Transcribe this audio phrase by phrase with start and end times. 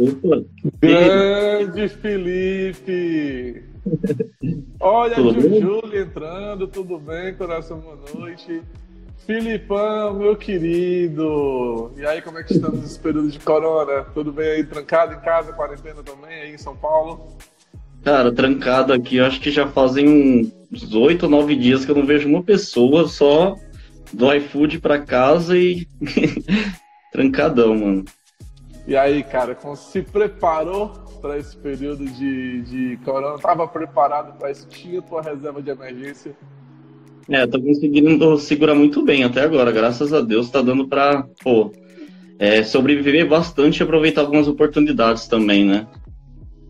[0.00, 0.44] Opa.
[0.80, 3.64] Grande Felipe!
[4.78, 8.62] Olha tudo a entrando, tudo bem, coração, boa noite.
[9.26, 11.92] Filipão, meu querido.
[11.96, 14.04] E aí, como é que estamos nesse período de corona?
[14.14, 17.28] Tudo bem aí, trancado em casa, quarentena também, aí em São Paulo?
[18.02, 21.96] Cara, trancado aqui, eu acho que já fazem uns oito ou nove dias que eu
[21.96, 23.56] não vejo uma pessoa, só
[24.12, 25.86] do iFood para casa e
[27.12, 28.04] trancadão, mano.
[28.86, 30.88] E aí, cara, como se preparou
[31.20, 33.38] para esse período de, de corona?
[33.38, 34.66] Tava preparado para isso?
[34.68, 36.34] Tinha tua reserva de emergência?
[37.28, 41.70] É, tô conseguindo segurar muito bem até agora, graças a Deus, tá dando pra, pô,
[42.38, 45.86] é, sobreviver bastante e aproveitar algumas oportunidades também, né?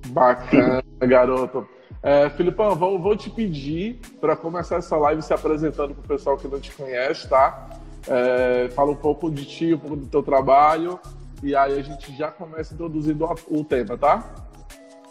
[0.09, 1.67] Bacana, garoto.
[2.03, 6.37] É, Filipão, vou, vou te pedir para começar essa live se apresentando para o pessoal
[6.37, 7.69] que não te conhece, tá?
[8.09, 10.99] É, fala um pouco de ti, um pouco do teu trabalho
[11.43, 14.49] e aí a gente já começa introduzindo o tema, tá?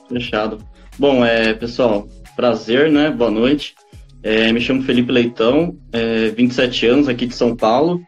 [0.08, 0.59] Fechado.
[0.97, 3.11] Bom, é, pessoal, prazer, né?
[3.11, 3.75] Boa noite.
[4.22, 8.02] É, me chamo Felipe Leitão, é, 27 anos aqui de São Paulo.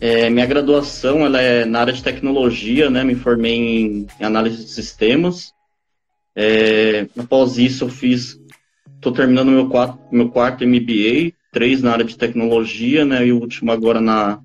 [0.00, 3.02] É, minha graduação ela é na área de tecnologia, né?
[3.04, 5.52] Me formei em, em análise de sistemas.
[6.36, 8.38] É, após isso, eu fiz,
[8.94, 13.26] estou terminando meu quarto, meu quarto MBA, três na área de tecnologia, né?
[13.26, 14.38] E o último agora na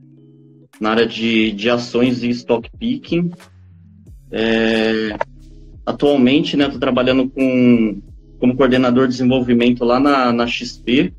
[0.82, 3.30] na área de, de ações e stock picking.
[4.32, 5.16] É,
[5.86, 8.02] atualmente, né, estou trabalhando com,
[8.40, 11.14] como coordenador de desenvolvimento lá na, na XP.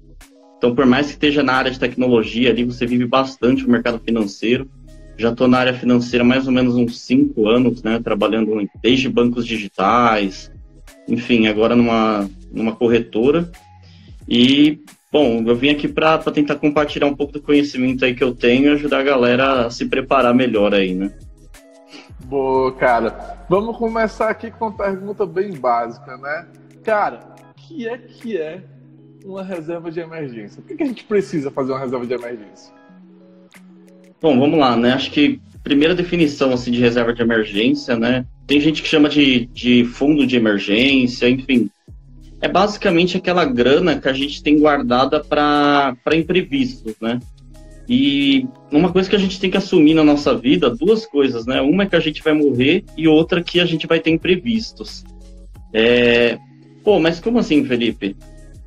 [0.59, 4.01] Então, por mais que esteja na área de tecnologia, ali você vive bastante o mercado
[4.01, 4.69] financeiro.
[5.17, 9.47] Já estou na área financeira mais ou menos uns cinco anos, né, trabalhando desde bancos
[9.47, 10.51] digitais,
[11.13, 13.51] enfim, agora numa, numa corretora.
[14.29, 14.81] E
[15.13, 18.65] Bom, eu vim aqui para tentar compartilhar um pouco do conhecimento aí que eu tenho
[18.65, 21.13] e ajudar a galera a se preparar melhor aí, né?
[22.25, 23.45] Boa, cara.
[23.47, 26.47] Vamos começar aqui com uma pergunta bem básica, né?
[26.83, 27.21] Cara,
[27.51, 28.63] o que é que é
[29.23, 30.63] uma reserva de emergência?
[30.63, 32.73] Por que a gente precisa fazer uma reserva de emergência?
[34.19, 34.95] Bom, vamos lá, né?
[34.95, 38.25] Acho que primeira definição assim de reserva de emergência, né?
[38.47, 41.71] Tem gente que chama de, de fundo de emergência, enfim
[42.43, 47.21] é basicamente aquela grana que a gente tem guardada para imprevistos, né?
[47.89, 51.61] E uma coisa que a gente tem que assumir na nossa vida, duas coisas, né?
[51.61, 55.05] Uma é que a gente vai morrer e outra que a gente vai ter imprevistos.
[55.73, 56.37] É...
[56.83, 58.17] Pô, mas como assim, Felipe?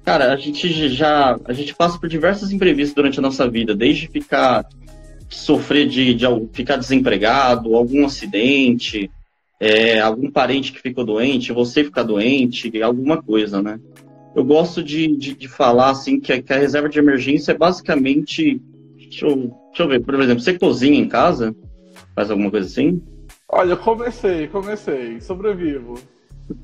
[0.06, 4.08] Cara, a gente já a gente passa por diversos imprevistos durante a nossa vida, desde
[4.08, 4.66] ficar
[5.30, 9.12] sofrer de, de ficar desempregado, algum acidente,
[9.60, 13.80] é, algum parente que ficou doente, você ficar doente, alguma coisa, né?
[14.36, 17.58] Eu gosto de, de, de falar assim que a, que a, reserva de emergência é
[17.58, 18.62] basicamente.
[18.98, 19.36] Deixa eu,
[19.68, 21.56] deixa eu ver, por exemplo, você cozinha em casa?
[22.14, 23.02] Faz alguma coisa assim?
[23.48, 25.98] Olha, comecei, comecei, sobrevivo.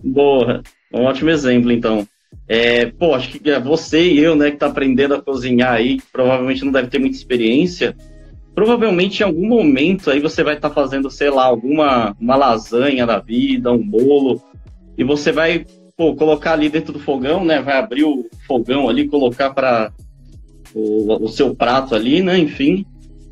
[0.03, 0.62] Boa,
[0.94, 2.06] um ótimo exemplo então.
[2.47, 6.01] É, pô, acho que é você e eu, né, que tá aprendendo a cozinhar aí,
[6.12, 7.96] provavelmente não deve ter muita experiência,
[8.53, 13.06] provavelmente em algum momento aí você vai estar tá fazendo, sei lá, alguma uma lasanha
[13.06, 14.41] da vida, um bolo,
[14.97, 17.62] e você vai pô, colocar ali dentro do fogão, né?
[17.62, 19.91] Vai abrir o fogão ali, colocar para
[20.73, 22.38] o, o, seu prato ali, né?
[22.38, 22.85] Enfim.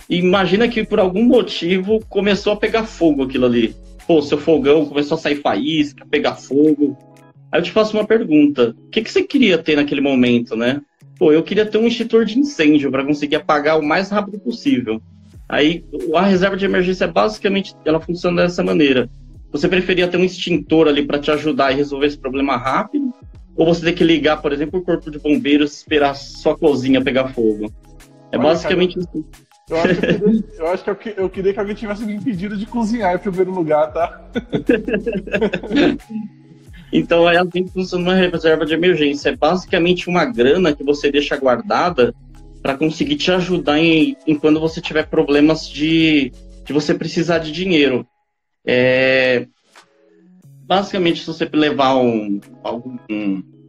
[0.10, 3.76] E imagina que por algum motivo começou a pegar fogo aquilo ali.
[4.08, 6.98] Pô, seu fogão começou a sair faísca, pegar fogo.
[7.52, 10.82] Aí eu te faço uma pergunta: o que, que você queria ter naquele momento, né?
[11.20, 15.02] Pô, eu queria ter um extintor de incêndio para conseguir apagar o mais rápido possível.
[15.48, 15.84] Aí
[16.16, 19.10] a reserva de emergência basicamente ela funciona dessa maneira.
[19.52, 23.14] Você preferia ter um extintor ali para te ajudar a resolver esse problema rápido?
[23.58, 27.04] Ou você ter que ligar, por exemplo, o corpo de bombeiros e esperar sua cozinha
[27.04, 27.66] pegar fogo?
[28.32, 29.26] É Olha, basicamente cara, isso.
[29.70, 32.14] Eu acho, que eu, queria, eu acho que eu, eu queria que alguém tivesse me
[32.14, 34.22] impedido de cozinhar em primeiro lugar, tá?
[36.92, 39.30] Então é assim que funciona uma reserva de emergência.
[39.30, 42.14] É basicamente uma grana que você deixa guardada
[42.62, 46.32] para conseguir te ajudar em, em, quando você tiver problemas de,
[46.66, 48.06] de você precisar de dinheiro.
[48.66, 49.48] É,
[50.66, 52.98] basicamente, se você levar um, algum,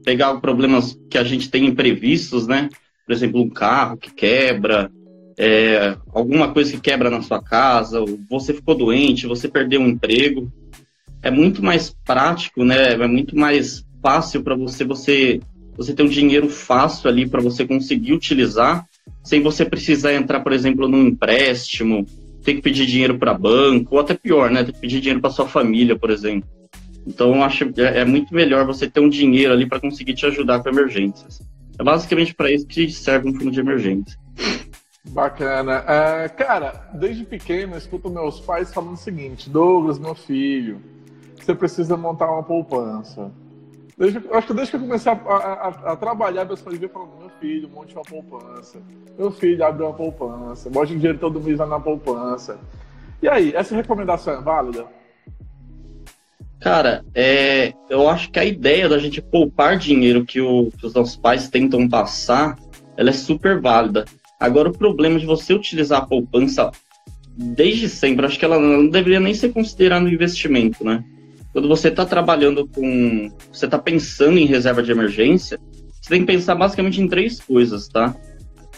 [0.05, 2.69] pegar problemas que a gente tem imprevistos, né?
[3.06, 4.90] Por exemplo, um carro que quebra,
[5.38, 10.52] é, alguma coisa que quebra na sua casa, você ficou doente, você perdeu um emprego
[11.22, 12.93] é muito mais prático, né?
[12.93, 15.40] É muito mais fácil para você, você
[15.76, 18.87] você ter um dinheiro fácil ali para você conseguir utilizar,
[19.25, 22.05] sem você precisar entrar, por exemplo, num empréstimo,
[22.44, 24.62] ter que pedir dinheiro para banco, ou até pior, né?
[24.62, 26.49] Ter que pedir dinheiro para sua família, por exemplo.
[27.06, 30.14] Então, eu acho que é, é muito melhor você ter um dinheiro ali para conseguir
[30.14, 31.40] te ajudar com emergências.
[31.78, 34.19] É basicamente para isso que serve um fundo de emergência.
[35.08, 35.82] Bacana.
[35.88, 40.82] É, cara, desde pequeno eu escuto meus pais falando o seguinte: Douglas, meu filho,
[41.50, 43.31] você precisa montar uma poupança.
[43.97, 47.19] Desde, acho que desde que eu comecei a, a, a trabalhar, meus pais vinham falando:
[47.19, 48.79] meu filho, monte uma poupança.
[49.19, 50.70] Meu filho, abre uma poupança.
[50.70, 52.58] Bote dinheiro todo mês lá na poupança.
[53.23, 54.87] E aí, essa recomendação é válida?
[56.61, 60.94] Cara, é, eu acho que a ideia da gente poupar dinheiro que, o, que os
[60.94, 62.56] nossos pais tentam passar,
[62.97, 64.05] ela é super válida.
[64.38, 66.70] Agora, o problema de você utilizar a poupança
[67.37, 71.05] desde sempre, acho que ela não deveria nem ser considerada um investimento, né?
[71.52, 73.31] Quando você está trabalhando com.
[73.52, 75.58] Você está pensando em reserva de emergência,
[76.00, 78.14] você tem que pensar basicamente em três coisas, tá?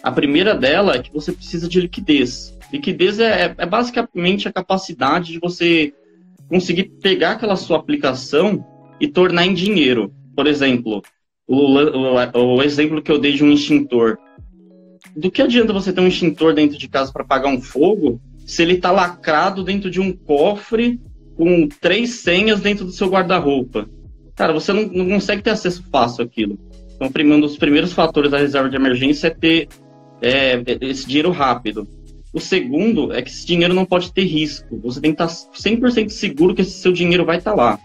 [0.03, 2.57] A primeira dela é que você precisa de liquidez.
[2.73, 5.93] Liquidez é, é basicamente a capacidade de você
[6.49, 8.65] conseguir pegar aquela sua aplicação
[8.99, 10.13] e tornar em dinheiro.
[10.35, 11.03] Por exemplo,
[11.47, 14.19] o, o, o exemplo que eu dei de um extintor.
[15.15, 18.63] Do que adianta você ter um extintor dentro de casa para apagar um fogo se
[18.63, 21.01] ele está lacrado dentro de um cofre
[21.37, 23.89] com três senhas dentro do seu guarda-roupa?
[24.35, 26.59] Cara, você não, não, consegue ter acesso fácil àquilo.
[26.95, 29.69] Então, um dos primeiros fatores da reserva de emergência é ter
[30.21, 31.87] é, esse dinheiro rápido.
[32.33, 34.81] O segundo é que esse dinheiro não pode ter risco.
[34.83, 37.79] Você tem que estar 100% seguro que esse seu dinheiro vai estar lá.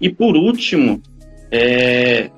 [0.00, 1.02] E por último,
[1.50, 2.30] é,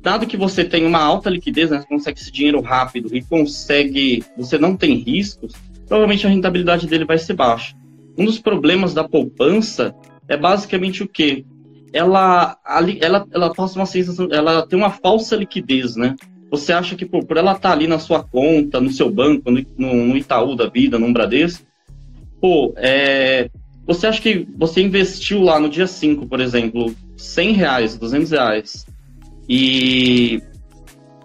[0.00, 4.24] dado que você tem uma alta liquidez, né, você consegue esse dinheiro rápido e consegue,
[4.36, 5.52] você não tem riscos,
[5.86, 7.74] provavelmente a rentabilidade dele vai ser baixa.
[8.16, 9.94] Um dos problemas da poupança
[10.28, 11.44] é basicamente o quê?
[11.92, 12.56] Ela,
[13.00, 16.16] ela, ela passa uma sensação, ela tem uma falsa liquidez, né?
[16.50, 19.50] Você acha que por, por ela estar tá ali na sua conta, no seu banco,
[19.50, 21.64] no, no Itaú da vida, no Bradesco,
[22.40, 23.50] pô, é,
[23.86, 28.86] você acha que você investiu lá no dia 5, por exemplo, 100 reais, 200 reais,
[29.48, 30.40] e,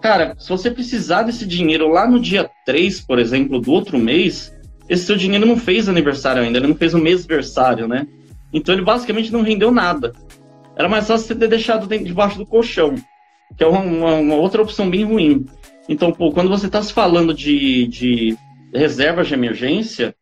[0.00, 4.52] cara, se você precisar desse dinheiro lá no dia 3, por exemplo, do outro mês,
[4.88, 8.06] esse seu dinheiro não fez aniversário ainda, ele não fez o mêsversário, né?
[8.52, 10.12] Então ele basicamente não rendeu nada.
[10.76, 12.94] Era mais fácil você ter deixado debaixo do colchão
[13.56, 15.46] que é uma, uma, outra opção bem ruim.
[15.88, 18.36] Então, pô, quando você está se falando de, de
[18.74, 20.14] reservas de emergência,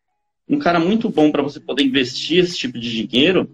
[0.49, 3.51] um cara muito bom para você poder investir esse tipo de dinheiro,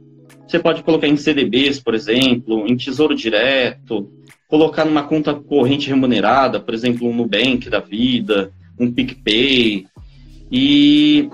[0.46, 4.10] você pode colocar em CDBs, por exemplo, em Tesouro Direto,
[4.46, 9.86] colocar numa conta corrente remunerada, por exemplo, um Nubank da vida, um PicPay,
[10.52, 11.30] e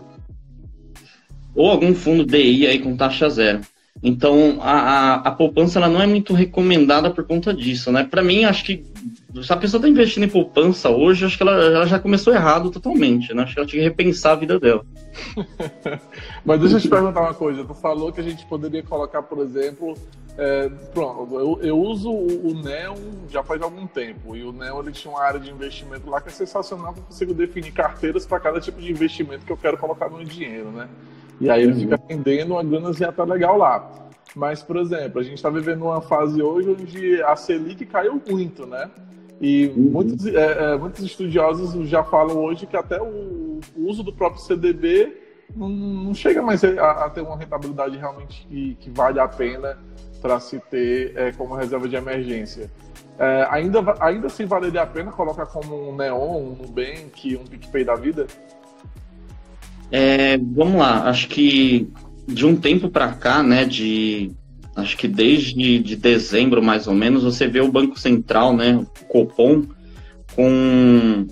[1.55, 3.61] ou algum fundo DI aí com taxa zero.
[4.00, 8.05] Então, a, a, a, poupança ela não é muito recomendada por conta disso, né?
[8.05, 8.85] Para mim, acho que
[9.43, 12.70] se a pessoa está investindo em poupança hoje, acho que ela, ela, já começou errado
[12.70, 13.43] totalmente, né?
[13.43, 14.87] Acho que ela tinha que repensar a vida dela.
[16.47, 17.64] Mas deixa eu te perguntar uma coisa.
[17.64, 19.97] Tu falou que a gente poderia colocar, por exemplo,
[20.38, 22.94] é, pronto, eu, eu uso o, o, Neon
[23.29, 24.37] já faz algum tempo.
[24.37, 27.05] E o Neon ele tinha uma área de investimento lá que é sensacional, que eu
[27.05, 30.88] consigo definir carteiras para cada tipo de investimento que eu quero colocar no dinheiro, né?
[31.40, 31.81] E aí ele uhum.
[31.81, 33.90] fica rendendo uma grana já tá legal lá.
[34.32, 38.64] Mas, por exemplo, a gente está vivendo uma fase hoje onde a Selic caiu muito,
[38.64, 38.88] né?
[39.40, 39.90] E uhum.
[39.90, 44.40] muitos, é, é, muitos estudiosos já falam hoje que até o, o uso do próprio
[44.40, 45.17] CDB
[45.55, 49.79] não, chega mais a, a, ter uma rentabilidade realmente que, que vale a pena
[50.21, 52.71] para se ter é, como reserva de emergência.
[53.19, 57.85] É, ainda, ainda assim valeria a pena colocar como um Neon, um Nubank, um PicPay
[57.85, 58.26] da vida?
[59.90, 61.90] É, vamos lá, acho que
[62.26, 64.31] de um tempo para cá, né, de
[64.76, 69.05] acho que desde de dezembro mais ou menos, você vê o Banco Central, né, o
[69.07, 69.64] Copom,
[70.37, 71.26] com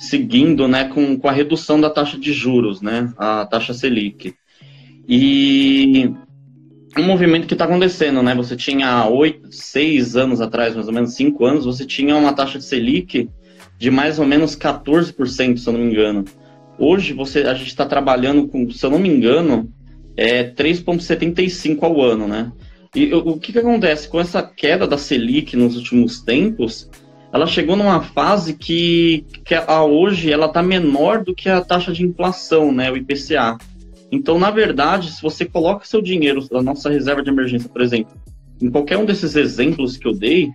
[0.00, 4.34] seguindo, né, com, com a redução da taxa de juros, né, a taxa Selic.
[5.06, 6.10] E
[6.96, 8.34] um movimento que está acontecendo, né?
[8.34, 12.58] Você tinha oito, seis anos atrás, mais ou menos cinco anos, você tinha uma taxa
[12.58, 13.28] de Selic
[13.78, 16.24] de mais ou menos 14%, se eu não me engano.
[16.78, 19.70] Hoje você, a gente está trabalhando com, se eu não me engano,
[20.16, 22.50] é 3,75 ao ano, né?
[22.94, 24.08] E o, que, que acontece?
[24.08, 26.90] Com essa queda da Selic nos últimos tempos,
[27.32, 31.92] ela chegou numa fase que, que a, hoje ela está menor do que a taxa
[31.92, 33.56] de inflação, né, o IPCA.
[34.10, 38.12] Então, na verdade, se você coloca seu dinheiro, a nossa reserva de emergência, por exemplo,
[38.60, 40.50] em qualquer um desses exemplos que eu dei,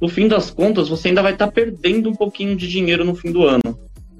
[0.00, 3.14] no fim das contas, você ainda vai estar tá perdendo um pouquinho de dinheiro no
[3.14, 3.76] fim do ano.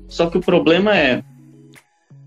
[0.08, 1.22] Só que o problema é,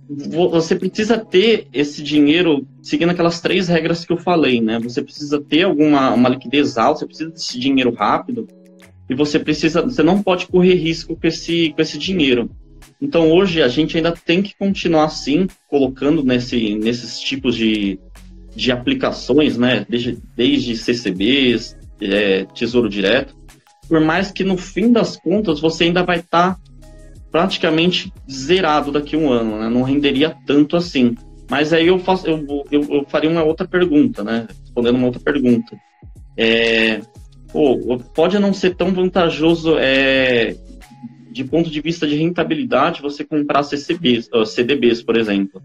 [0.08, 4.80] você precisa ter esse dinheiro seguindo aquelas três regras que eu falei, né?
[4.80, 8.48] Você precisa ter alguma uma liquidez alta, você precisa desse dinheiro rápido
[9.10, 12.50] e você precisa, você não pode correr risco com esse com esse dinheiro.
[13.01, 18.00] Então hoje a gente ainda tem que continuar assim colocando nesse, nesses tipos de,
[18.55, 19.86] de aplicações, né?
[19.89, 23.36] Desde, desde CCBs, é, Tesouro Direto,
[23.88, 26.60] por mais que no fim das contas você ainda vai estar tá
[27.31, 29.69] praticamente zerado daqui a um ano, né?
[29.69, 31.15] Não renderia tanto assim.
[31.50, 34.48] Mas aí eu faço, eu, eu, eu faria uma outra pergunta, né?
[34.62, 35.75] Respondendo uma outra pergunta.
[36.38, 37.01] É,
[37.53, 40.55] pô, pode não ser tão vantajoso é,
[41.31, 45.62] de ponto de vista de rentabilidade você comprar CCBs, CDBs, por exemplo.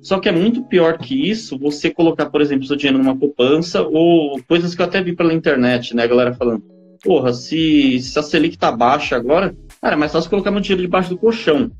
[0.00, 3.82] Só que é muito pior que isso você colocar, por exemplo, seu dinheiro numa poupança
[3.82, 6.62] ou coisas que eu até vi pela internet, né, a galera falando,
[7.02, 10.82] porra, se, se a Selic tá baixa agora, Cara, é mais fácil colocar meu dinheiro
[10.82, 11.72] debaixo do colchão.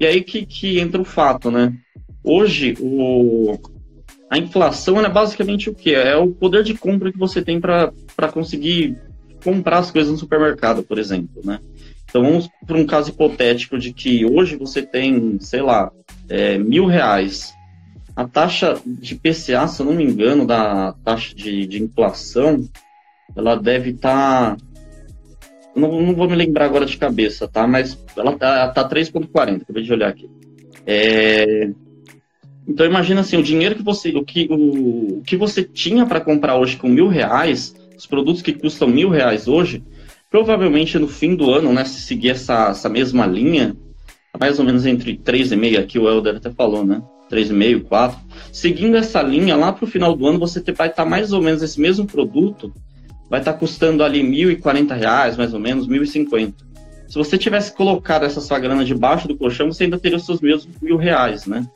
[0.00, 1.72] E aí que, que entra o fato, né?
[2.24, 3.56] Hoje, o,
[4.34, 5.94] a inflação é basicamente o que?
[5.94, 7.92] É o poder de compra que você tem para
[8.32, 8.98] conseguir
[9.44, 11.60] comprar as coisas no supermercado, por exemplo, né?
[12.04, 15.92] Então vamos para um caso hipotético de que hoje você tem, sei lá,
[16.28, 17.54] é, mil reais.
[18.16, 22.68] A taxa de PCA, se eu não me engano, da taxa de, de inflação,
[23.36, 24.64] ela deve estar tá
[25.76, 27.68] não, não vou me lembrar agora de cabeça, tá?
[27.68, 30.28] Mas ela tá, tá 3,40, acabei de olhar aqui.
[30.84, 31.70] É...
[32.66, 36.20] Então imagina assim, o dinheiro que você, o que, o, o que você tinha para
[36.20, 39.82] comprar hoje com mil reais, os produtos que custam mil reais hoje,
[40.30, 43.76] provavelmente no fim do ano, né, se seguir essa, essa mesma linha,
[44.38, 47.02] mais ou menos entre 3,5 aqui o Helder até falou, né?
[47.30, 48.18] 3,5, 4.
[48.52, 51.40] Seguindo essa linha, lá para o final do ano você vai estar tá mais ou
[51.40, 52.72] menos esse mesmo produto
[53.28, 56.54] vai estar tá custando ali R$ 1.040, mais ou menos, R$ 1.050.
[57.08, 60.40] Se você tivesse colocado essa sua grana debaixo do colchão, você ainda teria os seus
[60.40, 61.66] mesmos mil reais, né?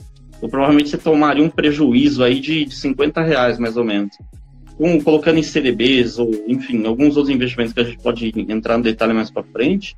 [0.40, 4.16] Ou provavelmente você tomaria um prejuízo aí de, de 50 reais, mais ou menos.
[4.76, 8.84] Com, colocando em CDBs, ou enfim, alguns outros investimentos que a gente pode entrar no
[8.84, 9.96] detalhe mais para frente,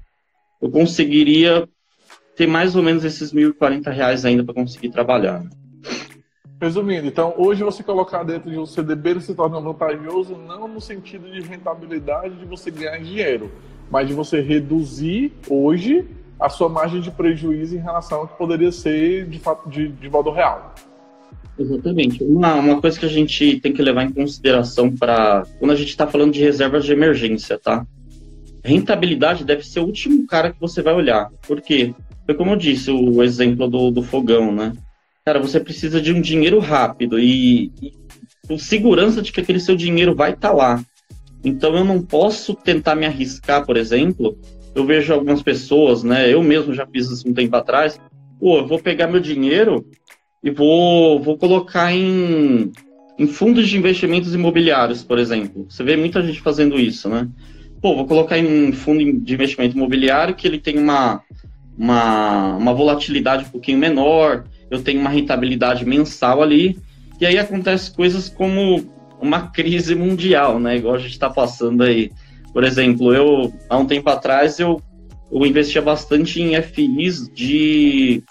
[0.61, 1.69] eu conseguiria
[2.35, 5.41] ter mais ou menos esses 1.040 reais ainda para conseguir trabalhar.
[5.41, 5.51] Né?
[6.61, 11.31] Resumindo, então, hoje você colocar dentro de um CDB se torna vantajoso não no sentido
[11.31, 13.51] de rentabilidade de você ganhar dinheiro,
[13.91, 16.07] mas de você reduzir hoje
[16.41, 20.09] a sua margem de prejuízo em relação ao que poderia ser de fato de, de
[20.09, 20.75] modo real.
[21.59, 22.25] Exatamente.
[22.25, 25.91] Uma, uma coisa que a gente tem que levar em consideração para quando a gente
[25.91, 27.87] está falando de reservas de emergência, tá?
[28.65, 31.31] Rentabilidade deve ser o último cara que você vai olhar.
[31.47, 31.95] Por quê?
[32.25, 34.73] Foi como eu disse, o exemplo do, do fogão, né?
[35.31, 37.93] cara, você precisa de um dinheiro rápido e, e
[38.49, 40.85] com segurança de que aquele seu dinheiro vai estar tá lá.
[41.45, 44.37] Então eu não posso tentar me arriscar, por exemplo.
[44.81, 46.33] Eu vejo algumas pessoas, né?
[46.33, 48.01] Eu mesmo já fiz isso um tempo atrás.
[48.39, 49.87] Pô, eu vou pegar meu dinheiro
[50.43, 52.73] e vou, vou colocar em,
[53.19, 55.67] em fundos de investimentos imobiliários, por exemplo.
[55.69, 57.29] Você vê muita gente fazendo isso, né?
[57.83, 61.21] Pô, vou colocar em um fundo de investimento imobiliário que ele tem uma,
[61.77, 66.79] uma, uma volatilidade um pouquinho menor, eu tenho uma rentabilidade mensal ali,
[67.21, 68.83] e aí acontece coisas como
[69.21, 70.77] uma crise mundial, né?
[70.77, 72.11] Igual a gente está passando aí.
[72.53, 74.81] Por exemplo, eu há um tempo atrás eu,
[75.31, 78.23] eu investia bastante em FIs de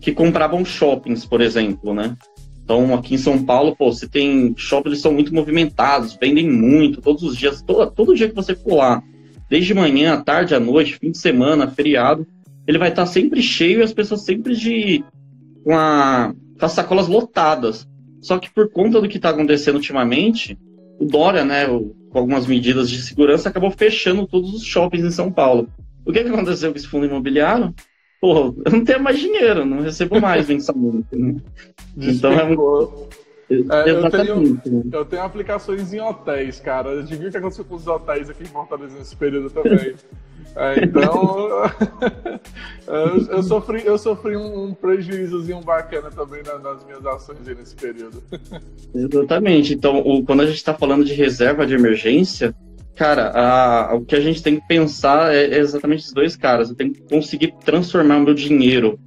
[0.00, 2.16] que compravam shoppings, por exemplo, né?
[2.62, 7.22] Então, aqui em São Paulo, pô, você tem shoppings são muito movimentados, vendem muito, todos
[7.22, 9.02] os dias, todo, todo dia que você for lá,
[9.48, 12.26] desde manhã, à tarde, à noite, fim de semana, feriado,
[12.66, 15.04] ele vai estar sempre cheio e as pessoas sempre de
[15.64, 17.86] com, a, com as sacolas lotadas.
[18.20, 20.58] Só que por conta do que está acontecendo ultimamente,
[21.00, 25.10] o Dória, né, o, com algumas medidas de segurança, acabou fechando todos os shoppings em
[25.10, 25.68] São Paulo.
[26.04, 27.74] O que, que aconteceu com esse fundo imobiliário?
[28.20, 31.06] Pô, eu não tenho mais dinheiro, não recebo mais mensalmente.
[31.12, 31.36] Né?
[31.96, 33.08] Então é muito.
[33.48, 34.60] É, eu, tenho,
[34.92, 36.90] eu tenho aplicações em hotéis, cara.
[36.90, 39.94] A gente viu o que aconteceu com os hotéis aqui em Fortaleza nesse período também.
[40.56, 41.64] É, então,
[42.88, 48.22] eu, eu, sofri, eu sofri um, prejuízozinho bacana também nas minhas ações nesse período.
[48.94, 49.74] Exatamente.
[49.74, 52.54] Então, o, quando a gente está falando de reserva de emergência,
[52.94, 56.70] cara, a, o que a gente tem que pensar é, é exatamente esses dois caras.
[56.70, 58.98] Eu tenho que conseguir transformar o meu dinheiro,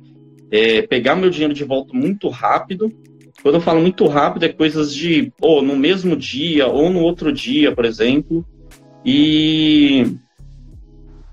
[0.52, 2.94] é, pegar meu dinheiro de volta muito rápido.
[3.42, 7.32] Quando eu falo muito rápido, é coisas de, ou no mesmo dia, ou no outro
[7.32, 8.46] dia, por exemplo.
[9.06, 10.18] E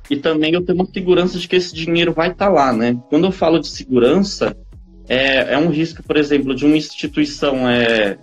[0.09, 2.97] e também eu tenho uma segurança de que esse dinheiro vai estar tá lá, né?
[3.09, 4.57] Quando eu falo de segurança,
[5.09, 8.17] é, é um risco, por exemplo, de uma instituição, é,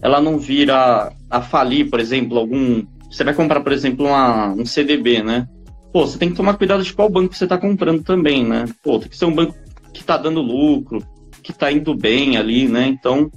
[0.00, 2.84] ela não vir a, a falir, por exemplo, algum.
[3.10, 5.48] Você vai comprar, por exemplo, uma, um CDB, né?
[5.92, 8.64] Pô, você tem que tomar cuidado de qual banco você está comprando também, né?
[8.82, 9.54] Pô, tem que ser um banco
[9.92, 11.04] que está dando lucro,
[11.44, 12.88] que está indo bem ali, né?
[12.88, 13.30] Então,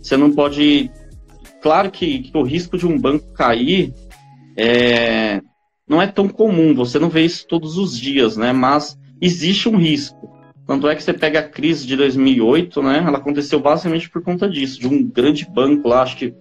[0.00, 0.90] você não pode.
[1.62, 3.92] Claro que, que o risco de um banco cair
[4.56, 5.40] é,
[5.88, 8.52] não é tão comum, você não vê isso todos os dias, né?
[8.52, 10.36] Mas existe um risco.
[10.66, 13.04] Tanto é que você pega a crise de 2008, né?
[13.06, 16.34] Ela aconteceu basicamente por conta disso, de um grande banco lá, acho que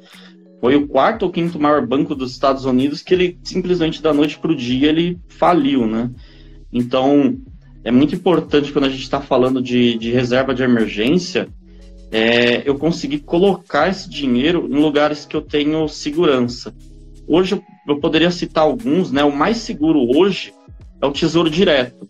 [0.60, 4.38] foi o quarto ou quinto maior banco dos Estados Unidos que ele simplesmente da noite
[4.40, 6.12] para o dia ele faliu, né?
[6.74, 7.38] Então
[7.86, 11.48] é muito importante quando a gente está falando de, de, reserva de emergência,
[12.12, 16.76] é, eu conseguir colocar esse dinheiro em lugares que eu tenho segurança.
[17.28, 19.24] Hoje eu, poderia citar alguns, né?
[19.24, 20.52] O mais seguro hoje
[21.00, 22.10] é o Tesouro Direto.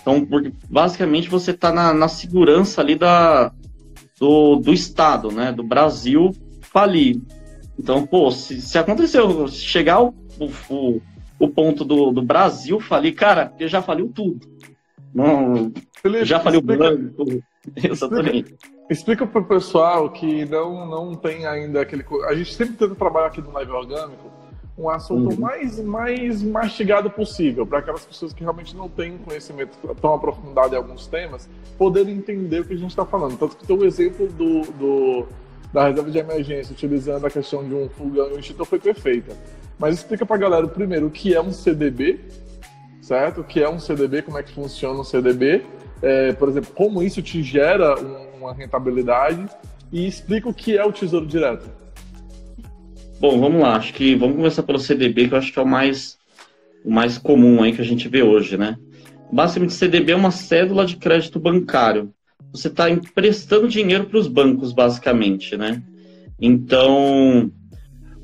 [0.00, 3.52] Então, porque basicamente você está na, na, segurança ali da,
[4.20, 5.50] do, do Estado, né?
[5.50, 6.30] Do Brasil
[6.60, 7.20] falir.
[7.76, 10.14] Então, pô, se, se se chegar o,
[10.70, 11.00] o,
[11.40, 14.52] o ponto do, do Brasil falir, cara, eu já faliu tudo.
[15.14, 17.42] Não, Felipe, já faliu explica, branco.
[17.76, 18.56] Exatamente.
[18.90, 22.04] Explica para o pessoal que não, não tem ainda aquele.
[22.26, 24.32] A gente sempre tenta trabalhar aqui no Live Orgânico
[24.76, 25.40] um assunto uhum.
[25.40, 30.78] mais, mais mastigado possível, para aquelas pessoas que realmente não têm conhecimento tão aprofundado em
[30.78, 33.38] alguns temas, poderem entender o que a gente está falando.
[33.38, 35.26] Tanto que tem o exemplo do, do
[35.72, 39.34] da reserva de emergência, utilizando a questão de um fogão e um extintor, foi perfeita.
[39.78, 42.20] Mas explica para a galera, primeiro, o que é um CDB,
[43.12, 43.40] certo?
[43.42, 45.62] O que é um CDB, como é que funciona um CDB,
[46.00, 47.94] é, por exemplo, como isso te gera
[48.38, 49.46] uma rentabilidade
[49.92, 51.70] e explica o que é o Tesouro Direto.
[53.20, 53.76] Bom, vamos lá.
[53.76, 56.18] Acho que vamos começar pelo CDB, que eu acho que é o mais,
[56.84, 58.76] o mais comum aí que a gente vê hoje, né?
[59.30, 62.12] Basicamente, CDB é uma cédula de crédito bancário
[62.52, 65.82] você está emprestando dinheiro para os bancos, basicamente, né?
[66.38, 67.50] Então,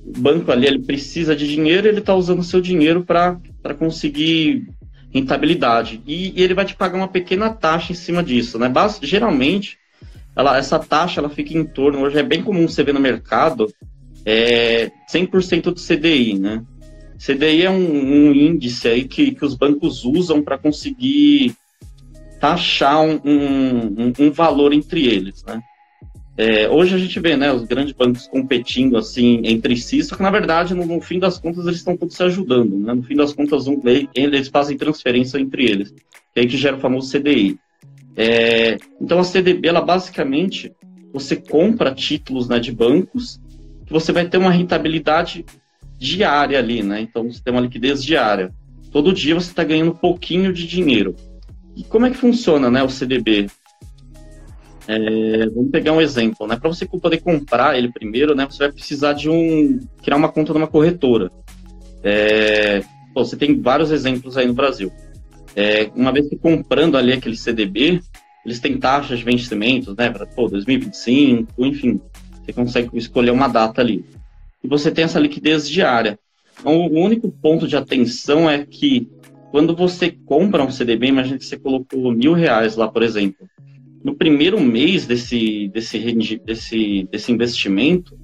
[0.05, 3.39] o banco ali ele precisa de dinheiro, ele está usando o seu dinheiro para
[3.79, 4.69] conseguir
[5.13, 6.03] rentabilidade.
[6.07, 8.69] E, e, ele vai te pagar uma pequena taxa em cima disso, né?
[8.69, 9.79] Bas geralmente,
[10.37, 13.73] ela, essa taxa ela fica em torno, hoje é bem comum você ver no mercado,
[14.25, 16.63] é 100% do CDI, né?
[17.19, 21.57] CDI é um, um índice aí que, que os bancos usam para conseguir
[22.41, 25.61] taxar um, um, um valor entre eles, né?
[26.39, 30.23] É, hoje a gente vê, né, os grandes bancos competindo assim entre si, só que
[30.23, 32.95] na verdade, no, no fim das contas, eles estão todos se ajudando, né?
[32.95, 33.81] No fim das contas, um,
[34.15, 37.59] eles fazem transferência entre eles, que é aí que gera o famoso CDI.
[38.17, 40.73] É, então a CDB, ela basicamente,
[41.13, 43.41] você compra títulos né, de bancos,
[43.85, 45.45] que você vai ter uma rentabilidade
[45.99, 47.01] diária ali, né?
[47.01, 48.55] Então você tem uma liquidez diária.
[48.93, 51.17] Todo dia você está ganhando um pouquinho de dinheiro.
[51.75, 53.49] E como é que funciona né, o CDB?
[54.91, 56.57] É, vamos pegar um exemplo, né?
[56.57, 60.55] Para você poder comprar ele primeiro, né, você vai precisar de um criar uma conta
[60.55, 61.31] numa corretora.
[62.03, 64.91] É, pô, você tem vários exemplos aí no Brasil.
[65.55, 68.01] É, uma vez que comprando ali aquele CDB,
[68.47, 70.09] eles têm taxas de vencimentos, né?
[70.09, 72.01] Para 2025, enfim,
[72.43, 74.07] você consegue escolher uma data ali.
[74.65, 76.19] E você tem essa liquidez diária.
[76.59, 79.07] Então, o único ponto de atenção é que
[79.51, 83.47] quando você compra um CDB, imagina que você colocou mil reais lá, por exemplo.
[84.03, 88.19] No primeiro mês desse, desse, desse, desse investimento,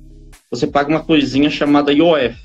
[0.50, 2.36] você paga uma coisinha chamada IOF,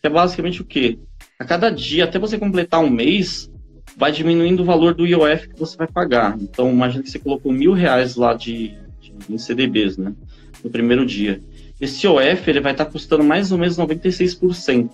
[0.00, 0.98] que é basicamente o quê?
[1.38, 3.50] A cada dia, até você completar um mês,
[3.96, 6.36] vai diminuindo o valor do IOF que você vai pagar.
[6.40, 10.14] Então, imagina que você colocou mil reais lá de, de em CDBs, né?
[10.62, 11.40] No primeiro dia.
[11.80, 14.88] Esse IOF ele vai estar custando mais ou menos 96%.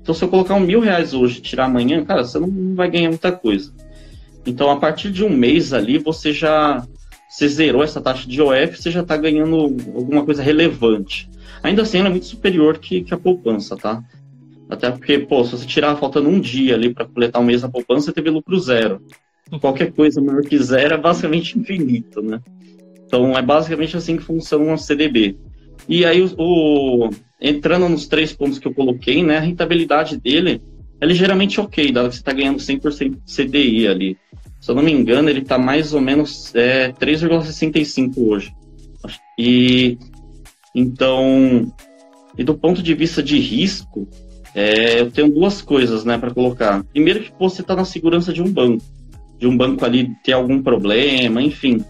[0.00, 2.90] Então, se eu colocar um mil reais hoje e tirar amanhã, cara, você não vai
[2.90, 3.72] ganhar muita coisa.
[4.46, 6.82] Então, a partir de um mês ali, você já
[7.30, 9.56] você zerou essa taxa de OF, você já está ganhando
[9.94, 11.30] alguma coisa relevante.
[11.62, 14.02] Ainda assim, ela é muito superior que, que a poupança, tá?
[14.68, 17.68] Até porque, pô, se você tirar faltando um dia ali para completar um mês na
[17.68, 19.00] poupança, você teve lucro zero.
[19.60, 22.40] Qualquer coisa maior que zero é basicamente infinito, né?
[23.06, 25.36] Então, é basicamente assim que funciona um CDB.
[25.88, 30.60] E aí, o, o entrando nos três pontos que eu coloquei, né, a rentabilidade dele
[31.00, 34.18] é ligeiramente ok, dado que você está ganhando 100% de CDI ali.
[34.60, 38.52] Se eu não me engano, ele está mais ou menos é, 3,65 hoje.
[39.38, 39.96] E
[40.74, 41.72] então,
[42.36, 44.06] e do ponto de vista de risco,
[44.54, 46.84] é, eu tenho duas coisas, né, para colocar.
[46.84, 48.84] Primeiro que você está na segurança de um banco,
[49.38, 51.84] de um banco ali ter algum problema, enfim.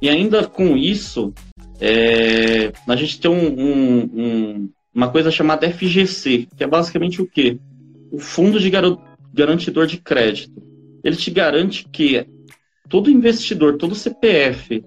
[0.00, 1.32] E ainda com isso,
[1.80, 7.26] é, a gente tem um, um, um, uma coisa chamada FGC, que é basicamente o
[7.26, 7.58] quê?
[8.10, 8.70] O Fundo de
[9.32, 10.62] Garantidor de Crédito.
[11.08, 12.26] Ele te garante que
[12.88, 14.84] todo investidor, todo CPF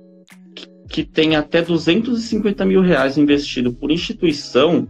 [0.87, 4.87] que, tem até 250 mil reais investido por instituição,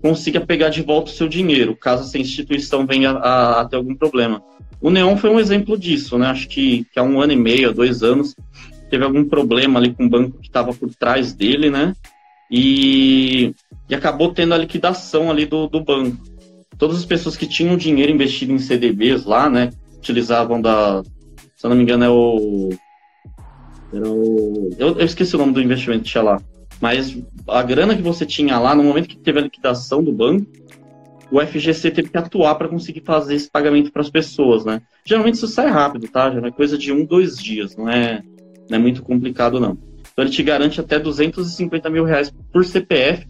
[0.00, 3.94] consiga pegar de volta o seu dinheiro, caso essa instituição venha a, a ter algum
[3.94, 4.42] problema.
[4.80, 6.26] O Neon foi um exemplo disso, né?
[6.26, 8.36] Acho que, que há um ano e meio, dois anos,
[8.90, 11.94] teve algum problema ali com o banco que estava por trás dele, né?
[12.50, 13.54] E,
[13.88, 16.18] e, acabou tendo a liquidação ali do, do banco.
[16.76, 19.70] Todas as pessoas que tinham dinheiro investido em CDBs lá, né?
[20.02, 21.02] Utilizavam da.
[21.54, 22.70] Se não me engano, é o.
[23.92, 24.70] Era o...
[24.78, 26.42] eu, eu esqueci o nome do investimento que tinha lá.
[26.80, 30.46] Mas a grana que você tinha lá, no momento que teve a liquidação do banco,
[31.30, 34.82] o FGC teve que atuar para conseguir fazer esse pagamento para as pessoas, né?
[35.04, 36.30] Geralmente isso sai rápido, tá?
[36.30, 38.22] Já é coisa de um, dois dias, não é,
[38.68, 39.78] não é muito complicado, não.
[40.12, 43.26] Então ele te garante até 250 mil reais por CPF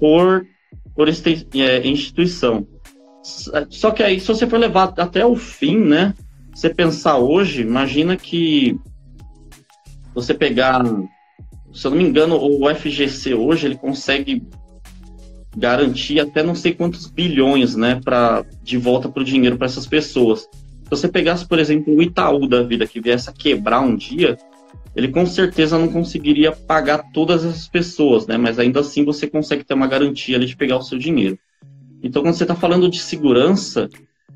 [0.00, 0.46] por,
[0.94, 2.66] por é, instituição.
[3.70, 6.14] Só que aí, se você for levar até o fim, né?
[6.54, 8.78] Você pensar hoje, imagina que
[10.14, 10.82] você pegar,
[11.74, 14.42] se eu não me engano, o FGC hoje ele consegue
[15.56, 19.86] garantir até não sei quantos bilhões, né, para de volta para o dinheiro para essas
[19.86, 20.40] pessoas.
[20.40, 24.38] Se você pegasse, por exemplo, o Itaú da vida que viesse a quebrar um dia,
[24.94, 28.38] ele com certeza não conseguiria pagar todas essas pessoas, né?
[28.38, 31.38] Mas ainda assim você consegue ter uma garantia de pegar o seu dinheiro.
[32.02, 33.88] Então, quando você está falando de segurança,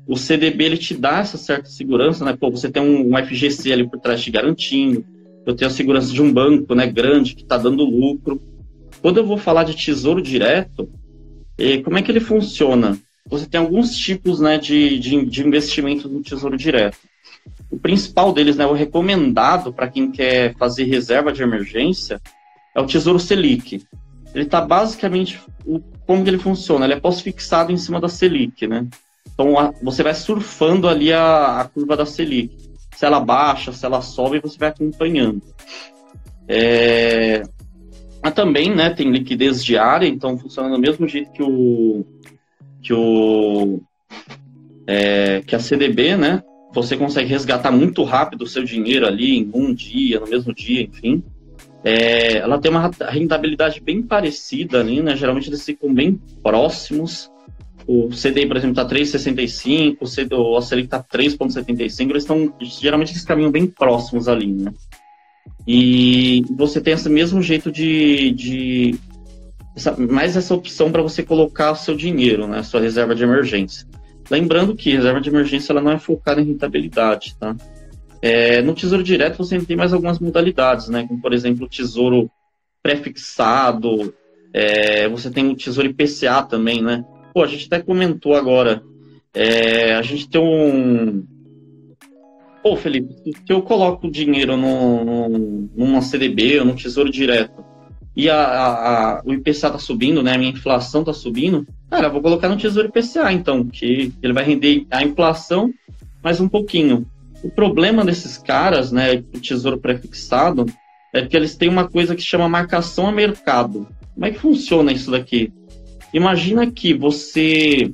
[0.07, 2.35] o CDB ele te dá essa certa segurança, né?
[2.39, 5.05] Pô, você tem um, um FGC ali por trás te garantindo.
[5.45, 8.41] Eu tenho a segurança de um banco, né, grande que está dando lucro.
[9.01, 10.89] Quando eu vou falar de tesouro direto,
[11.57, 12.97] e como é que ele funciona?
[13.27, 16.97] Você tem alguns tipos né, de, de, de investimento no Tesouro Direto.
[17.69, 22.19] O principal deles, né, o recomendado para quem quer fazer reserva de emergência,
[22.75, 23.83] é o Tesouro Selic.
[24.33, 25.39] Ele está basicamente.
[26.05, 26.85] Como que ele funciona?
[26.85, 28.87] Ele é pós-fixado em cima da Selic, né?
[29.33, 32.55] Então a, você vai surfando ali a, a, curva da Selic.
[32.95, 35.41] Se ela baixa, se ela sobe, você vai acompanhando.
[36.47, 37.43] É,
[38.35, 42.05] também, né, tem liquidez diária, então funciona do mesmo jeito que o
[42.81, 43.81] que o
[44.87, 46.43] é, que a CDB, né?
[46.73, 50.81] Você consegue resgatar muito rápido o seu dinheiro ali em um dia, no mesmo dia,
[50.83, 51.23] enfim.
[51.83, 55.15] É, ela tem uma rentabilidade bem parecida ali, né?
[55.15, 57.31] Geralmente eles ficam bem próximos.
[57.87, 62.09] O CDI, por exemplo, está 3,65, o, CD, o está 3,75.
[62.09, 64.71] Eles estão, geralmente, eles caminham bem próximos ali, né?
[65.67, 68.31] E você tem esse mesmo jeito de.
[68.31, 68.95] de
[69.75, 73.87] essa, mais essa opção para você colocar o seu dinheiro, né, sua reserva de emergência.
[74.29, 77.55] Lembrando que reserva de emergência ela não é focada em rentabilidade, tá?
[78.21, 81.05] É, no Tesouro Direto você tem mais algumas modalidades, né?
[81.07, 82.29] Como, por exemplo, o Tesouro
[82.83, 84.13] pré-fixado,
[84.53, 87.03] é, você tem o Tesouro IPCA também, né?
[87.33, 88.83] Pô, a gente até comentou agora,
[89.33, 91.23] é, a gente tem um,
[92.61, 97.63] Pô, Felipe, se eu coloco o dinheiro no, no, numa CDB ou num tesouro direto
[98.15, 100.35] e a, a, a, o IPCA tá subindo, né?
[100.35, 104.43] A minha inflação tá subindo, cara, vou colocar no tesouro IPCA, então, que ele vai
[104.43, 105.73] render a inflação
[106.23, 107.05] mais um pouquinho.
[107.43, 110.65] O problema desses caras, né, o tesouro prefixado,
[111.13, 113.87] é que eles têm uma coisa que chama marcação a mercado.
[114.13, 115.51] Como é que funciona isso daqui?
[116.13, 117.91] Imagina que você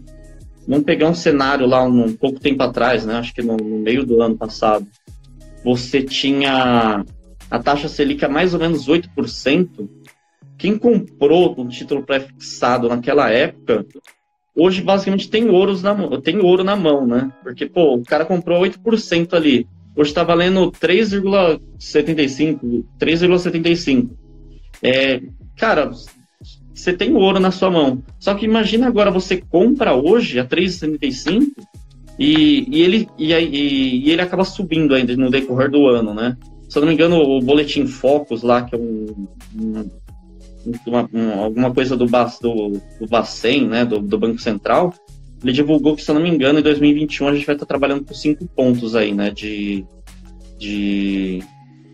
[0.67, 3.15] Vamos pegar um cenário lá um, pouco tempo atrás, né?
[3.15, 4.85] Acho que no, no, meio do ano passado.
[5.63, 7.05] Você tinha
[7.49, 9.89] a taxa Selic a mais ou menos 8%.
[10.57, 13.85] Quem comprou um título pré-fixado naquela época,
[14.57, 17.31] hoje basicamente tem, ouros na, tem ouro na mão, né?
[17.43, 19.67] Porque, pô, o cara comprou 8% ali.
[19.95, 24.09] Hoje está valendo 3,75, 3,75.
[24.81, 25.21] É,
[25.55, 25.91] cara,
[26.73, 28.01] você tem ouro na sua mão.
[28.19, 31.51] Só que imagina agora você compra hoje a 3,75
[32.19, 36.35] e, e, ele, e, e, e, ele acaba subindo ainda no decorrer do ano, né?
[36.67, 39.27] Se eu não me engano, o Boletim Focus lá, que é um,
[40.85, 44.93] uma, uma, alguma coisa do, do, do Bacen, né, do, do, Banco Central,
[45.43, 48.03] ele divulgou que, se eu não me engano, em 2021 a gente vai estar trabalhando
[48.03, 49.85] com cinco pontos aí, né, de,
[50.57, 51.43] de,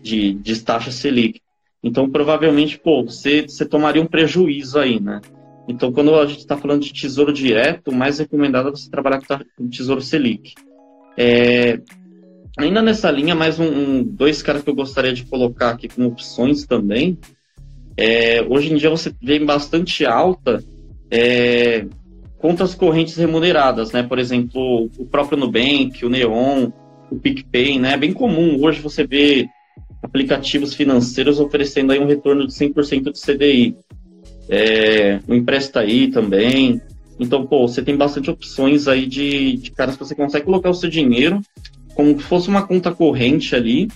[0.02, 1.40] de, de taxa Selic.
[1.82, 5.20] Então, provavelmente, pô, você, você tomaria um prejuízo aí, né?
[5.68, 9.20] Então, quando a gente está falando de tesouro direto, o mais recomendado é você trabalhar
[9.56, 10.54] com tesouro Selic.
[11.16, 11.80] É,
[12.56, 16.08] ainda nessa linha, mais um, um, dois caras que eu gostaria de colocar aqui como
[16.08, 17.18] opções também.
[17.96, 20.62] É, hoje em dia você vê bastante alta
[21.10, 21.86] é,
[22.38, 24.02] contas correntes remuneradas, né?
[24.02, 26.70] Por exemplo, o próprio Nubank, o Neon,
[27.10, 27.92] o PicPay, né?
[27.92, 29.46] É bem comum hoje você ver
[30.02, 33.76] aplicativos financeiros oferecendo aí um retorno de 100% de CDI.
[34.48, 36.80] É, o Empresta aí também.
[37.18, 40.74] Então, pô, você tem bastante opções aí de, de caras que você consegue colocar o
[40.74, 41.40] seu dinheiro
[41.94, 43.88] como se fosse uma conta corrente ali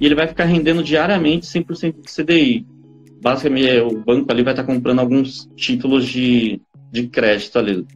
[0.00, 2.66] e ele vai ficar rendendo diariamente 100% de CDI.
[3.24, 6.60] Basicamente, é, o banco ali vai estar comprando alguns títulos de,
[6.92, 7.86] de crédito ali.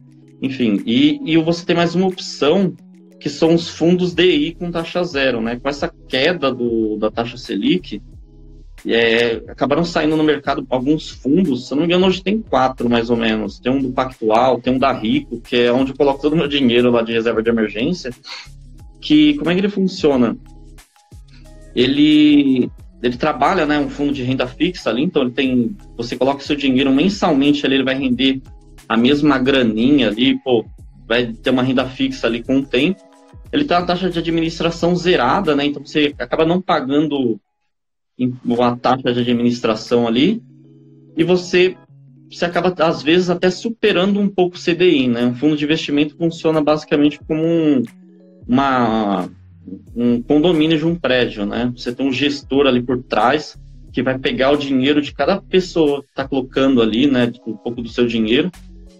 [0.41, 2.73] Enfim, e, e você tem mais uma opção
[3.19, 5.59] que são os fundos DI com taxa zero, né?
[5.61, 8.01] Com essa queda do, da taxa Selic,
[8.87, 12.89] é, acabaram saindo no mercado alguns fundos, se eu não me engano, hoje tem quatro
[12.89, 13.59] mais ou menos.
[13.59, 16.37] Tem um do Pactual, tem um da Rico, que é onde eu coloco todo o
[16.37, 18.09] meu dinheiro lá de reserva de emergência.
[18.99, 20.35] Que como é que ele funciona?
[21.75, 26.41] Ele ele trabalha, né, um fundo de renda fixa ali, então ele tem, você coloca
[26.41, 28.41] seu dinheiro mensalmente ali, ele vai render
[28.87, 30.65] a mesma graninha ali, pô,
[31.07, 33.01] vai ter uma renda fixa ali com o tempo.
[33.51, 37.39] Ele tem uma taxa de administração zerada, né, então você acaba não pagando
[38.43, 40.41] uma taxa de administração ali
[41.15, 41.75] e você
[42.29, 45.25] você acaba às vezes até superando um pouco o CDI, né?
[45.25, 47.81] Um fundo de investimento funciona basicamente como um,
[48.47, 49.27] uma
[49.95, 51.71] um condomínio de um prédio, né?
[51.75, 53.57] Você tem um gestor ali por trás
[53.91, 57.31] que vai pegar o dinheiro de cada pessoa que está colocando ali, né?
[57.45, 58.51] Um pouco do seu dinheiro.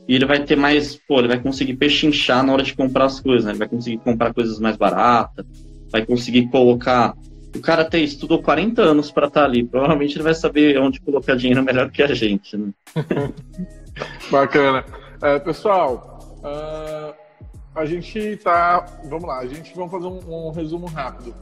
[0.07, 3.19] E ele vai ter mais, pô, ele vai conseguir pechinchar na hora de comprar as
[3.19, 3.51] coisas, né?
[3.51, 5.45] Ele vai conseguir comprar coisas mais baratas,
[5.91, 7.13] vai conseguir colocar.
[7.55, 9.63] O cara até estudou 40 anos para estar tá ali.
[9.63, 12.71] Provavelmente ele vai saber onde colocar dinheiro melhor que a gente, né?
[14.31, 14.83] Bacana.
[15.21, 17.13] É, pessoal, uh,
[17.75, 18.85] a gente tá.
[19.05, 21.33] Vamos lá, a gente vai fazer um, um resumo rápido.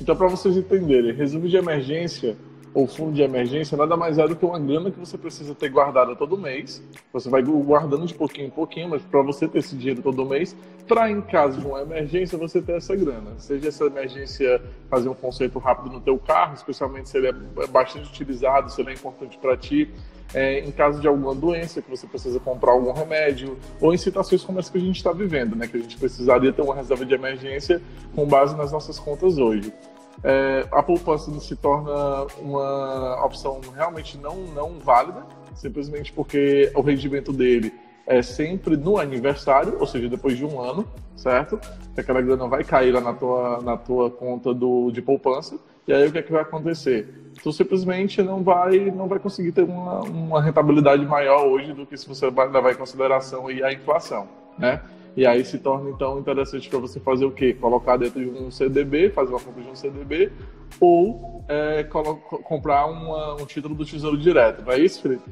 [0.00, 2.36] Então, para vocês entenderem, resumo de emergência
[2.78, 5.68] ou fundo de emergência nada mais é do que uma grana que você precisa ter
[5.68, 6.80] guardada todo mês.
[7.12, 10.56] Você vai guardando de pouquinho em pouquinho, mas para você ter esse dinheiro todo mês,
[10.86, 13.32] para em caso de uma emergência você ter essa grana.
[13.38, 18.08] Seja essa emergência fazer um conserto rápido no teu carro, especialmente se ele é bastante
[18.08, 19.92] utilizado, se ele é importante para ti
[20.34, 24.44] é, em caso de alguma doença, que você precisa comprar algum remédio, ou em situações
[24.44, 25.66] como essa que a gente está vivendo, né?
[25.66, 27.80] Que a gente precisaria ter uma reserva de emergência
[28.14, 29.72] com base nas nossas contas hoje.
[30.22, 37.32] É, a poupança se torna uma opção realmente não, não válida, simplesmente porque o rendimento
[37.32, 37.72] dele
[38.06, 41.60] é sempre no aniversário, ou seja, depois de um ano, certo?
[41.94, 45.92] Que aquela grana vai cair lá na tua, na tua conta do, de poupança, e
[45.92, 47.28] aí o que, é que vai acontecer?
[47.42, 51.96] tu simplesmente não vai, não vai conseguir ter uma, uma rentabilidade maior hoje do que
[51.96, 54.28] se você levar em consideração a inflação,
[54.58, 54.80] né?
[55.18, 57.52] E aí se torna então interessante para você fazer o quê?
[57.52, 60.30] Colocar dentro de um CDB, fazer uma compra de um CDB,
[60.78, 65.28] ou é, comprar uma, um título do Tesouro Direto, não é isso, Felipe?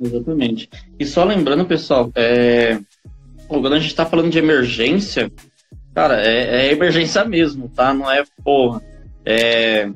[0.00, 0.70] Exatamente.
[1.00, 2.78] E só lembrando, pessoal, é...
[3.48, 5.32] quando a gente está falando de emergência,
[5.92, 7.92] cara, é, é, emergência mesmo, tá?
[7.92, 8.80] Não é, porra,
[9.26, 9.90] é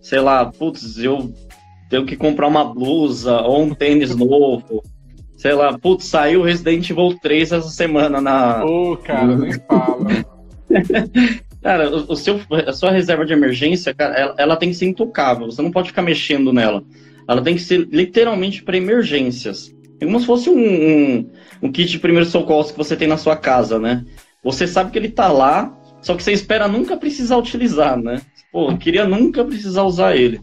[0.00, 1.34] sei lá, putz, eu
[1.90, 4.82] tenho que comprar uma blusa ou um tênis novo.
[5.44, 8.64] Sei lá, putz, saiu Resident Evil 3 essa semana na.
[8.64, 10.06] Ô, oh, cara, nem fala.
[11.62, 14.86] cara, o, o, seu, a sua reserva de emergência, cara, ela, ela, tem que ser
[14.86, 15.44] intocável.
[15.44, 16.82] Você não pode ficar mexendo nela.
[17.28, 19.70] Ela tem que ser literalmente para emergências.
[20.00, 21.30] É como se fosse um, um,
[21.64, 24.02] um kit de primeiros socorros que você tem na sua casa, né?
[24.42, 28.22] Você sabe que ele tá lá, só que você espera nunca precisar utilizar, né?
[28.50, 30.40] Pô, eu queria nunca precisar usar ele.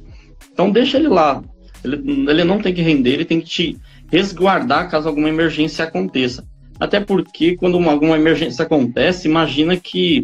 [0.53, 1.43] Então deixa ele lá.
[1.83, 3.79] Ele, ele não tem que render, ele tem que te
[4.11, 6.45] resguardar caso alguma emergência aconteça.
[6.79, 10.23] Até porque quando uma, alguma emergência acontece, imagina que,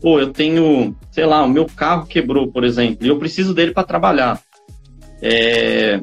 [0.00, 3.72] pô, eu tenho, sei lá, o meu carro quebrou, por exemplo, e eu preciso dele
[3.72, 4.40] para trabalhar.
[5.22, 6.00] É...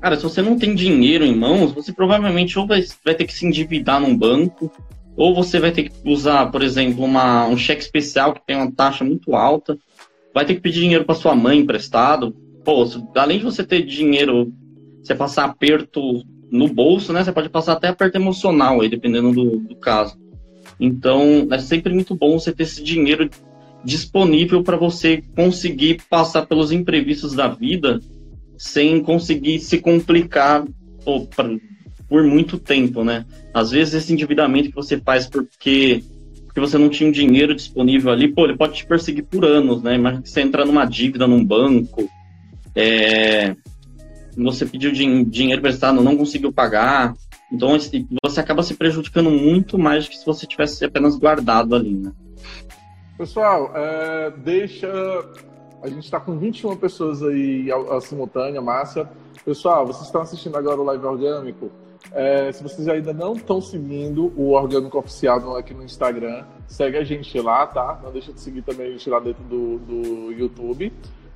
[0.00, 3.34] Cara, se você não tem dinheiro em mãos, você provavelmente ou vai, vai ter que
[3.34, 4.70] se endividar num banco,
[5.16, 8.72] ou você vai ter que usar, por exemplo, uma, um cheque especial que tem uma
[8.72, 9.78] taxa muito alta,
[10.34, 12.34] vai ter que pedir dinheiro para sua mãe emprestado.
[12.64, 14.52] Pô, além de você ter dinheiro,
[15.02, 17.22] você passar aperto no bolso, né?
[17.22, 20.16] Você pode passar até aperto emocional aí, dependendo do, do caso.
[20.78, 23.28] Então, é sempre muito bom você ter esse dinheiro
[23.84, 28.00] disponível para você conseguir passar pelos imprevistos da vida
[28.58, 30.64] sem conseguir se complicar
[31.02, 31.48] pô, pra,
[32.08, 33.24] por muito tempo, né?
[33.54, 36.02] Às vezes esse endividamento que você faz porque
[36.46, 39.84] porque você não tinha um dinheiro disponível ali, pô, ele pode te perseguir por anos,
[39.84, 39.94] né?
[39.94, 42.10] Imagina que você entrar numa dívida num banco,
[42.74, 43.54] é,
[44.36, 47.14] você pediu din dinheiro prestado, não conseguiu pagar,
[47.52, 47.76] então
[48.22, 52.12] você acaba se prejudicando muito mais que se você tivesse apenas guardado ali, né?
[53.18, 54.88] Pessoal, é, deixa.
[55.82, 59.10] A gente está com 21 pessoas aí a simultânea, massa.
[59.44, 61.70] Pessoal, vocês estão assistindo agora o live orgânico.
[62.12, 67.04] É, se vocês ainda não estão seguindo o Orgânico Oficial aqui no Instagram, segue a
[67.04, 68.00] gente lá, tá?
[68.02, 70.92] Não deixa de seguir também a gente lá dentro do, do YouTube.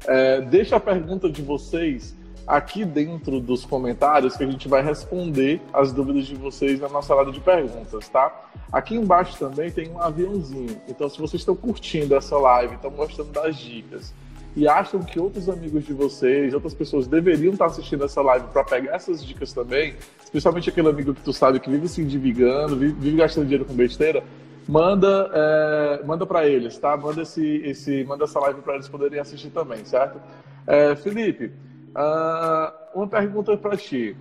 [0.06, 5.60] É, deixa a pergunta de vocês aqui dentro dos comentários que a gente vai responder
[5.72, 8.32] as dúvidas de vocês na nossa lado de perguntas, tá?
[8.72, 10.76] Aqui embaixo também tem um aviãozinho.
[10.88, 14.12] Então, se vocês estão curtindo essa live, estão gostando das dicas
[14.56, 18.62] e acham que outros amigos de vocês, outras pessoas deveriam estar assistindo essa live para
[18.62, 22.92] pegar essas dicas também, especialmente aquele amigo que tu sabe que vive se endividando, vive,
[22.92, 24.22] vive gastando dinheiro com besteira,
[24.68, 26.96] manda é, manda para eles, tá?
[26.96, 30.20] Manda esse, esse manda essa live para eles poderem assistir também, certo?
[30.66, 31.52] É, Felipe,
[31.94, 34.16] uh, uma pergunta para ti.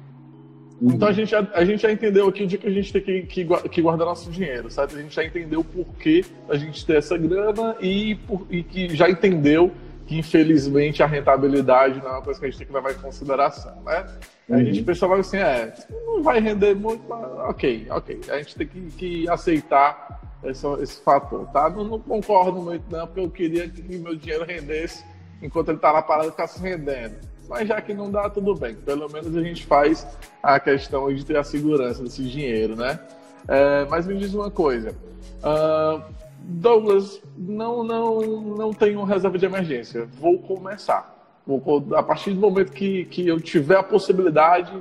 [0.82, 3.02] Então a gente, já, a gente já entendeu aqui o dia que a gente tem
[3.02, 4.98] que, que, que, guardar nosso dinheiro, certo?
[4.98, 8.94] A gente já entendeu o porquê a gente ter essa grana e, por, e que
[8.94, 9.72] já entendeu
[10.06, 12.96] que infelizmente a rentabilidade não é uma coisa que a gente tem que levar em
[12.96, 14.06] consideração, né?
[14.50, 14.58] Uhum.
[14.58, 15.74] A gente pensa logo assim, é,
[16.06, 18.20] não vai render muito, mas ok, ok.
[18.30, 21.70] A gente tem que, que aceitar esse, esse fator, tá?
[21.70, 25.06] Não, não, concordo muito não, porque eu queria que meu dinheiro rendesse
[25.42, 27.16] enquanto ele tá na parada ficasse rendendo.
[27.48, 28.76] Mas já que não dá, tudo bem.
[28.76, 30.08] Pelo menos a gente faz
[30.42, 33.00] a questão de ter a segurança desse dinheiro, né?
[33.48, 34.96] É, mas me diz uma coisa.
[35.44, 36.02] Uh,
[36.40, 40.08] Douglas, não, não, não tenho reserva de emergência.
[40.20, 41.14] Vou começar.
[41.46, 44.72] Vou, a partir do momento que, que eu tiver a possibilidade,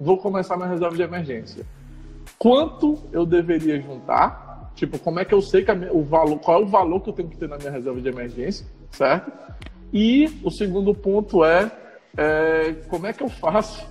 [0.00, 1.64] vou começar minha reserva de emergência.
[2.38, 4.72] Quanto eu deveria juntar?
[4.74, 7.14] Tipo, como é que eu sei minha, o valor, qual é o valor que eu
[7.14, 9.32] tenho que ter na minha reserva de emergência, certo?
[9.92, 11.70] E o segundo ponto é,
[12.16, 13.86] é como é que eu faço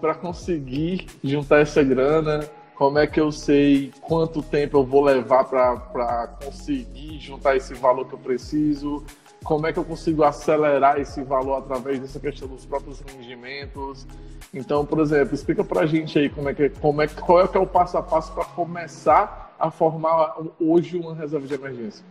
[0.00, 2.48] para conseguir juntar essa grana?
[2.74, 8.06] Como é que eu sei quanto tempo eu vou levar para conseguir juntar esse valor
[8.08, 9.04] que eu preciso?
[9.44, 14.06] Como é que eu consigo acelerar esse valor através dessa questão dos próprios rendimentos?
[14.52, 17.48] Então, por exemplo, explica para a gente aí como é que, como é, qual é,
[17.48, 22.04] que é o passo a passo para começar a formar hoje uma reserva de emergência.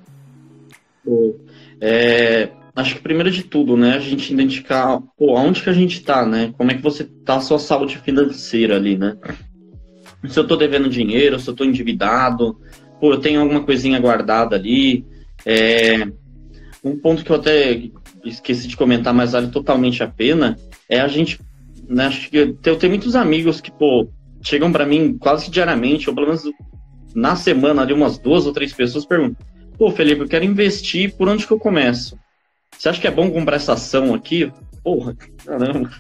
[1.80, 5.99] É, acho que primeiro de tudo, né, a gente identificar pô, onde que a gente
[5.99, 6.53] está, né?
[6.57, 9.17] Como é que você está a sua saúde financeira ali, né?
[10.29, 12.60] se eu estou devendo dinheiro, se eu estou endividado,
[12.99, 15.05] pô, eu tenho alguma coisinha guardada ali.
[15.45, 16.07] É,
[16.84, 17.89] um ponto que eu até
[18.23, 20.57] esqueci de comentar, mas vale totalmente a pena,
[20.88, 21.39] é a gente,
[21.88, 24.07] né, acho que eu tenho muitos amigos que, pô,
[24.41, 26.43] chegam para mim quase diariamente, ou pelo menos
[27.15, 29.43] na semana ali umas duas ou três pessoas perguntam,
[29.77, 32.17] pô, Felipe, eu quero investir, por onde que eu começo?
[32.82, 34.52] Você acha que é bom comprar essa ação aqui?
[34.84, 35.15] Porra,
[35.46, 35.91] caramba.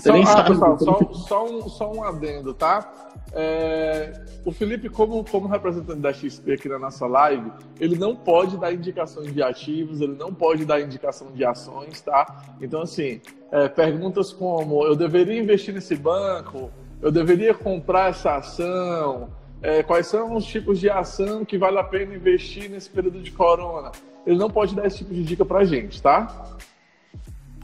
[0.00, 3.12] Só, ah, pessoal, só, só, um, só um adendo, tá?
[3.32, 4.12] É,
[4.44, 8.72] o Felipe, como, como representante da XP aqui na nossa live, ele não pode dar
[8.72, 12.46] indicações de ativos, ele não pode dar indicação de ações, tá?
[12.60, 13.20] Então, assim,
[13.52, 16.68] é, perguntas como: eu deveria investir nesse banco?
[17.00, 19.28] Eu deveria comprar essa ação?
[19.62, 23.30] É, quais são os tipos de ação que vale a pena investir nesse período de
[23.30, 23.92] corona?
[24.26, 26.56] Ele não pode dar esse tipo de dica pra gente, tá?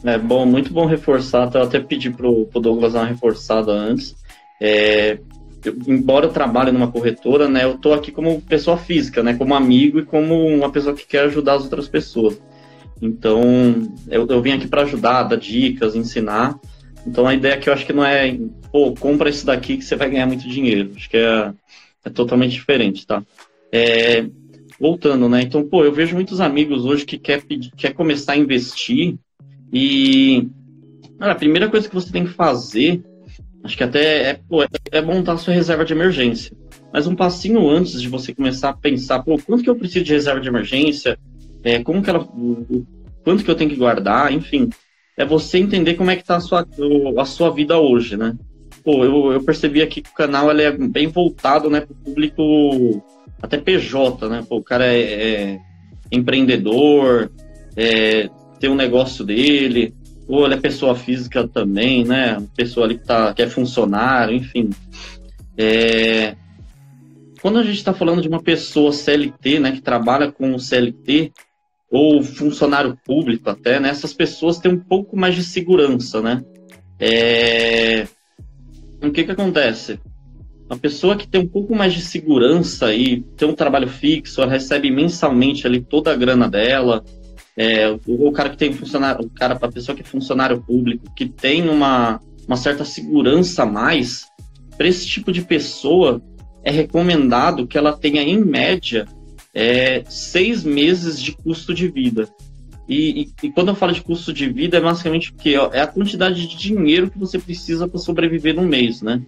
[0.04, 1.50] É bom, muito bom reforçar.
[1.54, 4.16] Eu até pedi pro, pro Douglas dar uma reforçada antes.
[4.60, 5.18] É,
[5.64, 9.54] eu, embora eu trabalhe numa corretora, né, eu estou aqui como pessoa física, né, como
[9.54, 12.40] amigo e como uma pessoa que quer ajudar as outras pessoas.
[13.00, 13.42] Então,
[14.08, 16.58] eu, eu vim aqui para ajudar, dar dicas, ensinar.
[17.06, 18.36] Então, a ideia que eu acho que não é,
[18.72, 20.92] pô, compra isso daqui que você vai ganhar muito dinheiro.
[20.96, 21.52] Acho que é,
[22.04, 23.22] é totalmente diferente, tá?
[23.70, 24.26] É,
[24.80, 25.42] voltando, né?
[25.42, 29.16] Então, pô, eu vejo muitos amigos hoje que quer, pedir, quer começar a investir
[29.72, 30.48] e
[31.18, 33.02] a primeira coisa que você tem que fazer
[33.62, 36.56] Acho que até é, pô, é montar sua reserva de emergência.
[36.92, 40.12] Mas um passinho antes de você começar a pensar, pô, quanto que eu preciso de
[40.12, 41.18] reserva de emergência?
[41.62, 42.20] É, como que ela.
[42.20, 42.86] O,
[43.24, 44.70] quanto que eu tenho que guardar, enfim.
[45.16, 46.66] É você entender como é que tá a sua,
[47.18, 48.36] a sua vida hoje, né?
[48.84, 53.02] Pô, eu, eu percebi aqui que o canal ele é bem voltado, né, pro público
[53.42, 54.44] até PJ, né?
[54.48, 55.60] Pô, o cara é, é
[56.10, 57.30] empreendedor,
[57.76, 59.94] é, tem um negócio dele,
[60.28, 62.42] ou ele é pessoa física também, né?
[62.54, 64.70] Pessoa ali que, tá, que é funcionário, enfim.
[65.56, 66.36] É...
[67.40, 71.32] Quando a gente está falando de uma pessoa CLT, né, que trabalha com CLT,
[71.90, 76.44] ou funcionário público até, né, essas pessoas têm um pouco mais de segurança, né?
[77.00, 78.06] É...
[79.02, 79.98] O que que acontece?
[80.68, 84.52] Uma pessoa que tem um pouco mais de segurança e tem um trabalho fixo, ela
[84.52, 87.02] recebe mensalmente ali toda a grana dela,
[87.56, 91.26] é, o, cara que tem funcionário, o cara, a pessoa que é funcionário público, que
[91.26, 94.26] tem uma, uma certa segurança a mais,
[94.76, 96.22] para esse tipo de pessoa
[96.62, 99.06] é recomendado que ela tenha, em média,
[99.52, 102.28] é, seis meses de custo de vida.
[102.88, 105.54] E, e, e, quando eu falo de custo de vida, é basicamente o quê?
[105.72, 109.20] É a quantidade de dinheiro que você precisa para sobreviver no mês, né?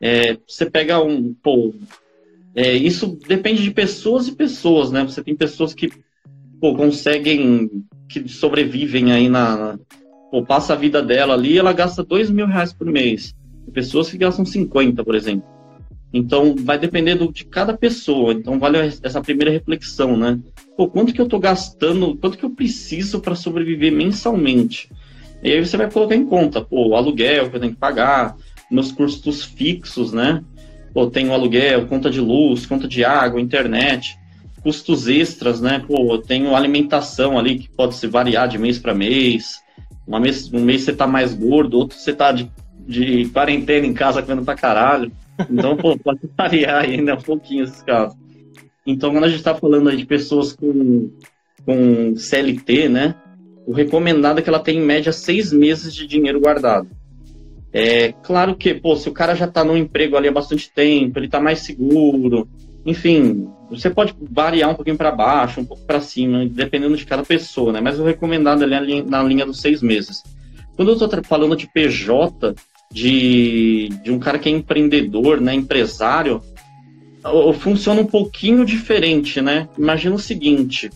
[0.00, 1.34] É, você pega um.
[1.34, 1.74] Pô,
[2.54, 5.04] é, isso depende de pessoas e pessoas, né?
[5.04, 5.90] Você tem pessoas que
[6.60, 7.70] pô, conseguem,
[8.08, 9.78] que sobrevivem aí na, na.
[10.30, 13.34] Pô, passa a vida dela ali ela gasta dois mil reais por mês.
[13.64, 15.58] Tem pessoas que gastam 50, por exemplo.
[16.12, 18.32] Então, vai depender do, de cada pessoa.
[18.32, 20.38] Então, vale essa primeira reflexão, né?
[20.76, 24.90] Pô, quanto que eu tô gastando, quanto que eu preciso para sobreviver mensalmente?
[25.42, 28.36] E aí você vai colocar em conta, pô, o aluguel que eu tenho que pagar,
[28.70, 30.42] meus custos fixos, né?
[30.92, 34.18] Pô, tem o aluguel, conta de luz, conta de água, internet
[34.62, 35.82] custos extras, né?
[35.86, 39.62] Pô, eu tenho alimentação ali que pode se variar de mês para mês.
[40.06, 40.52] Uma mês.
[40.52, 42.50] Um mês você tá mais gordo, outro você tá de,
[42.86, 45.12] de quarentena em casa comendo pra caralho.
[45.50, 48.16] Então, pô, pode variar ainda um pouquinho esses casos.
[48.86, 51.10] Então, quando a gente tá falando de pessoas com,
[51.64, 53.14] com CLT, né?
[53.68, 56.88] o recomendado é que ela tenha em média seis meses de dinheiro guardado.
[57.72, 61.18] É claro que, pô, se o cara já está no emprego ali há bastante tempo,
[61.18, 62.48] ele está mais seguro,
[62.86, 67.22] enfim, você pode variar um pouquinho para baixo, um pouco para cima, dependendo de cada
[67.22, 67.80] pessoa, né?
[67.80, 70.22] Mas o recomendado ali é na linha dos seis meses.
[70.74, 72.54] Quando eu estou falando de PJ,
[72.90, 76.40] de, de um cara que é empreendedor, né, empresário,
[77.58, 79.68] funciona um pouquinho diferente, né?
[79.76, 80.88] Imagina o seguinte: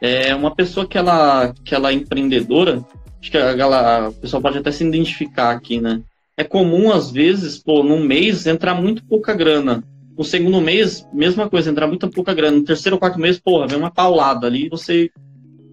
[0.00, 2.84] é uma pessoa que ela, que ela é empreendedora,
[3.20, 6.02] acho que a, a, a pessoa pode até se identificar aqui, né?
[6.36, 9.84] É comum, às vezes, pô, num mês entrar muito pouca grana.
[10.16, 12.58] No segundo mês, mesma coisa, entrar muito pouca grana.
[12.58, 15.10] No terceiro ou quarto mês, porra, vem uma paulada ali você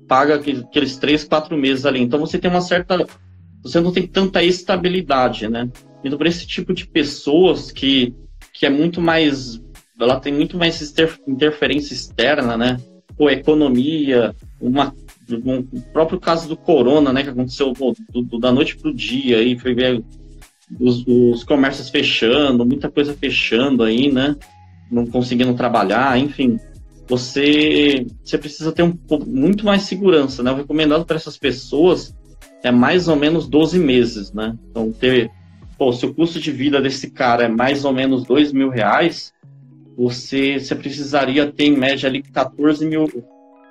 [0.08, 2.02] paga aqueles três, quatro meses ali.
[2.02, 3.06] Então você tem uma certa.
[3.62, 5.70] Você não tem tanta estabilidade, né?
[6.04, 8.16] Então, para esse tipo de pessoas que,
[8.54, 9.62] que é muito mais.
[10.00, 10.94] Ela tem muito mais
[11.28, 12.78] interferência externa, né?
[13.18, 17.24] Pô, economia, uma, um, o próprio caso do corona, né?
[17.24, 20.04] Que aconteceu do, do, da noite pro dia, aí foi ver
[20.80, 24.36] os, os comércios fechando, muita coisa fechando aí, né?
[24.92, 26.60] Não conseguindo trabalhar, enfim
[27.08, 28.94] você, você precisa ter um
[29.26, 30.52] muito mais segurança, né?
[30.52, 32.14] O recomendado para essas pessoas
[32.64, 34.58] é mais ou menos 12 meses, né?
[34.70, 35.32] Então, ter,
[35.78, 39.34] pô, se o custo de vida desse cara é mais ou menos 2 mil reais,
[39.98, 43.08] você, você precisaria ter em média ali 14 mil,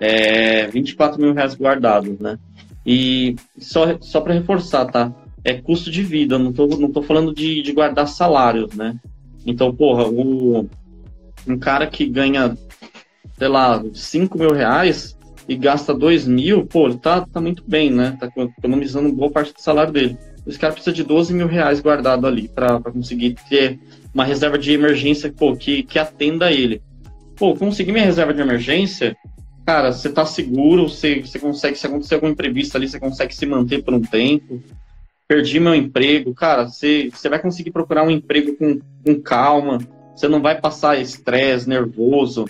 [0.00, 2.38] é, 24 mil reais guardados, né?
[2.84, 5.12] E só, só para reforçar, tá?
[5.44, 8.96] É custo de vida, não tô, não tô falando de, de guardar salários, né?
[9.44, 10.68] Então, porra, o,
[11.46, 12.56] um cara que ganha
[13.38, 15.16] sei lá, 5 mil reais
[15.48, 18.16] e gasta 2 mil, pô, tá, tá muito bem, né?
[18.18, 18.28] Tá
[18.58, 20.18] economizando boa parte do salário dele.
[20.46, 23.78] Esse cara precisa de 12 mil reais guardado ali para conseguir ter
[24.14, 26.82] uma reserva de emergência pô, que, que atenda ele.
[27.36, 29.16] Pô, conseguir minha reserva de emergência,
[29.66, 33.44] cara, você tá seguro, você, você consegue, se acontecer algum imprevisto ali, você consegue se
[33.44, 34.62] manter por um tempo.
[35.28, 39.78] Perdi meu emprego, cara, você, você vai conseguir procurar um emprego com, com calma,
[40.14, 42.46] você não vai passar estresse, nervoso,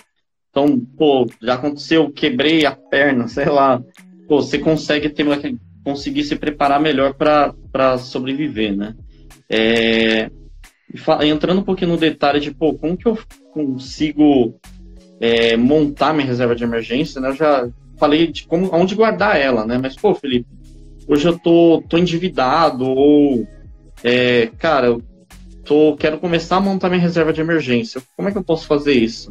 [0.57, 3.79] então, pô, já aconteceu, quebrei a perna, sei lá.
[4.27, 5.25] Pô, você consegue ter
[5.83, 8.95] conseguir se preparar melhor para sobreviver, né?
[9.47, 10.29] É,
[11.23, 13.17] entrando um pouquinho no detalhe de, pô, como que eu
[13.53, 14.59] consigo
[15.19, 17.29] é, montar minha reserva de emergência, né?
[17.29, 19.77] Eu já falei de como, onde guardar ela, né?
[19.77, 20.47] Mas, pô, Felipe,
[21.07, 23.47] hoje eu tô, tô endividado ou,
[24.03, 25.01] é, cara, eu
[25.65, 28.01] tô, quero começar a montar minha reserva de emergência.
[28.15, 29.29] Como é que eu posso fazer isso?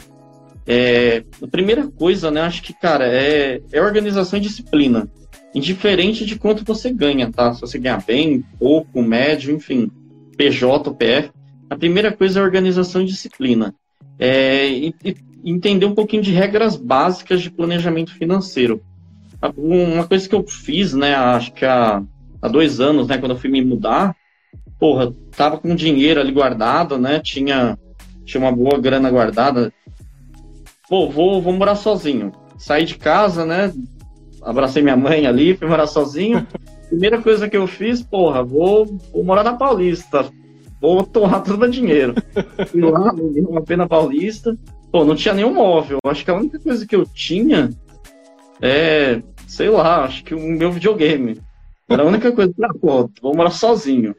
[0.66, 5.08] É, a primeira coisa, né, acho que, cara, é, é organização e disciplina.
[5.54, 7.54] Indiferente de quanto você ganha, tá?
[7.54, 9.90] Se você ganhar bem, pouco, médio, enfim,
[10.36, 11.30] PJ, PF.
[11.70, 13.74] A primeira coisa é organização e disciplina.
[14.18, 18.82] É, e, e entender um pouquinho de regras básicas de planejamento financeiro.
[19.56, 22.02] Uma coisa que eu fiz, né, acho que há,
[22.42, 24.16] há dois anos, né, quando eu fui me mudar,
[24.78, 27.78] porra, tava com dinheiro ali guardado, né, tinha,
[28.24, 29.72] tinha uma boa grana guardada,
[30.88, 32.32] pô, vou, vou morar sozinho.
[32.58, 33.72] Saí de casa, né?
[34.42, 36.46] Abracei minha mãe ali, fui morar sozinho.
[36.88, 40.26] Primeira coisa que eu fiz, porra, vou, vou morar na Paulista.
[40.80, 42.14] Vou torrar todo o meu dinheiro.
[42.68, 44.56] Fui lá, uma pena Paulista.
[44.90, 45.98] Pô, não tinha nenhum móvel.
[46.04, 47.70] Acho que a única coisa que eu tinha
[48.60, 51.40] é, sei lá, acho que o meu videogame.
[51.88, 52.52] Era a única coisa.
[52.62, 54.14] Ah, pô, vou morar sozinho.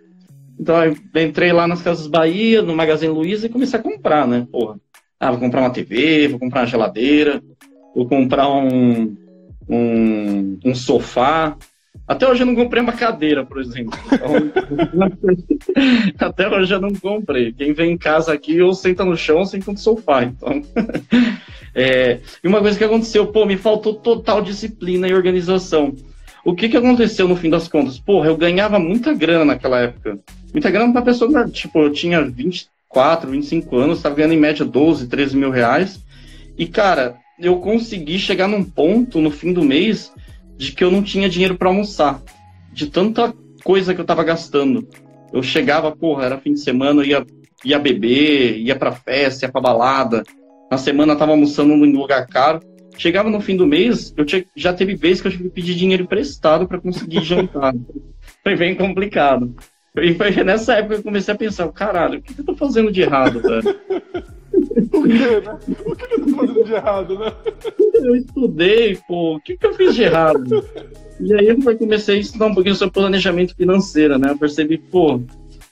[0.60, 0.76] Então
[1.16, 4.48] entrei lá nas Casas Bahia, no Magazine Luiza e comecei a comprar, né?
[4.52, 4.80] Porra.
[5.20, 7.42] Ah, vou comprar uma TV, vou comprar uma geladeira,
[7.96, 9.16] vou comprar um,
[9.68, 11.58] um, um sofá.
[12.08, 13.98] Até hoje eu não comprei uma cadeira, por exemplo.
[14.12, 14.52] Então,
[16.28, 17.54] até hoje eu não comprei.
[17.54, 20.24] Quem vem em casa aqui ou senta no chão ou senta no sofá.
[20.24, 20.62] Então,
[21.74, 25.96] é, e uma coisa que aconteceu, pô, me faltou total disciplina e organização.
[26.44, 28.00] O que que aconteceu no fim das contas?
[28.00, 30.20] Porra, eu ganhava muita grana naquela época.
[30.54, 34.66] Muita grana pra pessoa, tipo, eu tinha 20, 24, 25 anos, estava ganhando em média
[34.66, 36.00] 12, 13 mil reais.
[36.58, 40.12] E, cara, eu consegui chegar num ponto no fim do mês
[40.58, 42.22] de que eu não tinha dinheiro para almoçar.
[42.74, 43.34] De tanta
[43.64, 44.88] coisa que eu estava gastando.
[45.32, 47.26] Eu chegava, porra, era fim de semana, eu ia,
[47.64, 50.24] ia beber, ia pra festa, ia pra balada.
[50.72, 52.60] Na semana eu tava almoçando num lugar caro.
[52.98, 55.76] Chegava no fim do mês, eu tinha, já teve vezes que eu tive que pedir
[55.76, 57.76] dinheiro emprestado para conseguir jantar.
[58.44, 59.56] Foi bem complicado.
[59.96, 62.92] E foi nessa época que eu comecei a pensar, caralho, o que, eu tô fazendo
[62.92, 63.80] de errado, velho?
[64.54, 65.60] o quê, né?
[65.86, 67.34] O que, eu tô fazendo de errado, né?
[67.94, 70.64] Eu estudei, pô, o que, que eu fiz de errado?
[71.20, 74.32] E aí eu comecei a estudar um pouquinho sobre planejamento financeiro, né?
[74.32, 75.22] Eu percebi, pô,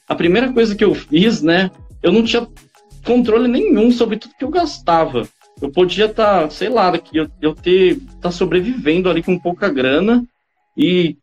[0.08, 1.70] a primeira coisa que eu fiz, né?
[2.02, 2.46] Eu não tinha
[3.04, 5.28] controle nenhum sobre tudo que eu gastava.
[5.62, 10.24] eu podia estar, tá, sei lá, eu, eu ter tá sobrevivendo ali com pouca grana
[10.76, 11.16] e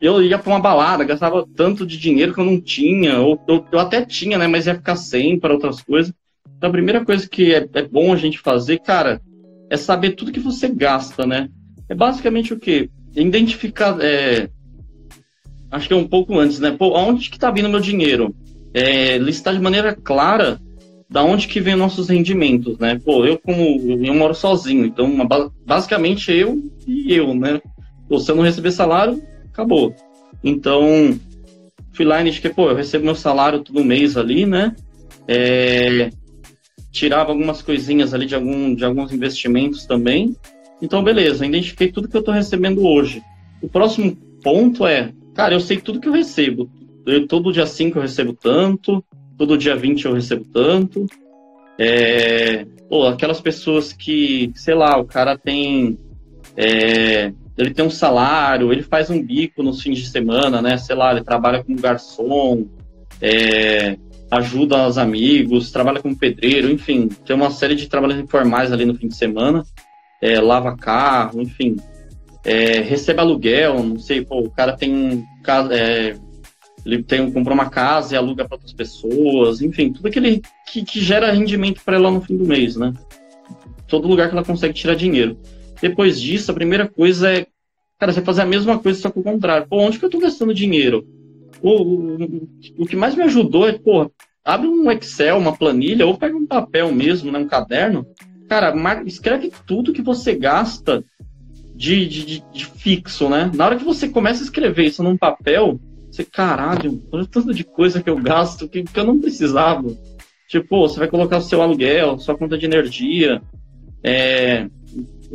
[0.00, 3.66] eu ia para uma balada, gastava tanto de dinheiro que eu não tinha, ou eu,
[3.72, 6.14] eu até tinha, né, mas ia ficar sem para outras coisas.
[6.58, 9.22] Então, a primeira coisa que é, é, bom a gente fazer, cara,
[9.70, 11.48] é saber tudo que você gasta, né?
[11.88, 12.90] É basicamente o quê?
[13.14, 14.50] Identificar, é,
[15.70, 16.72] acho que é um pouco antes, né?
[16.72, 18.34] Pô, aonde que tá vindo meu dinheiro?
[18.74, 20.60] É, listar de maneira clara
[21.08, 23.00] da onde que vem nossos rendimentos, né?
[23.02, 23.62] Pô, eu como
[24.04, 25.16] eu moro sozinho, então
[25.64, 27.60] basicamente eu e eu, né?
[28.08, 29.94] Pô, se eu não receber salário, acabou.
[30.42, 31.18] Então,
[31.92, 34.74] fui lá e que, pô, eu recebo meu salário todo mês ali, né?
[35.26, 36.10] É,
[36.90, 40.36] tirava algumas coisinhas ali de, algum, de alguns investimentos também.
[40.80, 43.22] Então, beleza, identifiquei tudo que eu estou recebendo hoje.
[43.60, 46.70] O próximo ponto é, cara, eu sei tudo que eu recebo.
[47.06, 49.04] Eu, todo dia 5 eu recebo tanto,
[49.36, 51.06] todo dia 20 eu recebo tanto.
[51.78, 55.98] É, pô, aquelas pessoas que, sei lá, o cara tem
[56.56, 60.76] é, ele tem um salário, ele faz um bico nos fins de semana, né?
[60.78, 62.66] Sei lá, ele trabalha como garçom,
[63.20, 63.96] é,
[64.30, 68.94] ajuda os amigos, trabalha como pedreiro, enfim, tem uma série de trabalhos informais ali no
[68.94, 69.62] fim de semana,
[70.20, 71.76] é, lava carro, enfim,
[72.44, 75.24] é, recebe aluguel, não sei, pô, o cara tem
[75.70, 76.14] é,
[76.84, 81.00] ele tem, comprou uma casa e aluga para outras pessoas, enfim, tudo aquele que, que
[81.00, 82.92] gera rendimento para ela no fim do mês, né?
[83.86, 85.38] Todo lugar que ela consegue tirar dinheiro.
[85.80, 87.46] Depois disso, a primeira coisa é,
[87.98, 89.66] cara, você fazer a mesma coisa, só que o contrário.
[89.68, 91.06] Pô, onde que eu tô gastando dinheiro?
[91.62, 92.16] O,
[92.78, 94.10] o, que mais me ajudou é, pô,
[94.44, 98.06] abre um Excel, uma planilha, ou pega um papel mesmo, né, um caderno.
[98.48, 101.04] Cara, escreve tudo que você gasta
[101.74, 103.50] de, de, de, fixo, né?
[103.54, 105.78] Na hora que você começa a escrever isso num papel,
[106.10, 109.86] você, caralho, olha tanto de coisa que eu gasto que, que eu não precisava.
[110.48, 113.42] Tipo, você vai colocar o seu aluguel, sua conta de energia,
[114.02, 114.66] é,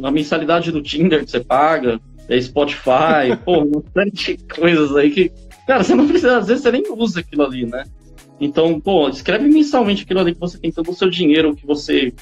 [0.01, 5.31] a mensalidade do Tinder que você paga, é Spotify, pô, uma de coisas aí que,
[5.67, 7.85] cara, você não precisa, às vezes você nem usa aquilo ali, né?
[8.39, 12.13] Então, pô, escreve mensalmente aquilo ali que você tem todo o seu dinheiro que você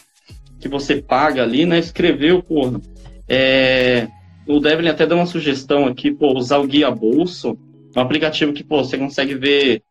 [0.59, 1.79] que você paga ali, né?
[1.79, 2.79] Escreveu, porra.
[3.27, 4.07] É,
[4.47, 7.57] o Devlin até deu uma sugestão aqui, pô, usar o Guia Bolso,
[7.95, 9.81] um aplicativo que, pô, você consegue ver,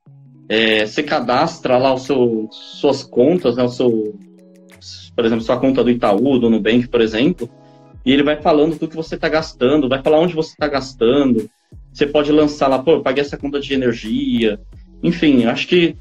[0.48, 3.64] é, você cadastra lá seu, suas contas, né?
[3.64, 4.14] O seu,
[5.14, 7.50] por exemplo, sua conta do Itaú, do Nubank, por exemplo,
[8.04, 11.50] e ele vai falando tudo que você está gastando, vai falar onde você está gastando.
[11.92, 14.60] Você pode lançar lá, pô, eu paguei essa conta de energia.
[15.02, 15.96] Enfim, acho que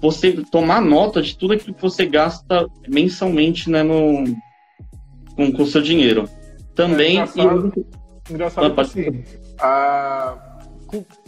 [0.00, 4.24] você tomar nota de tudo aquilo que você gasta mensalmente né, no,
[5.36, 6.28] com o seu dinheiro.
[6.74, 7.20] Também.
[7.20, 8.32] É engraçado, e...
[8.32, 9.24] engraçado ah, que, assim,
[9.58, 10.58] a,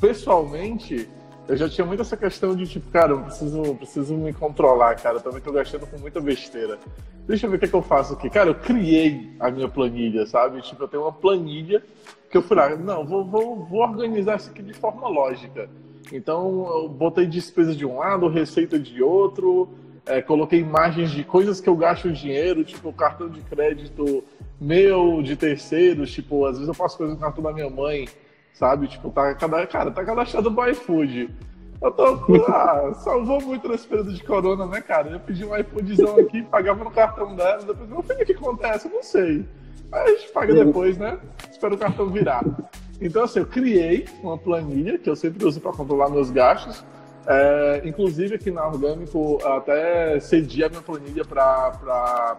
[0.01, 1.09] pessoalmente,
[1.49, 5.21] eu já tinha muito essa questão de tipo, cara, eu preciso, preciso me controlar, cara.
[5.21, 6.79] Também tô gastando com muita besteira.
[7.27, 8.29] Deixa eu ver o que, é que eu faço aqui.
[8.29, 10.61] Cara, eu criei a minha planilha, sabe?
[10.62, 11.83] Tipo, eu tenho uma planilha
[12.31, 15.68] que eu fui lá, não, vou, vou, vou organizar isso aqui de forma lógica.
[16.12, 19.68] Então, eu botei despesas de um lado, receita de outro,
[20.05, 24.22] é, coloquei imagens de coisas que eu gasto dinheiro, tipo cartão de crédito
[24.61, 28.07] meu, de terceiros, tipo, às vezes eu faço coisas no cartão da minha mãe
[28.57, 28.89] sabe?
[28.89, 31.31] Tipo, tá, cara, tá cadastrado no iFood.
[31.81, 32.05] Eu tô,
[32.49, 35.11] ah, salvou muito nesse período de corona, né, cara?
[35.11, 38.89] Eu pedi um iFoodzão aqui, pagava no cartão dela, depois, meu filho, o que acontece?
[38.89, 39.45] Eu não sei.
[39.93, 41.18] A gente paga depois, né?
[41.51, 42.45] Espera o cartão virar.
[43.01, 46.84] Então, assim, eu criei uma planilha que eu sempre uso para controlar meus gastos.
[47.26, 52.37] É, inclusive, aqui na Orgânico, até cedi a minha planilha para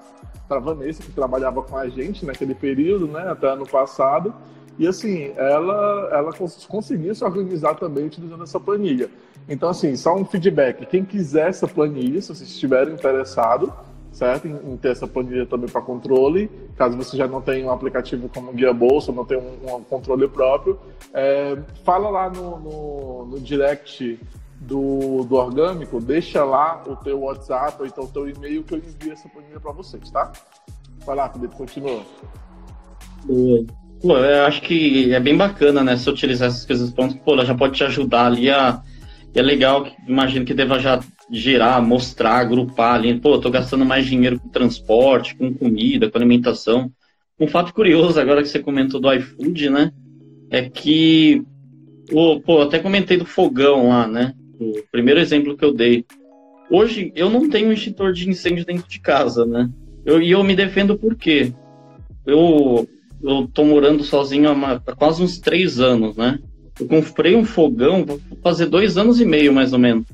[0.62, 4.34] Vanessa, que trabalhava com a gente naquele período, né, até ano passado.
[4.80, 6.32] E assim, ela, ela
[6.68, 9.10] conseguiu se organizar também utilizando essa planilha.
[9.50, 10.86] Então, assim, só um feedback.
[10.86, 13.70] Quem quiser essa planilha, se vocês estiverem interessados,
[14.18, 14.48] certo?
[14.48, 18.28] Em, em, ter essa planilha também para controle, caso você já não tenha um aplicativo
[18.28, 20.80] como Guia Bolsa, não tenha um, um controle próprio,
[21.14, 21.56] é,
[21.86, 24.20] fala lá no, no, no direct
[24.60, 28.80] do, do Orgânico, deixa lá o teu WhatsApp ou então o teu e-mail que eu
[28.80, 30.32] envio essa planilha para vocês, tá?
[31.06, 32.02] Vai lá, Felipe, continua.
[34.02, 35.96] Pô, eu acho que é bem bacana, né?
[35.96, 38.82] Se utilizar essas coisas pô, ela já pode te ajudar ali a.
[39.38, 43.20] É legal, imagino que deva já gerar, mostrar, agrupar ali.
[43.20, 46.92] Pô, tô gastando mais dinheiro com transporte, com comida, com alimentação.
[47.40, 49.92] Um fato curioso, agora que você comentou do iFood, né?
[50.50, 51.44] É que.
[52.10, 54.34] Pô, pô até comentei do fogão lá, né?
[54.60, 56.04] O primeiro exemplo que eu dei.
[56.72, 59.70] Hoje eu não tenho um extintor de incêndio dentro de casa, né?
[60.04, 61.54] Eu, e eu me defendo por quê?
[62.26, 62.90] Eu,
[63.22, 66.40] eu tô morando sozinho há, há quase uns três anos, né?
[66.80, 70.06] Eu comprei um fogão, vou fazer dois anos e meio mais ou menos.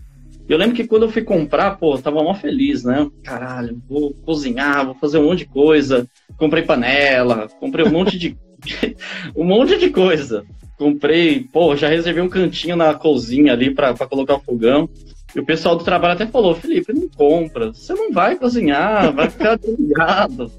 [0.47, 3.09] Eu lembro que quando eu fui comprar, pô, tava mó feliz, né?
[3.23, 6.07] Caralho, vou cozinhar, vou fazer um monte de coisa.
[6.37, 8.37] Comprei panela, comprei um monte de.
[9.35, 10.45] um monte de coisa.
[10.77, 14.89] Comprei, pô, já reservei um cantinho na cozinha ali para colocar o fogão.
[15.35, 19.29] E o pessoal do trabalho até falou, Felipe, não compra, você não vai cozinhar, vai
[19.29, 20.51] ficar ligado.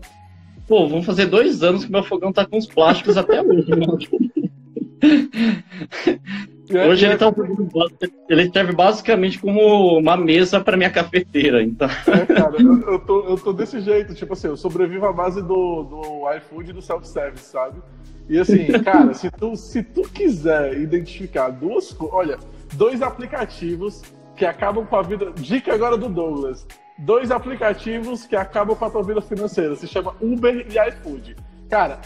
[0.67, 3.71] Pô, vamos fazer dois anos que meu fogão tá com os plásticos até hoje.
[3.71, 4.44] É,
[6.89, 7.33] Hoje ele, é tá,
[8.29, 11.89] ele serve basicamente como uma mesa para minha cafeteira, então.
[12.07, 15.43] É, cara, eu, eu, tô, eu tô desse jeito, tipo assim, eu sobrevivo à base
[15.43, 17.83] do, do iFood e do self-service, sabe?
[18.29, 22.39] E assim, cara, se tu, se tu quiser identificar duas coisas, olha,
[22.75, 24.03] dois aplicativos
[24.37, 25.33] que acabam com a vida.
[25.37, 26.67] Dica agora do Douglas.
[26.99, 29.75] Dois aplicativos que acabam com a tua vida financeira.
[29.77, 31.37] Se chama Uber e iFood.
[31.69, 32.01] Cara,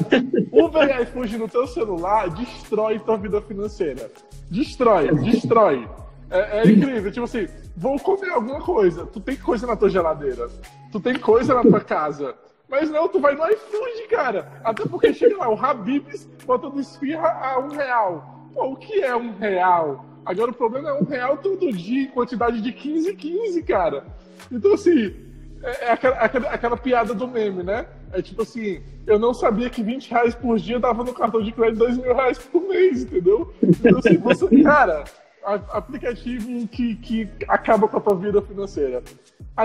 [0.53, 4.11] Uber e iFood no teu celular destrói tua vida financeira.
[4.51, 5.89] Destrói, destrói.
[6.31, 9.07] É, é, incrível, tipo assim, vou comer alguma coisa.
[9.07, 10.49] Tu tem coisa na tua geladeira.
[10.93, 12.35] Tu tem coisa na tua casa.
[12.69, 14.61] Mas não, tu vai no iFood, cara.
[14.63, 18.51] Até porque chega lá, o Habibs botando esfirra a um real.
[18.53, 20.05] Pô, o que é um real?
[20.25, 24.05] Agora o problema é um real todo dia, em quantidade de 15, 15, cara.
[24.53, 25.15] Então, assim,
[25.63, 27.87] é, é aquela, aquela, aquela, piada do meme, né?
[28.13, 31.53] É tipo assim, eu não sabia que 20 reais por dia dava no cartão de
[31.53, 33.53] crédito 2 mil reais por mês, entendeu?
[33.63, 35.05] Então, assim, você, cara,
[35.43, 39.03] aplicativo que, que acaba com a tua vida financeira.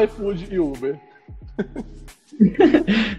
[0.04, 1.00] iFood e Uber.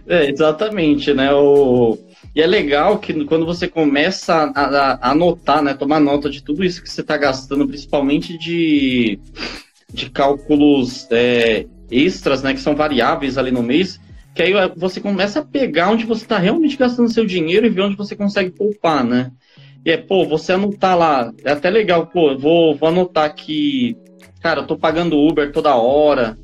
[0.08, 1.32] É, exatamente, né?
[1.32, 1.96] O...
[2.34, 5.72] E é legal que quando você começa a, a, a anotar, né?
[5.72, 9.18] Tomar nota de tudo isso que você está gastando, principalmente de,
[9.92, 12.54] de cálculos é, extras, né?
[12.54, 14.00] Que são variáveis ali no mês,
[14.34, 17.82] que aí você começa a pegar onde você está realmente gastando seu dinheiro e ver
[17.82, 19.30] onde você consegue poupar, né?
[19.84, 23.96] E é, pô, você anotar lá, é até legal, pô, vou, vou anotar que,
[24.40, 26.38] cara, eu tô pagando Uber toda hora,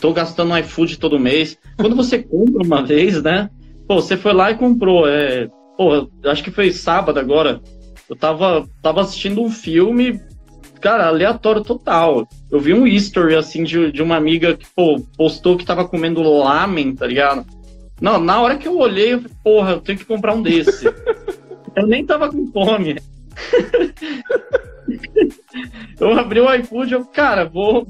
[0.00, 1.56] tô gastando iFood todo mês.
[1.76, 3.48] Quando você compra uma vez, né?
[3.88, 5.08] Pô, você foi lá e comprou.
[5.08, 7.60] É, pô, acho que foi sábado agora.
[8.08, 10.20] Eu tava, tava assistindo um filme,
[10.82, 12.28] cara, aleatório total.
[12.50, 16.22] Eu vi um history, assim, de, de uma amiga que, pô, postou que tava comendo
[16.22, 17.46] lamen, tá ligado?
[18.00, 20.86] Não, na hora que eu olhei, eu falei, porra, eu tenho que comprar um desse.
[21.76, 22.96] eu nem tava com fome.
[26.00, 27.86] eu abri o iFood, eu, cara, vou,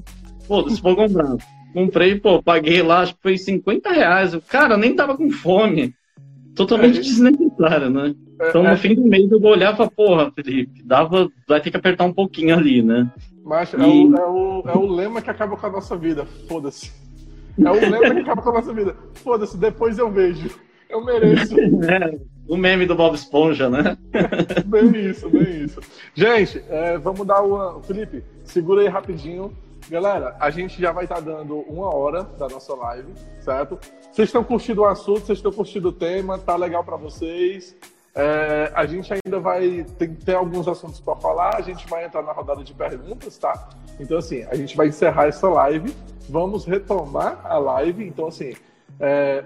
[0.47, 1.37] foda-se, vou comprar.
[1.73, 4.35] Comprei, pô, paguei lá, acho que foi 50 reais.
[4.35, 5.95] Eu, cara, eu nem tava com fome.
[6.55, 7.03] Totalmente é.
[7.03, 8.15] desnecessário, né?
[8.41, 8.77] É, então, no é.
[8.77, 12.05] fim do mês, eu vou olhar e falar, porra, Felipe, dava, vai ter que apertar
[12.05, 13.11] um pouquinho ali, né?
[13.45, 13.81] Mas é e...
[13.81, 16.93] é, o, é, o, é o lema que acaba com a nossa vida, foda-se.
[17.59, 18.97] É o lema que acaba com a nossa vida.
[19.15, 20.51] Foda-se, depois eu vejo.
[20.89, 21.55] Eu mereço.
[21.89, 23.97] É, o meme do Bob Esponja, né?
[24.67, 25.81] bem isso, bem isso.
[26.15, 27.81] Gente, é, vamos dar o.
[27.83, 29.53] Felipe, segura aí rapidinho.
[29.91, 33.79] Galera, a gente já vai estar tá dando uma hora da nossa live, certo?
[34.13, 37.77] Vocês estão curtindo o assunto, vocês estão curtindo o tema, tá legal para vocês.
[38.15, 39.87] É, a gente ainda vai
[40.25, 43.71] ter alguns assuntos para falar, a gente vai entrar na rodada de perguntas, tá?
[43.99, 45.95] Então, assim, a gente vai encerrar essa live,
[46.29, 48.07] vamos retomar a live.
[48.07, 48.55] Então, assim,
[49.01, 49.45] é,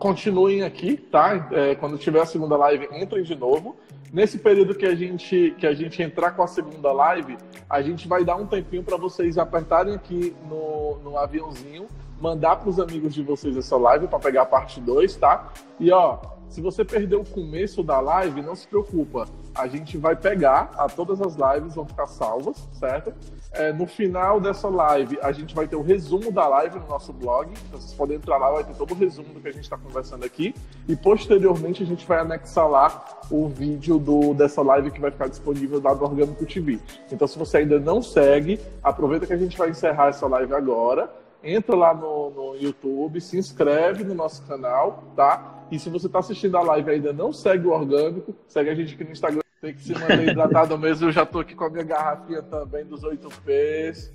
[0.00, 1.48] continuem aqui, tá?
[1.52, 3.76] É, quando tiver a segunda live, entrem de novo.
[4.10, 7.36] Nesse período que a gente que a gente entrar com a segunda live,
[7.68, 11.86] a gente vai dar um tempinho para vocês apertarem aqui no, no aviãozinho,
[12.20, 15.52] mandar para os amigos de vocês essa live para pegar a parte 2, tá?
[15.78, 16.18] E ó,
[16.50, 19.28] se você perdeu o começo da live, não se preocupa.
[19.54, 23.14] A gente vai pegar, a todas as lives vão ficar salvas, certo?
[23.52, 27.12] É, no final dessa live, a gente vai ter o resumo da live no nosso
[27.12, 27.52] blog.
[27.52, 29.78] Então vocês podem entrar lá, vai ter todo o resumo do que a gente está
[29.78, 30.52] conversando aqui.
[30.88, 35.28] E posteriormente a gente vai anexar lá o vídeo do, dessa live que vai ficar
[35.28, 36.80] disponível lá do Orgânico TV.
[37.12, 41.10] Então se você ainda não segue, aproveita que a gente vai encerrar essa live agora
[41.42, 45.59] entra lá no, no YouTube, se inscreve no nosso canal, tá?
[45.70, 48.94] E se você está assistindo a live ainda não segue o Orgânico, segue a gente
[48.94, 49.40] aqui no Instagram.
[49.60, 51.08] Tem que se manter hidratado mesmo.
[51.08, 54.10] Eu já estou aqui com a minha garrafinha também dos 8Ps.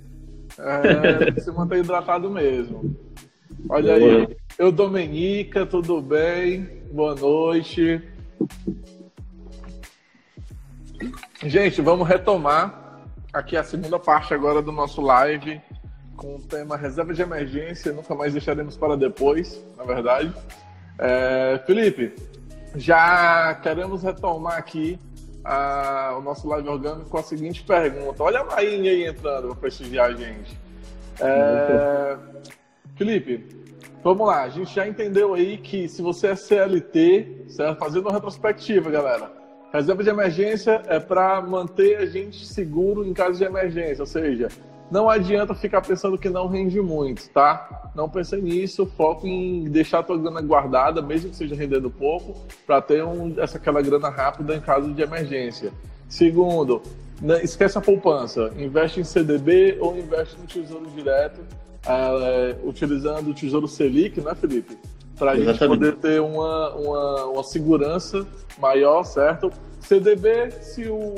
[0.58, 2.96] É, se manter hidratado mesmo.
[3.68, 4.36] Olha aí.
[4.58, 6.82] Eu, Domenica, tudo bem?
[6.92, 8.02] Boa noite.
[11.42, 13.00] Gente, vamos retomar
[13.32, 15.60] aqui a segunda parte agora do nosso live
[16.16, 20.32] com o tema reserva de emergência, nunca mais deixaremos para depois, na verdade.
[20.98, 22.14] É, Felipe,
[22.74, 24.98] já queremos retomar aqui
[25.44, 28.22] a, o nosso live orgânico com a seguinte pergunta.
[28.22, 30.58] Olha a Marinha aí entrando para prestigiar a gente.
[31.20, 32.16] É,
[32.96, 33.46] Felipe,
[34.02, 34.42] vamos lá.
[34.42, 37.78] A gente já entendeu aí que se você é CLT, certo?
[37.78, 39.30] fazendo uma retrospectiva, galera.
[39.72, 44.48] Reserva de emergência é para manter a gente seguro em caso de emergência, ou seja,
[44.90, 47.90] não adianta ficar pensando que não rende muito, tá?
[47.94, 52.36] Não pense nisso, foco em deixar a tua grana guardada, mesmo que seja rendendo pouco,
[52.66, 55.72] para ter um, essa aquela grana rápida em caso de emergência.
[56.08, 56.82] Segundo,
[57.20, 61.40] né, esquece a poupança, investe em CDB ou investe no Tesouro Direto,
[61.84, 64.76] é, utilizando o Tesouro Selic, né, Felipe?
[65.18, 68.26] Para a gente poder ter uma, uma, uma segurança
[68.58, 69.50] maior, certo?
[69.80, 71.14] CDB, se o,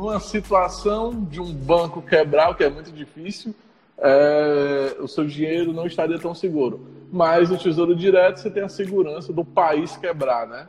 [0.00, 3.54] numa situação de um banco quebrar, o que é muito difícil,
[3.98, 6.86] é, o seu dinheiro não estaria tão seguro.
[7.12, 10.66] Mas o Tesouro Direto você tem a segurança do país quebrar, né?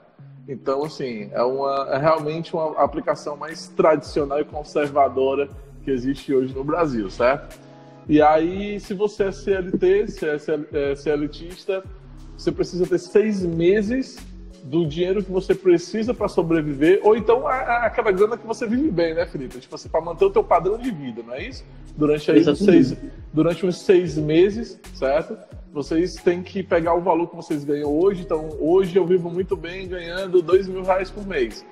[0.50, 5.48] Então, assim, é, uma, é realmente uma aplicação mais tradicional e conservadora
[5.86, 7.58] que existe hoje no Brasil, certo?
[8.10, 11.82] E aí, se você é CLT, se é CLTista,
[12.38, 14.18] você precisa ter seis meses
[14.64, 18.68] do dinheiro que você precisa para sobreviver, ou então a, a, aquela grana que você
[18.68, 19.60] vive bem, né, Felipe?
[19.60, 21.64] Tipo assim, para manter o teu padrão de vida, não é isso?
[21.96, 22.96] Durante, aí, seis,
[23.34, 25.38] durante uns seis meses, certo?
[25.74, 28.22] Vocês têm que pegar o valor que vocês ganham hoje.
[28.22, 31.66] Então, hoje eu vivo muito bem ganhando dois mil reais por mês.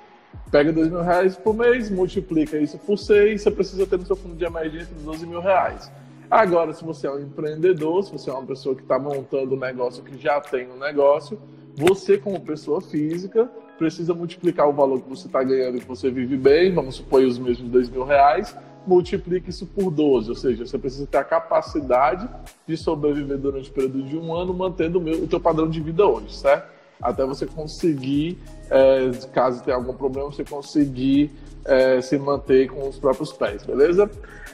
[0.50, 4.16] Pega dois mil reais por mês, multiplica isso por seis, você precisa ter no seu
[4.16, 5.90] fundo de emergência 12 mil reais.
[6.30, 9.58] Agora, se você é um empreendedor, se você é uma pessoa que está montando um
[9.58, 11.40] negócio que já tem um negócio,
[11.76, 16.10] você, como pessoa física, precisa multiplicar o valor que você está ganhando e que você
[16.10, 18.54] vive bem, vamos supor os mesmos dois mil reais,
[18.86, 22.28] multiplique isso por 12, ou seja, você precisa ter a capacidade
[22.66, 25.80] de sobreviver durante o período de um ano, mantendo o, meu, o teu padrão de
[25.80, 26.68] vida hoje, certo?
[27.00, 28.38] Até você conseguir,
[28.70, 31.30] é, caso tenha algum problema, você conseguir
[31.64, 34.10] é, se manter com os próprios pés, beleza?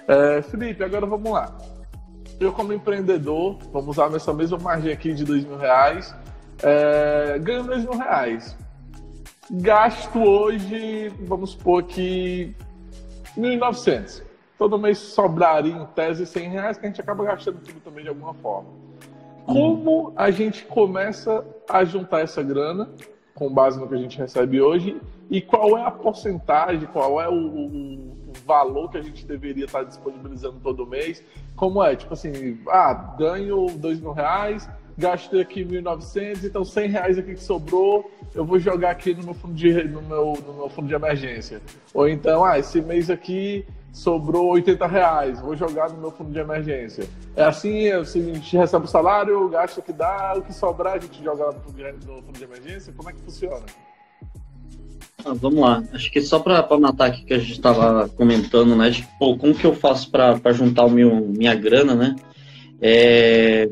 [0.06, 1.56] É, Felipe, agora vamos lá.
[2.38, 6.14] Eu, como empreendedor, vamos usar nessa mesma margem aqui de dois mil reais,
[6.62, 8.56] é, ganho dois mil reais.
[9.50, 12.54] Gasto hoje, vamos supor que
[13.36, 14.22] 1.900.
[14.58, 18.08] Todo mês sobraria em tese 100 reais, que a gente acaba gastando tudo também de
[18.08, 18.70] alguma forma.
[19.44, 22.88] Como a gente começa a juntar essa grana,
[23.34, 25.00] com base no que a gente recebe hoje,
[25.30, 29.82] e qual é a porcentagem, qual é o, o, valor que a gente deveria estar
[29.82, 31.22] disponibilizando todo mês?
[31.54, 31.96] Como é?
[31.96, 37.42] Tipo assim, ah, ganho dois mil reais, gastei aqui 1.900, então 100 reais aqui que
[37.42, 40.94] sobrou, eu vou jogar aqui no meu fundo de, no meu, no meu fundo de
[40.94, 41.60] emergência.
[41.92, 46.38] Ou então, ah, esse mês aqui sobrou 80 reais, vou jogar no meu fundo de
[46.38, 47.08] emergência.
[47.34, 50.98] É assim, a gente recebe o salário, o gasto que dá, o que sobrar a
[50.98, 53.64] gente joga no fundo de, no fundo de emergência, como é que funciona?
[55.24, 55.82] Ah, vamos lá.
[55.92, 58.90] Acho que só para matar aqui que a gente estava comentando, né?
[58.90, 62.16] De, pô, como que eu faço para juntar o meu, minha grana, né?
[62.80, 63.68] É,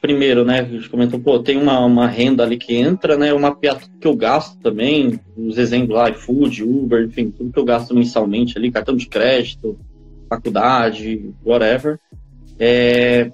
[0.00, 3.38] primeiro, né, a gente comentou, pô, tem uma, uma renda ali que entra, né, eu
[3.38, 7.64] mapear tudo que eu gasto também, os exemplos lá, iFood, Uber, enfim, tudo que eu
[7.64, 9.78] gasto mensalmente ali, cartão de crédito,
[10.28, 11.98] faculdade, whatever.
[12.58, 13.30] É,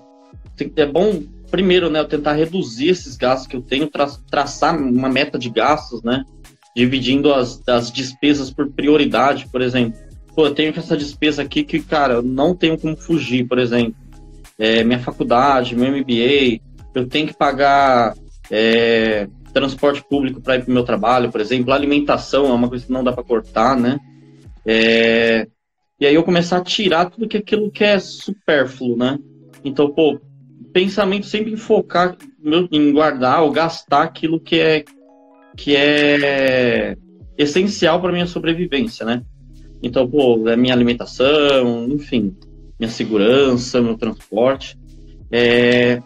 [0.76, 5.08] é bom, primeiro, né, eu tentar reduzir esses gastos que eu tenho, tra traçar uma
[5.08, 6.24] meta de gastos, né,
[6.76, 9.98] dividindo as, as despesas por prioridade, por exemplo.
[10.34, 14.05] Pô, eu tenho essa despesa aqui que, cara, eu não tenho como fugir, por exemplo
[14.58, 16.60] é, minha faculdade, meu MBA,
[16.94, 18.14] eu tenho que pagar
[18.50, 22.84] é, transporte público para ir para o meu trabalho, por exemplo, alimentação é uma coisa
[22.84, 23.98] que não dá para cortar, né?
[24.64, 25.46] É,
[25.98, 29.18] e aí eu começar a tirar tudo que aquilo que é supérfluo, né?
[29.64, 30.20] Então, pô,
[30.72, 32.16] pensamento sempre em focar
[32.70, 34.84] em guardar ou gastar aquilo que é
[35.56, 36.96] que é
[37.38, 39.22] essencial para minha sobrevivência, né?
[39.82, 42.36] Então, pô, é minha alimentação, enfim,
[42.78, 44.78] minha segurança, meu transporte.
[45.30, 46.02] É,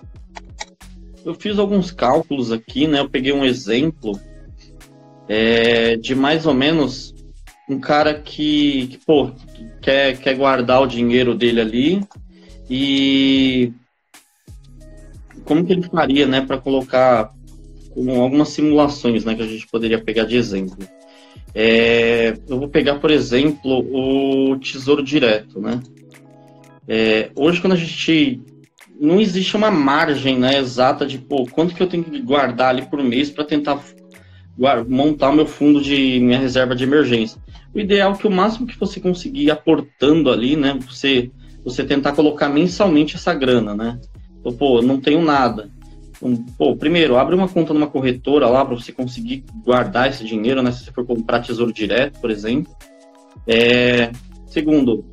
[1.24, 3.00] eu fiz alguns cálculos aqui, né?
[3.00, 4.18] Eu peguei um exemplo
[5.28, 7.14] é, de mais ou menos
[7.68, 9.30] um cara que, que pô,
[9.80, 12.02] quer, quer guardar o dinheiro dele ali
[12.68, 13.72] e
[15.44, 17.32] como que ele faria, né, para colocar
[17.90, 20.78] com algumas simulações, né, que a gente poderia pegar de exemplo.
[21.54, 25.80] É, eu vou pegar, por exemplo, o Tesouro Direto, né?
[26.92, 28.42] É, hoje, quando a gente.
[29.00, 32.82] Não existe uma margem né, exata de pô, quanto que eu tenho que guardar ali
[32.82, 33.82] por mês para tentar
[34.88, 37.40] montar o meu fundo de minha reserva de emergência.
[37.72, 41.30] O ideal é que o máximo que você conseguir aportando ali, né, você,
[41.64, 43.98] você tentar colocar mensalmente essa grana, né?
[44.38, 45.70] Então, pô, não tenho nada.
[46.10, 50.62] Então, pô, primeiro, abre uma conta numa corretora lá para você conseguir guardar esse dinheiro,
[50.62, 50.72] né?
[50.72, 52.70] Se você for comprar tesouro direto, por exemplo.
[53.46, 54.10] É,
[54.46, 55.06] segundo,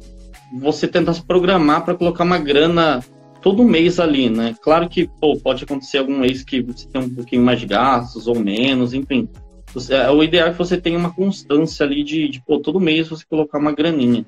[0.53, 3.03] você tentar se programar para colocar uma grana
[3.41, 4.55] todo mês ali, né?
[4.61, 8.27] Claro que pô, pode acontecer algum mês que você tem um pouquinho mais de gastos
[8.27, 9.27] ou menos, enfim.
[9.73, 12.79] Você, é, o ideal é que você tenha uma constância ali de, de pô, todo
[12.79, 14.25] mês você colocar uma graninha.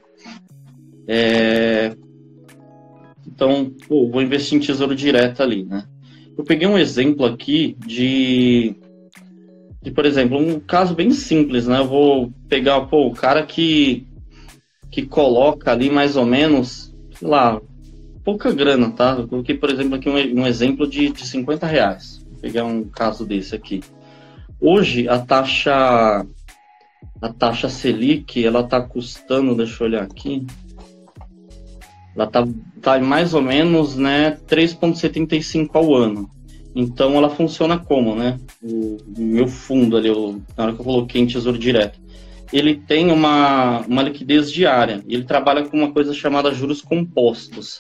[1.08, 1.96] É...
[3.26, 5.86] Então, pô, vou investir em tesouro direto ali, né?
[6.38, 8.76] Eu peguei um exemplo aqui de,
[9.82, 11.80] de, por exemplo, um caso bem simples, né?
[11.80, 14.06] Eu vou pegar, pô, o cara que,
[14.92, 17.62] que coloca ali mais ou menos, sei lá,
[18.24, 19.16] pouca grana, tá?
[19.20, 22.26] Eu coloquei, por exemplo, aqui um, um exemplo de, de 50 reais.
[22.30, 23.82] Vou pegar um caso desse aqui.
[24.60, 26.26] Hoje, a taxa
[27.22, 30.46] a taxa Selic, ela tá custando, deixa eu olhar aqui,
[32.16, 32.48] ela tá,
[32.82, 36.30] tá mais ou menos, né, 3,75 ao ano.
[36.76, 38.40] Então ela funciona como, né?
[38.62, 42.00] O meu fundo ali, eu, na hora que eu coloquei em Tesouro Direto,
[42.52, 45.04] ele tem uma, uma liquidez diária.
[45.08, 47.80] Ele trabalha com uma coisa chamada juros compostos.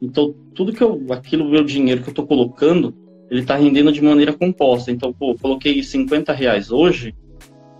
[0.00, 2.94] Então tudo que eu, aquilo meu dinheiro que eu estou colocando,
[3.30, 4.90] ele está rendendo de maneira composta.
[4.90, 7.14] Então, pô, coloquei 50 reais hoje,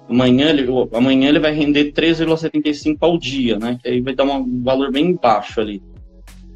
[0.09, 3.79] amanhã ele, amanhã ele vai render 3,75 ao dia, né?
[3.83, 5.83] Que aí vai dar um valor bem baixo ali.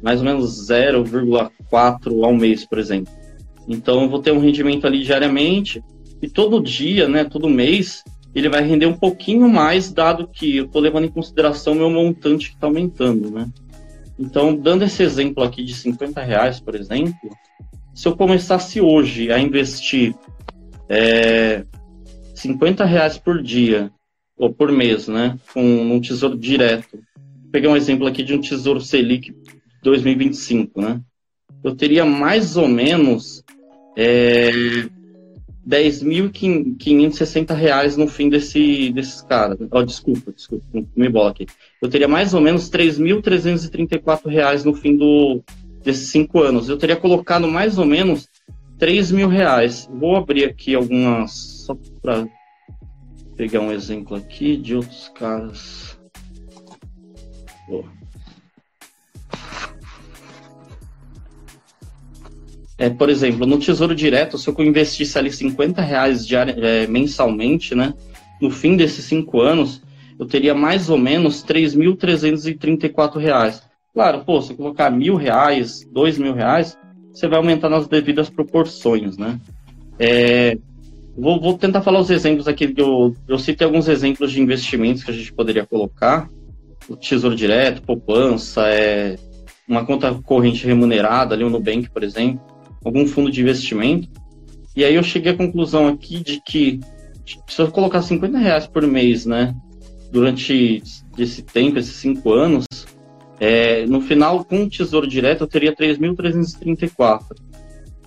[0.01, 3.11] Mais ou menos 0,4 ao mês, por exemplo.
[3.67, 5.81] Então eu vou ter um rendimento ali diariamente
[6.21, 8.03] e todo dia, né, todo mês,
[8.33, 11.89] ele vai render um pouquinho mais, dado que eu estou levando em consideração o meu
[11.89, 13.47] montante que está aumentando, né?
[14.17, 17.29] Então, dando esse exemplo aqui de 50 reais, por exemplo,
[17.93, 20.15] se eu começasse hoje a investir
[20.89, 21.65] é,
[22.35, 23.91] 50 reais por dia,
[24.37, 26.97] ou por mês, né, com um tesouro direto,
[27.41, 29.33] vou pegar um exemplo aqui de um tesouro Selic
[29.83, 31.01] 2025, né,
[31.63, 33.43] eu teria mais ou menos
[33.95, 34.49] é,
[35.67, 39.57] 10.560 reais no fim desse, desses caras.
[39.71, 41.45] Oh, desculpa, desculpa, me bola aqui.
[41.81, 45.41] Eu teria mais ou menos 3.334 reais no fim do,
[45.83, 46.69] desses cinco anos.
[46.69, 48.27] Eu teria colocado mais ou menos
[48.77, 49.89] 3 mil reais.
[49.91, 51.31] Vou abrir aqui algumas,
[51.65, 52.27] só para
[53.37, 55.97] pegar um exemplo aqui de outros caras.
[57.67, 58.02] Boa.
[62.77, 67.93] É, por exemplo, no Tesouro Direto, se eu investisse ali 50 reais é, mensalmente, né,
[68.41, 69.81] no fim desses cinco anos,
[70.19, 73.61] eu teria mais ou menos 3.334 reais.
[73.93, 76.77] Claro, pô, se eu colocar mil reais, dois mil reais,
[77.11, 79.39] você vai aumentar nas devidas proporções, né?
[79.99, 80.57] É,
[81.15, 82.73] vou, vou, tentar falar os exemplos aqui.
[82.75, 86.27] Eu, eu citei alguns exemplos de investimentos que a gente poderia colocar.
[86.89, 89.15] O Tesouro Direto, poupança, é,
[89.67, 92.52] uma conta corrente remunerada, ali o Nubank, por exemplo
[92.83, 94.09] algum fundo de investimento.
[94.75, 96.79] E aí eu cheguei à conclusão aqui de que
[97.47, 99.55] se eu colocar 50 reais por mês, né,
[100.11, 100.83] durante
[101.17, 102.65] esse tempo, esses cinco anos,
[103.39, 107.35] é, no final, com o Tesouro Direto, eu teria 3.334.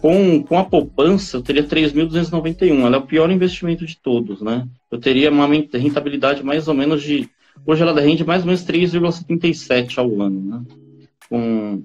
[0.01, 2.87] Com, com a poupança, eu teria 3.291.
[2.87, 4.67] Ela é o pior investimento de todos, né?
[4.91, 7.29] Eu teria uma rentabilidade mais ou menos de...
[7.67, 10.63] Hoje ela rende mais ou menos 3,77 ao ano, né?
[11.29, 11.83] Com,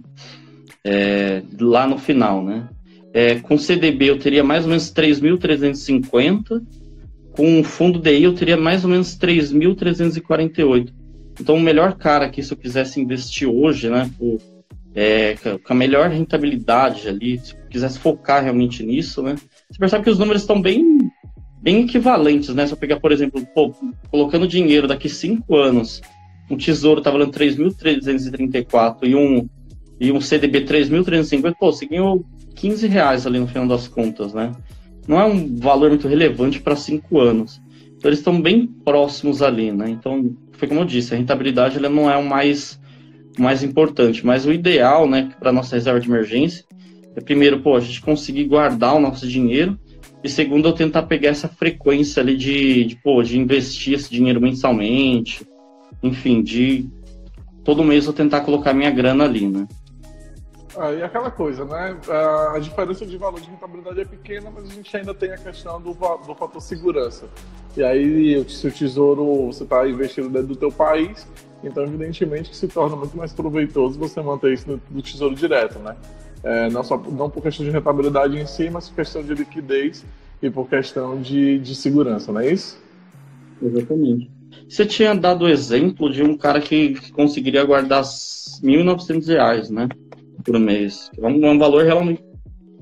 [0.85, 2.69] é, lá no final, né?
[3.13, 6.61] É, com CDB eu teria mais ou menos 3.350,
[7.31, 10.93] com o fundo DI eu teria mais ou menos 3.348.
[11.39, 14.09] Então, o melhor cara que se eu quisesse investir hoje, né,
[14.93, 19.35] é, com a melhor rentabilidade ali, se eu quisesse focar realmente nisso, né,
[19.69, 20.99] você percebe que os números estão bem,
[21.61, 22.67] bem equivalentes, né?
[22.67, 23.73] Se eu pegar, por exemplo, pô,
[24.09, 26.01] colocando dinheiro daqui cinco anos,
[26.49, 29.47] um tesouro está valendo 3.334 e um
[29.99, 32.25] e um CDB 3.350, pô, ganhou
[32.61, 34.51] 15 reais ali no final das contas, né?
[35.07, 37.59] Não é um valor muito relevante para cinco anos.
[37.97, 39.89] Então eles estão bem próximos ali, né?
[39.89, 42.79] Então, foi como eu disse, a rentabilidade ela não é o mais,
[43.37, 46.63] mais importante, mas o ideal, né, para nossa reserva de emergência,
[47.15, 49.77] é primeiro, pô, a gente conseguir guardar o nosso dinheiro
[50.23, 54.39] e segundo, eu tentar pegar essa frequência ali de, de, pô, de investir esse dinheiro
[54.39, 55.43] mensalmente,
[56.03, 56.87] enfim, de
[57.63, 59.67] todo mês eu tentar colocar minha grana ali, né?
[60.77, 61.97] Ah, e aquela coisa, né?
[62.53, 65.81] A diferença de valor de rentabilidade é pequena, mas a gente ainda tem a questão
[65.81, 67.27] do, do fator segurança.
[67.75, 71.27] E aí, se o tesouro você está investindo dentro do teu país,
[71.63, 75.79] então evidentemente que se torna muito mais proveitoso você manter isso no, no tesouro direto,
[75.79, 75.95] né?
[76.43, 80.05] É, não só não por questão de rentabilidade em si, mas por questão de liquidez
[80.41, 82.81] e por questão de, de segurança, não é isso?
[83.61, 84.31] Exatamente.
[84.67, 88.09] Você tinha dado o exemplo de um cara que conseguiria guardar R$
[88.63, 89.87] 1.900, né?
[90.41, 91.09] Por mês.
[91.17, 92.23] É um, é um valor realmente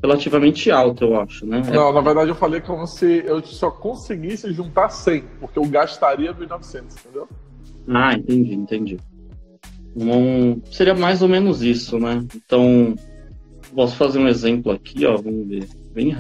[0.02, 1.62] relativamente alto, eu acho, né?
[1.74, 6.34] Não, na verdade eu falei como se eu só conseguisse juntar 100, porque eu gastaria
[6.34, 7.28] 1.900, entendeu?
[7.88, 8.98] Ah, entendi, entendi.
[9.96, 12.26] Um, seria mais ou menos isso, né?
[12.34, 12.96] Então,
[13.76, 15.68] posso fazer um exemplo aqui, ó, vamos ver.
[15.94, 16.16] Bem,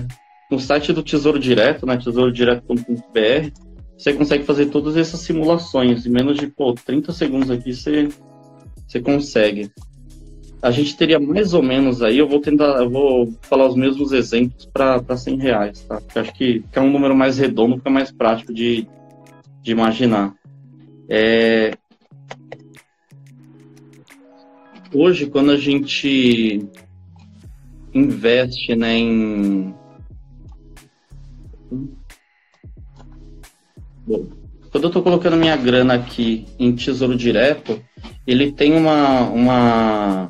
[0.51, 3.51] no site do Tesouro Direto, né, tesourodireto.br,
[3.97, 6.05] você consegue fazer todas essas simulações.
[6.05, 8.09] Em menos de, pô, 30 segundos aqui você,
[8.87, 9.69] você consegue.
[10.61, 14.11] A gente teria mais ou menos aí, eu vou tentar, eu vou falar os mesmos
[14.11, 16.01] exemplos para 100 reais, tá?
[16.01, 18.87] Porque acho que, que, é um número mais redondo, fica mais prático de,
[19.61, 20.33] de imaginar.
[21.07, 21.71] É...
[24.93, 26.67] Hoje, quando a gente
[27.93, 29.73] investe né, em.
[34.05, 34.25] Bom,
[34.71, 37.81] quando eu estou colocando minha grana aqui em tesouro direto,
[38.25, 40.29] ele tem uma, uma,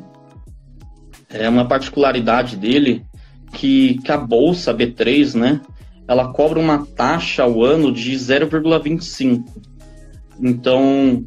[1.30, 3.06] é uma particularidade dele
[3.54, 5.62] que, que a bolsa B3, né,
[6.08, 9.44] ela cobra uma taxa ao ano de 0,25.
[10.40, 11.24] Então,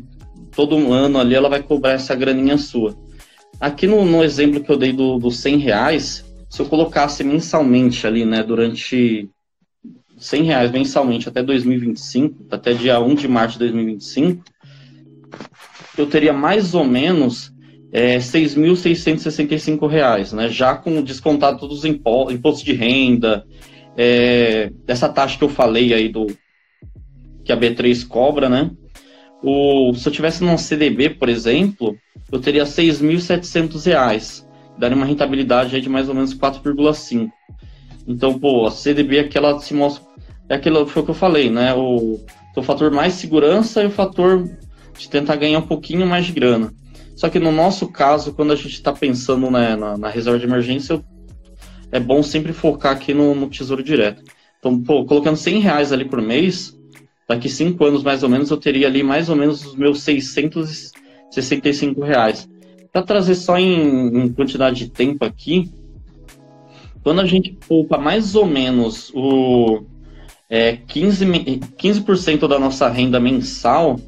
[0.54, 2.96] todo ano ali ela vai cobrar essa graninha sua.
[3.60, 8.06] Aqui no, no exemplo que eu dei do, dos 100 reais, se eu colocasse mensalmente
[8.06, 9.30] ali, né, durante
[10.18, 14.42] 100 reais mensalmente até 2025, até dia 1 de março de 2025,
[15.96, 17.51] eu teria mais ou menos
[17.92, 23.44] é, 6.665 reais, né, já com descontado todos os impostos, imposto de renda,
[23.96, 26.26] é, essa taxa que eu falei aí do
[27.44, 28.70] que a B3 cobra, né,
[29.42, 31.96] o, se eu tivesse num CDB, por exemplo,
[32.30, 34.48] eu teria 6.700 reais.
[34.78, 37.28] Daria uma rentabilidade de mais ou menos 4,5.
[38.06, 40.04] Então, pô, a CDB é aquela se mostra.
[40.48, 41.74] É aquilo foi o que eu falei, né?
[41.74, 42.20] O,
[42.56, 44.48] o fator mais segurança e o fator
[44.96, 46.72] de tentar ganhar um pouquinho mais de grana.
[47.16, 50.46] Só que no nosso caso, quando a gente está pensando né, na, na, reserva de
[50.46, 51.02] emergência,
[51.90, 54.22] é bom sempre focar aqui no, no, tesouro direto.
[54.58, 56.78] Então, pô, colocando 100 reais ali por mês,
[57.28, 62.00] daqui cinco anos mais ou menos, eu teria ali mais ou menos os meus 665
[62.02, 62.48] reais.
[62.92, 65.70] Para trazer só em, em, quantidade de tempo aqui,
[67.02, 69.82] quando a gente poupa mais ou menos o
[70.48, 72.02] é, 15%, 15
[72.46, 73.98] da nossa renda mensal,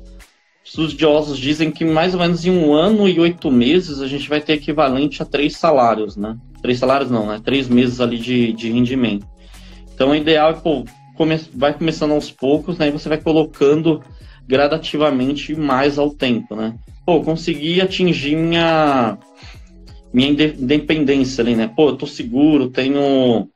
[0.64, 4.40] estudiosos dizem que mais ou menos em um ano e oito meses a gente vai
[4.40, 6.36] ter equivalente a três salários, né?
[6.62, 7.40] Três salários não, né?
[7.44, 9.26] Três meses ali de, de rendimento.
[9.94, 10.84] Então o ideal é, pô,
[11.16, 12.88] come, vai começando aos poucos, né?
[12.88, 14.02] E você vai colocando
[14.48, 16.74] gradativamente mais ao tempo, né?
[17.04, 19.18] Pô, consegui atingir minha
[20.12, 21.70] minha independência ali, né?
[21.76, 23.48] Pô, eu tô seguro, tenho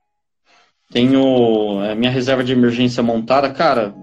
[0.91, 3.95] tenho é, minha reserva de emergência montada, cara,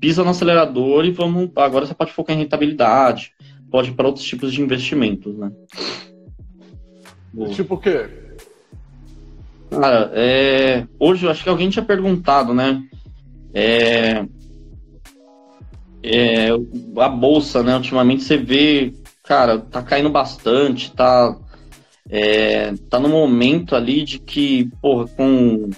[0.00, 1.50] pisa no acelerador e vamos.
[1.56, 3.32] Agora você pode focar em rentabilidade,
[3.70, 5.52] pode ir para outros tipos de investimentos, né?
[7.32, 7.50] Boa.
[7.50, 8.08] Tipo o quê?
[9.70, 12.82] Cara, é, hoje eu acho que alguém tinha perguntado, né?
[13.54, 14.24] É,
[16.02, 16.48] é,
[16.98, 17.76] a bolsa, né?
[17.76, 18.92] Ultimamente você vê,
[19.22, 21.36] cara, tá caindo bastante, tá,
[22.08, 25.70] é, tá no momento ali de que, porra, com,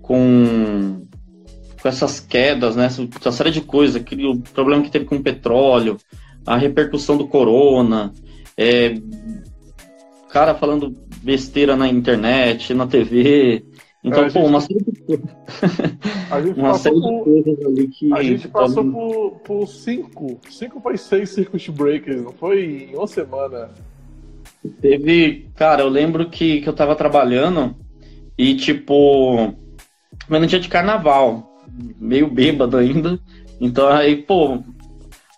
[0.00, 1.02] com,
[1.80, 2.86] com essas quedas, né?
[2.86, 5.96] Essa série de coisas, o problema que teve com o petróleo,
[6.46, 8.12] a repercussão do corona,
[8.56, 8.94] é,
[10.30, 13.64] cara falando besteira na internet, na TV.
[14.02, 15.26] Então, é, pô, uma série de coisas.
[16.56, 18.12] uma série por, de coisas ali que.
[18.12, 18.90] A gente passou pode...
[18.92, 23.70] por, por cinco, cinco para seis circuit breakers, não foi em uma semana.
[24.80, 25.48] Teve.
[25.54, 27.76] Cara, eu lembro que, que eu tava trabalhando
[28.38, 29.54] e, tipo.
[30.28, 31.49] Mas no dia de carnaval,
[31.98, 33.18] meio bêbado ainda.
[33.60, 34.62] Então aí, pô,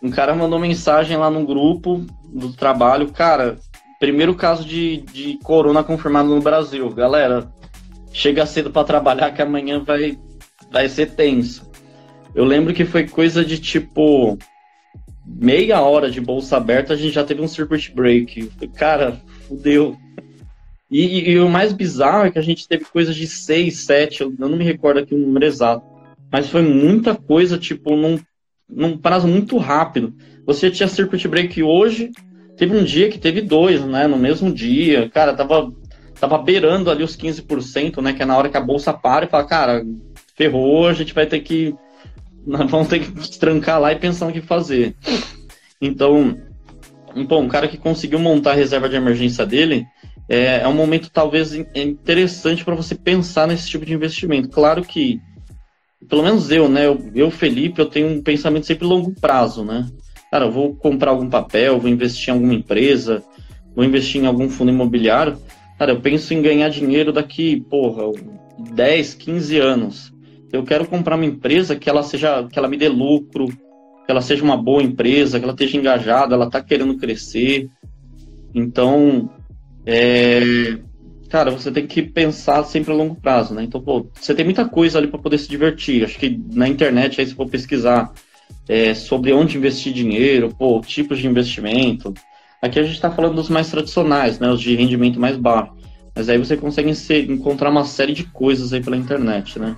[0.03, 3.59] um cara mandou mensagem lá no grupo do trabalho, cara,
[4.03, 6.91] Primeiro caso de, de corona confirmado no Brasil.
[6.91, 7.49] Galera,
[8.13, 10.19] chega cedo para trabalhar que amanhã vai,
[10.73, 11.71] vai ser tenso.
[12.35, 14.37] Eu lembro que foi coisa de tipo
[15.25, 18.51] meia hora de bolsa aberta, a gente já teve um circuit break.
[18.75, 19.97] Cara, fudeu.
[20.91, 24.21] E, e, e, o mais bizarro é que a gente teve coisa de 6, 7,
[24.23, 25.87] eu não me recordo aqui o número exato.
[26.33, 28.19] Mas foi muita coisa, tipo, num,
[28.69, 30.15] num prazo muito rápido.
[30.47, 32.11] Você tinha circuit break hoje,
[32.57, 34.07] Teve um dia que teve dois, né?
[34.07, 35.09] No mesmo dia.
[35.11, 35.73] Cara, tava,
[36.21, 38.13] tava beirando ali os 15%, né?
[38.13, 39.85] Que é na hora que a bolsa para e fala, cara,
[40.37, 41.75] ferrou, a gente vai ter que.
[42.47, 44.95] Nós vamos ter que trancar lá e pensar no que fazer.
[45.81, 46.37] Então,
[47.27, 49.85] bom, um cara que conseguiu montar a reserva de emergência dele
[50.29, 54.49] é, é um momento talvez interessante para você pensar nesse tipo de investimento.
[54.49, 55.21] Claro que,
[56.09, 56.87] pelo menos eu, né?
[56.87, 59.89] Eu, eu, Felipe, eu tenho um pensamento sempre longo prazo, né?
[60.33, 63.23] cara, eu vou comprar algum papel, vou investir em alguma empresa,
[63.77, 65.37] vou investir em algum fundo imobiliário,
[65.79, 68.05] cara, eu penso em ganhar dinheiro daqui, porra,
[68.59, 70.13] 10, 15 anos.
[70.51, 74.23] Eu quero comprar uma empresa que ela seja, que ela me dê lucro, que ela
[74.23, 77.69] seja uma boa empresa, que ela esteja engajada, ela está querendo crescer.
[78.55, 79.29] Então,
[79.85, 80.79] é,
[81.33, 83.63] cara, você tem que pensar sempre a longo prazo, né?
[83.63, 86.05] Então, pô, você tem muita coisa ali para poder se divertir.
[86.05, 88.13] Acho que na internet aí se for pesquisar
[88.69, 92.13] é, sobre onde investir dinheiro, pô, tipos de investimento.
[92.61, 94.51] Aqui a gente está falando dos mais tradicionais, né?
[94.51, 95.73] Os de rendimento mais baixo.
[96.15, 96.93] Mas aí você consegue
[97.33, 99.75] encontrar uma série de coisas aí pela internet, né?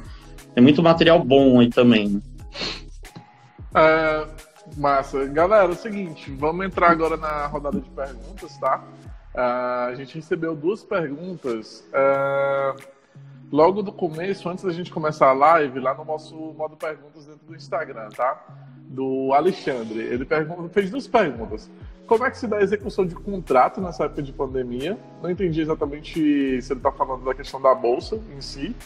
[0.57, 2.20] Tem muito material bom aí também, né?
[3.76, 4.26] É,
[4.76, 5.24] massa.
[5.26, 8.82] Galera, é o seguinte, vamos entrar agora na rodada de perguntas, tá?
[9.35, 11.85] Uh, a gente recebeu duas perguntas.
[11.91, 12.80] Uh,
[13.51, 17.45] logo do começo, antes da gente começar a live, lá no nosso modo perguntas dentro
[17.47, 18.45] do Instagram, tá?
[18.87, 19.99] Do Alexandre.
[19.99, 20.26] Ele
[20.72, 21.68] fez duas perguntas.
[22.07, 24.97] Como é que se dá a execução de contrato nessa época de pandemia?
[25.22, 26.12] Não entendi exatamente
[26.62, 28.76] se ele está falando da questão da bolsa em si.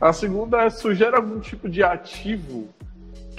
[0.00, 2.68] A segunda é, sugere algum tipo de ativo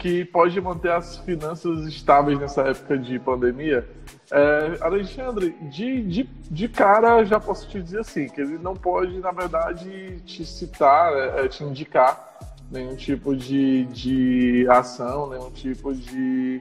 [0.01, 3.87] que pode manter as finanças estáveis nessa época de pandemia?
[4.31, 9.19] É, Alexandre, de, de, de cara já posso te dizer assim, que ele não pode,
[9.19, 15.93] na verdade, te citar, é, é te indicar nenhum tipo de, de ação, nenhum tipo
[15.93, 16.59] de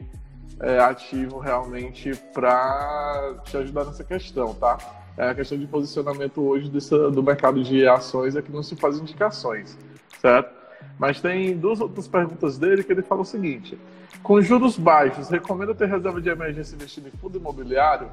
[0.60, 4.76] é, ativo realmente para te ajudar nessa questão, tá?
[5.16, 8.98] É a questão de posicionamento hoje do mercado de ações é que não se faz
[8.98, 9.78] indicações,
[10.20, 10.59] certo?
[10.98, 13.78] Mas tem duas outras perguntas dele que ele fala o seguinte:
[14.22, 18.08] com juros baixos, recomenda ter reserva de emergência investindo em fundo imobiliário?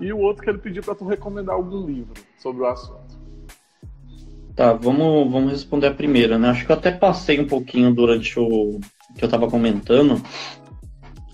[0.00, 3.16] E o outro que ele pediu para tu recomendar algum livro sobre o assunto.
[4.54, 6.50] Tá, vamos, vamos responder a primeira, né?
[6.50, 8.78] Acho que eu até passei um pouquinho durante o
[9.14, 10.22] que eu estava comentando,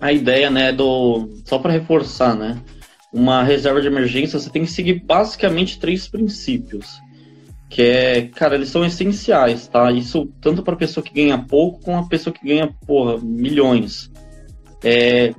[0.01, 2.61] a ideia, né, do só para reforçar, né,
[3.12, 7.01] uma reserva de emergência, você tem que seguir basicamente três princípios,
[7.72, 9.90] que é, cara, eles são essenciais, tá?
[9.90, 14.12] Isso tanto para pessoa que ganha pouco como a pessoa que ganha, porra, milhões.
[14.84, 15.34] É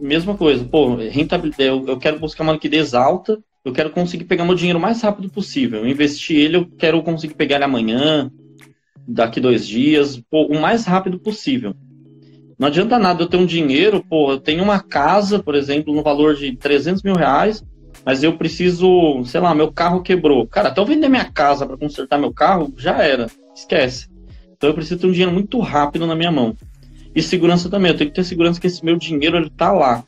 [0.00, 4.44] mesma coisa, pô, rentabilidade, eu, eu quero buscar uma liquidez alta, eu quero conseguir pegar
[4.44, 5.80] meu dinheiro o mais rápido possível.
[5.80, 8.30] Eu investir ele, eu quero conseguir pegar ele amanhã,
[9.06, 11.74] daqui dois dias, pô, o mais rápido possível.
[12.58, 16.02] Não adianta nada eu ter um dinheiro, pô, eu tenho uma casa, por exemplo, no
[16.02, 17.62] valor de 300 mil reais,
[18.06, 20.46] mas eu preciso, sei lá, meu carro quebrou.
[20.46, 23.26] Cara, até eu vender minha casa para consertar meu carro, já era.
[23.52, 24.08] Esquece.
[24.56, 26.56] Então eu preciso ter um dinheiro muito rápido na minha mão.
[27.14, 30.04] E segurança também, eu tenho que ter segurança que esse meu dinheiro ele tá lá.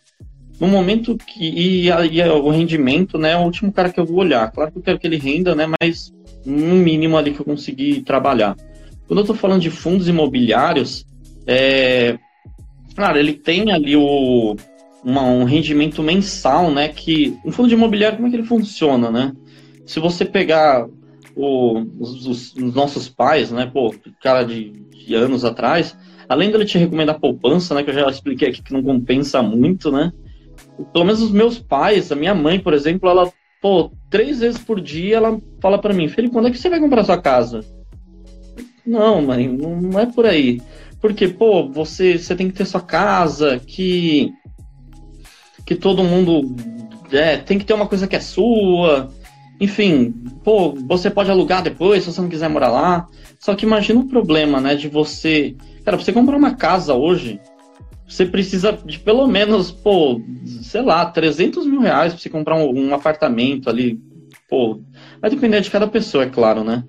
[0.61, 1.44] No momento que.
[1.44, 3.32] E, e o rendimento, né?
[3.32, 4.51] É o último cara que eu vou olhar.
[4.53, 5.66] Claro que eu quero que ele renda, né?
[5.80, 6.12] Mas
[6.46, 8.57] no mínimo ali que eu conseguir trabalhar.
[9.09, 11.05] Quando eu tô falando de fundos imobiliários,
[11.46, 12.18] é,
[12.99, 14.57] Claro, ele tem ali o,
[15.05, 16.88] uma, um rendimento mensal, né?
[16.88, 19.32] Que um fundo de imobiliário, como é que ele funciona, né?
[19.86, 20.86] Se você pegar
[21.34, 23.70] o, os, os, nossos pais, né?
[23.72, 25.96] Pô, cara de, de, anos atrás,
[26.28, 27.82] além dele te recomendar poupança, né?
[27.82, 30.12] Que eu já expliquei aqui que não compensa muito, né?
[30.92, 33.32] Pelo menos os meus pais, a minha mãe, por exemplo, ela,
[33.62, 36.80] pô, três vezes por dia ela fala para mim, Felipe, quando é que você vai
[36.80, 37.64] comprar sua casa?
[38.84, 40.61] Não, mãe, não é por aí.
[41.01, 44.32] Porque, pô, você, você tem que ter sua casa, que.
[45.68, 46.56] Que todo mundo.
[47.12, 49.10] É, tem que ter uma coisa que é sua.
[49.60, 53.06] Enfim, pô, você pode alugar depois se você não quiser morar lá.
[53.38, 55.54] Só que imagina o problema, né, de você.
[55.84, 57.38] Cara, pra você comprar uma casa hoje,
[58.08, 60.22] você precisa de pelo menos, pô,
[60.62, 64.00] sei lá, 300 mil reais pra você comprar um, um apartamento ali.
[64.48, 64.80] Pô,
[65.20, 66.82] vai depender de cada pessoa, é claro, né?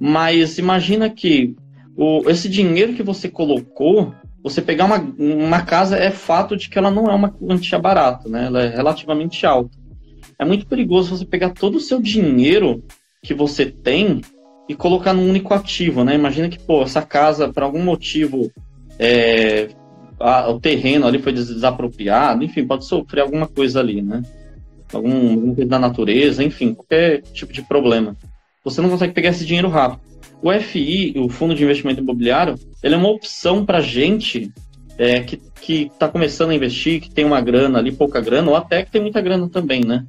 [0.00, 1.54] Mas imagina que
[1.94, 4.14] o, esse dinheiro que você colocou,
[4.44, 8.28] você pegar uma, uma casa, é fato de que ela não é uma quantia barata,
[8.28, 8.44] né?
[8.44, 9.70] Ela é relativamente alta.
[10.38, 12.84] É muito perigoso você pegar todo o seu dinheiro
[13.22, 14.20] que você tem
[14.68, 16.14] e colocar num único ativo, né?
[16.14, 18.52] Imagina que, pô, essa casa, por algum motivo,
[18.98, 19.68] é,
[20.20, 24.20] a, o terreno ali foi desapropriado, enfim, pode sofrer alguma coisa ali, né?
[24.92, 28.14] Algum, coisa da natureza, enfim, qualquer tipo de problema.
[28.62, 30.02] Você não consegue pegar esse dinheiro rápido.
[30.44, 34.52] O FI, o Fundo de Investimento Imobiliário, ele é uma opção para gente
[34.98, 38.82] é, que está começando a investir, que tem uma grana ali, pouca grana, ou até
[38.82, 40.04] que tem muita grana também, né?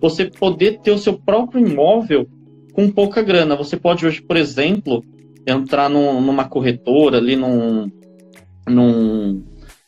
[0.00, 2.28] Você poder ter o seu próprio imóvel
[2.72, 3.56] com pouca grana.
[3.56, 5.04] Você pode hoje, por exemplo,
[5.44, 7.90] entrar num, numa corretora ali, num,
[8.68, 9.42] num,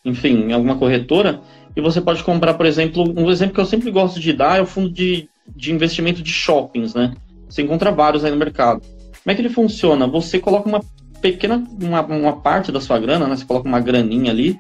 [0.05, 1.41] enfim, em alguma corretora,
[1.77, 4.63] e você pode comprar, por exemplo, um exemplo que eu sempre gosto de dar é
[4.63, 7.15] o fundo de, de investimento de shoppings, né?
[7.49, 8.83] Você encontra vários aí no mercado.
[9.23, 10.07] Como é que ele funciona?
[10.07, 10.81] Você coloca uma
[11.21, 13.37] pequena, uma, uma parte da sua grana, né?
[13.37, 14.59] Você coloca uma graninha ali,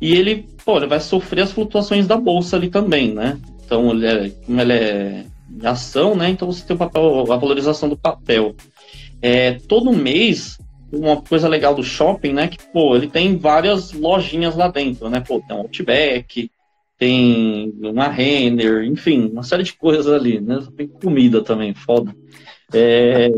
[0.00, 3.38] e ele, pô, ele vai sofrer as flutuações da bolsa ali também, né?
[3.64, 5.24] Então, ele é, como ele é
[5.64, 6.30] ação, né?
[6.30, 8.54] Então você tem o papel, a valorização do papel.
[9.20, 10.58] É, todo mês,
[10.92, 12.48] uma coisa legal do shopping, né?
[12.48, 15.20] Que, pô, ele tem várias lojinhas lá dentro, né?
[15.20, 16.50] Pô, tem um Outback,
[16.98, 20.58] tem uma Renner, enfim, uma série de coisas ali, né?
[20.76, 22.14] Tem comida também, foda.
[22.72, 23.30] É,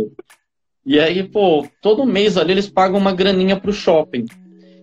[0.85, 4.27] e aí, pô, todo mês ali eles pagam uma graninha pro shopping.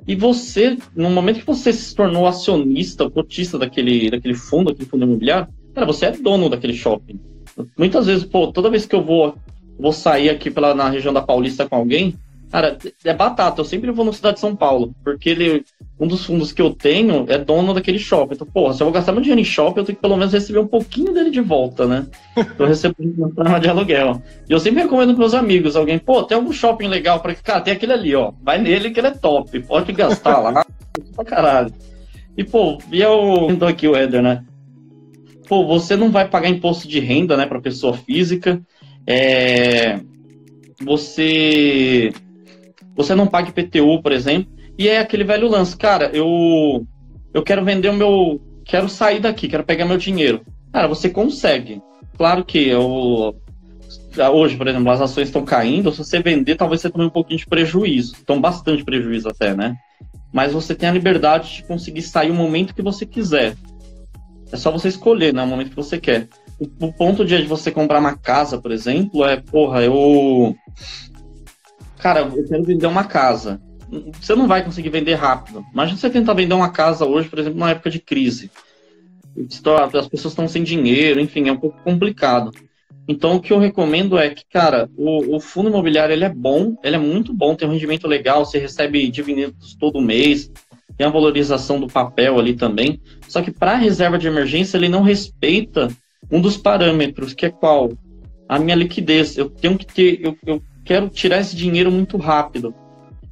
[0.07, 5.05] E você, no momento que você se tornou acionista, cotista daquele, daquele fundo, aquele fundo
[5.05, 7.19] imobiliário, cara, você é dono daquele shopping.
[7.77, 9.35] Muitas vezes, pô, toda vez que eu vou,
[9.77, 12.15] vou sair aqui pela, na região da Paulista com alguém,
[12.51, 13.61] cara, é batata.
[13.61, 15.63] Eu sempre vou na cidade de São Paulo, porque ele,
[15.99, 18.35] um dos fundos que eu tenho é dono daquele shopping.
[18.35, 20.33] Então, porra, se eu vou gastar meu dinheiro em shopping, eu tenho que pelo menos
[20.33, 22.07] receber um pouquinho dele de volta, né?
[22.57, 22.95] Eu recebo
[23.37, 24.21] uma de aluguel.
[24.49, 27.61] E eu sempre recomendo pros meus amigos, alguém, pô, tem algum shopping legal para Cara,
[27.61, 28.33] tem aquele ali, ó.
[28.41, 29.59] Vai nele que ele é top.
[29.61, 30.65] Pode gastar lá.
[31.15, 31.73] pra caralho.
[32.37, 33.47] E, pô, e eu.
[33.49, 34.43] Então aqui o Eder, né?
[35.47, 38.61] Pô, você não vai pagar imposto de renda, né, pra pessoa física.
[39.05, 39.99] É.
[40.81, 42.13] Você.
[42.99, 44.51] Você não paga IPTU, por exemplo.
[44.77, 46.85] E é aquele velho lance, cara, eu.
[47.33, 48.41] Eu quero vender o meu.
[48.65, 50.41] Quero sair daqui, quero pegar meu dinheiro.
[50.71, 51.81] Cara, você consegue.
[52.17, 53.35] Claro que eu.
[54.33, 55.91] Hoje, por exemplo, as ações estão caindo.
[55.91, 58.15] Se você vender, talvez você tome um pouquinho de prejuízo.
[58.21, 59.75] Então, bastante prejuízo até, né?
[60.31, 63.55] mas você tem a liberdade de conseguir sair o momento que você quiser.
[64.51, 65.43] É só você escolher, né?
[65.43, 66.27] O momento que você quer.
[66.59, 70.55] O, o ponto de você comprar uma casa, por exemplo, é, porra, eu.
[71.99, 73.61] Cara, eu quero vender uma casa.
[74.19, 75.65] Você não vai conseguir vender rápido.
[75.73, 78.49] Imagina você tentar vender uma casa hoje, por exemplo, numa época de crise.
[79.97, 82.51] As pessoas estão sem dinheiro, enfim, é um pouco complicado.
[83.07, 86.77] Então, o que eu recomendo é que, cara, o, o, fundo imobiliário ele é bom,
[86.83, 90.51] ele é muito bom, tem um rendimento legal, você recebe dividendos todo mês,
[90.95, 93.01] tem a valorização do papel ali também.
[93.27, 95.87] Só que para reserva de emergência, ele não respeita
[96.31, 97.91] um dos parâmetros, que é qual?
[98.47, 99.37] A minha liquidez.
[99.37, 102.73] Eu tenho que ter, eu, eu quero tirar esse dinheiro muito rápido.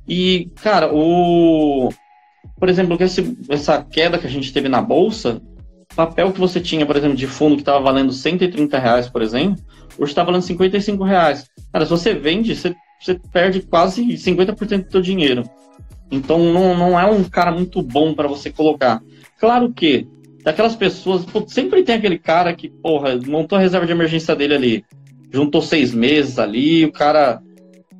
[0.07, 1.90] E, cara, o.
[2.60, 5.41] Por exemplo, esse, essa queda que a gente teve na bolsa,
[5.95, 9.64] papel que você tinha, por exemplo, de fundo que estava valendo 130 reais, por exemplo,
[9.98, 11.49] hoje está valendo 55 reais.
[11.72, 15.44] Cara, se você vende, você, você perde quase 50% do seu dinheiro.
[16.10, 19.02] Então não, não é um cara muito bom para você colocar.
[19.40, 20.07] Claro que
[20.44, 24.56] daquelas pessoas, pô, sempre tem aquele cara que, porra, montou a reserva de emergência dele
[24.56, 24.86] ali,
[25.31, 27.41] juntou seis meses ali, o cara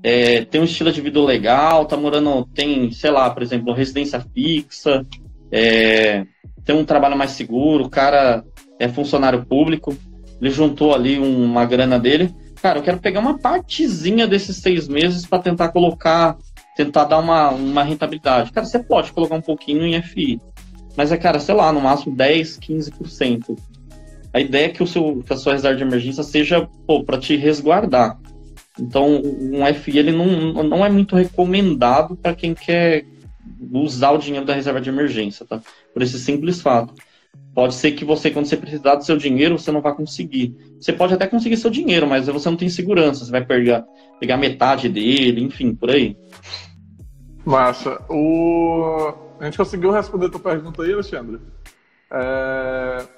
[0.03, 4.25] é, tem um estilo de vida legal, tá morando, tem, sei lá, por exemplo, residência
[4.33, 5.05] fixa,
[5.51, 6.25] é,
[6.63, 8.43] tem um trabalho mais seguro, o cara
[8.79, 9.95] é funcionário público,
[10.41, 12.33] ele juntou ali uma grana dele.
[12.61, 16.37] Cara, eu quero pegar uma partezinha desses seis meses para tentar colocar,
[16.75, 18.51] tentar dar uma, uma rentabilidade.
[18.51, 20.39] Cara, você pode colocar um pouquinho em FI,
[20.95, 23.57] mas é, cara, sei lá, no máximo 10, 15%.
[24.38, 26.69] A ideia é que, o seu, que a sua reserva de emergência seja
[27.07, 28.19] para te resguardar.
[28.80, 33.03] Então, um FI ele não, não é muito recomendado para quem quer
[33.73, 35.59] usar o dinheiro da reserva de emergência, tá?
[35.91, 36.93] Por esse simples fato.
[37.51, 40.55] Pode ser que você, quando você precisar do seu dinheiro, você não vai conseguir.
[40.80, 43.26] Você pode até conseguir seu dinheiro, mas você não tem segurança.
[43.26, 43.84] Você vai pegar,
[44.19, 46.15] pegar metade dele, enfim, por aí.
[47.43, 47.99] Massa.
[48.07, 49.15] O...
[49.39, 51.39] A gente conseguiu responder a tua pergunta aí, Alexandre?
[52.11, 53.16] É...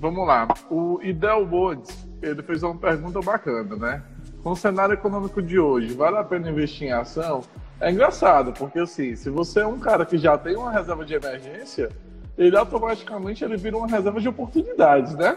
[0.00, 0.48] Vamos lá.
[0.70, 4.02] O Idel Woods, ele fez uma pergunta bacana, né?
[4.42, 7.42] Com o cenário econômico de hoje, vale a pena investir em ação?
[7.78, 11.12] É engraçado, porque assim, se você é um cara que já tem uma reserva de
[11.12, 11.90] emergência,
[12.38, 15.36] ele automaticamente ele vira uma reserva de oportunidades, né?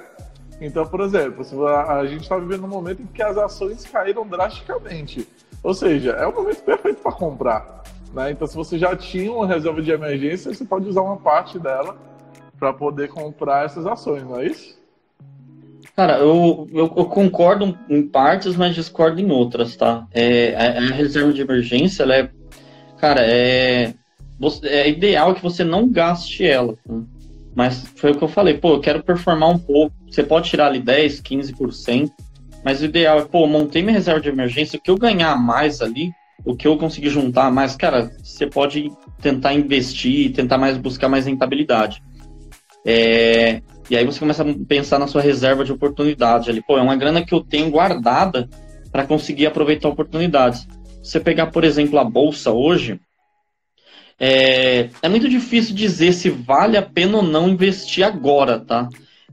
[0.62, 5.28] Então, por exemplo, a gente está vivendo um momento em que as ações caíram drasticamente.
[5.62, 7.84] Ou seja, é o momento perfeito para comprar.
[8.14, 8.32] Né?
[8.32, 11.98] Então, se você já tinha uma reserva de emergência, você pode usar uma parte dela
[12.64, 14.82] para poder comprar essas ações, não é isso?
[15.98, 20.08] Cara, eu, eu, eu, concordo em partes, mas discordo em outras, tá?
[20.14, 22.30] É, a, a, reserva de emergência, ela é.
[22.98, 23.94] Cara, é.
[24.40, 26.78] Você, é ideal que você não gaste ela.
[26.88, 27.02] Tá?
[27.54, 29.94] Mas foi o que eu falei, pô, eu quero performar um pouco.
[30.10, 32.10] Você pode tirar ali 10, 15%,
[32.64, 35.82] mas o ideal é, pô, montei minha reserva de emergência, o que eu ganhar mais
[35.82, 36.14] ali,
[36.46, 38.90] o que eu conseguir juntar mais, cara, você pode
[39.22, 42.02] tentar investir, tentar mais buscar mais rentabilidade.
[42.86, 46.50] É, e aí você começa a pensar na sua reserva de oportunidade.
[46.50, 48.50] Ali, pô, é uma grana que eu tenho guardada
[48.92, 50.68] para conseguir aproveitar oportunidades.
[51.02, 53.00] Você pegar, por exemplo, a bolsa hoje,
[54.20, 58.88] é, é, muito difícil dizer se vale a pena ou não investir agora, tá?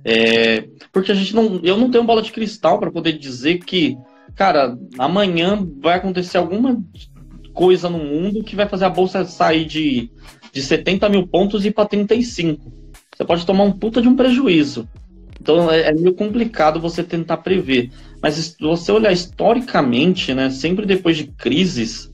[0.05, 3.97] É, porque a gente não, eu não tenho bola de cristal para poder dizer que,
[4.35, 6.83] cara, amanhã vai acontecer alguma
[7.53, 10.11] coisa no mundo que vai fazer a bolsa sair de,
[10.53, 12.81] de 70 mil pontos e para 35
[13.21, 14.89] você pode tomar um puta de um prejuízo.
[15.39, 17.91] Então é, é, meio complicado você tentar prever.
[18.23, 22.11] Mas se você olhar historicamente, né, sempre depois de crises,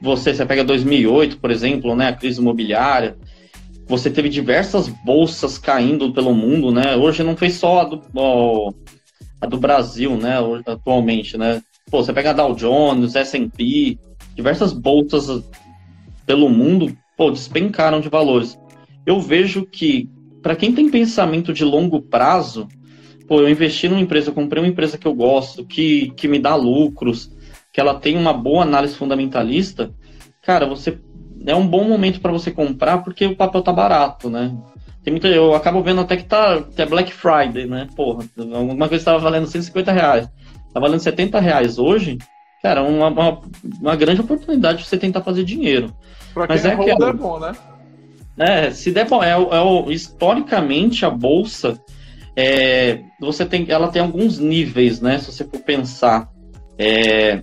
[0.00, 3.16] você, você pega 2008, por exemplo, né, a crise imobiliária,
[3.88, 6.96] você teve diversas bolsas caindo pelo mundo, né?
[6.96, 8.72] Hoje não foi só a do, ó,
[9.40, 10.36] a do Brasil, né,
[10.66, 11.60] atualmente, né?
[11.90, 13.98] Pô, você pega a Dow Jones, S&P,
[14.34, 15.42] diversas bolsas
[16.24, 18.56] pelo mundo, pô, despencaram de valores.
[19.04, 20.10] Eu vejo que
[20.46, 22.68] para quem tem pensamento de longo prazo,
[23.26, 26.38] pô, eu investi numa empresa, eu comprei uma empresa que eu gosto, que, que me
[26.38, 27.32] dá lucros,
[27.72, 29.92] que ela tem uma boa análise fundamentalista,
[30.40, 31.00] cara, você
[31.44, 34.56] é um bom momento para você comprar porque o papel tá barato, né?
[35.02, 37.88] Tem muita, eu acabo vendo até que tá que é Black Friday, né?
[37.96, 40.28] Porra, alguma coisa estava valendo 150 reais,
[40.72, 42.18] tá valendo 70 reais hoje,
[42.62, 43.40] cara, uma, uma,
[43.80, 45.92] uma grande oportunidade de você tentar fazer dinheiro.
[46.32, 47.52] Pra Mas é, é que é, bom, né?
[48.38, 51.80] É, se der bom, é, é, historicamente a bolsa
[52.36, 55.18] é, você tem, ela tem alguns níveis, né?
[55.18, 56.28] Se você for pensar,
[56.78, 57.42] é,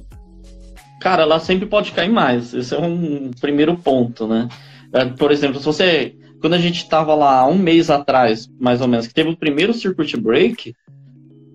[1.02, 2.54] cara, ela sempre pode cair mais.
[2.54, 4.48] Esse é um primeiro ponto, né?
[4.94, 8.88] É, por exemplo, se você, quando a gente estava lá um mês atrás, mais ou
[8.88, 10.76] menos, que teve o primeiro circuit break,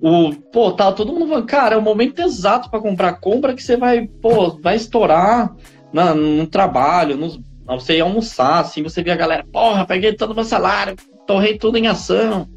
[0.02, 3.20] o, pô, tá todo mundo falando, cara, é o momento exato para comprar.
[3.20, 5.54] Compra que você vai, pô, vai estourar
[5.92, 7.38] na, no trabalho, nos,
[7.76, 10.96] você ia almoçar, assim, você via a galera, porra, peguei todo o meu salário,
[11.26, 12.48] torrei tudo em ação.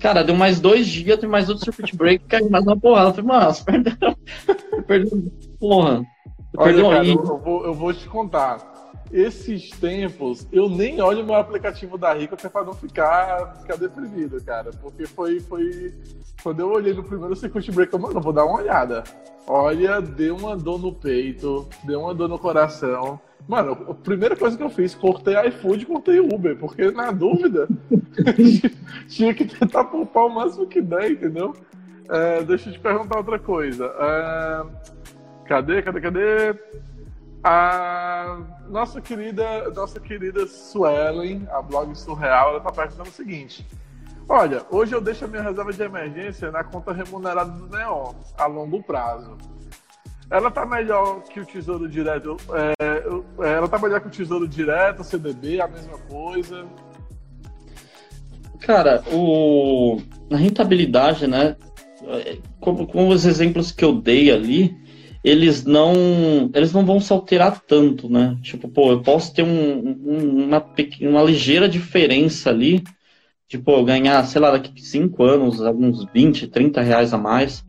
[0.00, 3.10] Cara, deu mais dois dias, tem mais outro circuit break, caiu mais uma porrada.
[3.10, 4.16] Eu falei, mano, você perdeu.
[4.84, 5.32] perdeu.
[5.60, 6.02] Porra.
[6.56, 8.72] Olha, cara, eu, vou, eu vou te contar.
[9.12, 14.42] Esses tempos, eu nem olho meu aplicativo da Rico até pra não ficar, ficar deprimido,
[14.42, 14.70] cara.
[14.82, 15.94] Porque foi, foi.
[16.42, 19.04] Quando eu olhei no primeiro circuit break, eu, mano, vou dar uma olhada.
[19.46, 23.20] Olha, deu uma dor no peito, deu uma dor no coração.
[23.48, 27.68] Mano, a primeira coisa que eu fiz, cortei iFood e cortei Uber, porque na dúvida
[29.08, 31.54] tinha que tentar poupar o máximo que der, entendeu?
[32.08, 33.86] É, deixa eu te perguntar outra coisa.
[33.86, 34.64] É,
[35.46, 36.54] cadê, cadê, cadê?
[37.44, 38.38] A
[38.68, 43.66] nossa querida, nossa querida Suelen, a blog Surreal, ela tá perguntando o seguinte.
[44.28, 48.46] Olha, hoje eu deixo a minha reserva de emergência na conta remunerada do Neon, a
[48.46, 49.36] longo prazo.
[50.32, 52.38] Ela tá melhor que o Tesouro Direto.
[52.54, 52.74] É,
[53.44, 56.64] é, ela tá melhor que o Tesouro Direto, CDB, a mesma coisa.
[58.60, 60.00] Cara, o...
[60.30, 61.54] a rentabilidade, né?
[62.58, 64.74] Como, como os exemplos que eu dei ali,
[65.22, 65.92] eles não
[66.54, 68.38] eles não vão se alterar tanto, né?
[68.42, 70.64] Tipo, pô, eu posso ter um, um, uma,
[71.02, 72.82] uma ligeira diferença ali,
[73.46, 77.62] tipo, ganhar, sei lá, daqui a 5 anos, alguns 20, 30 reais a mais.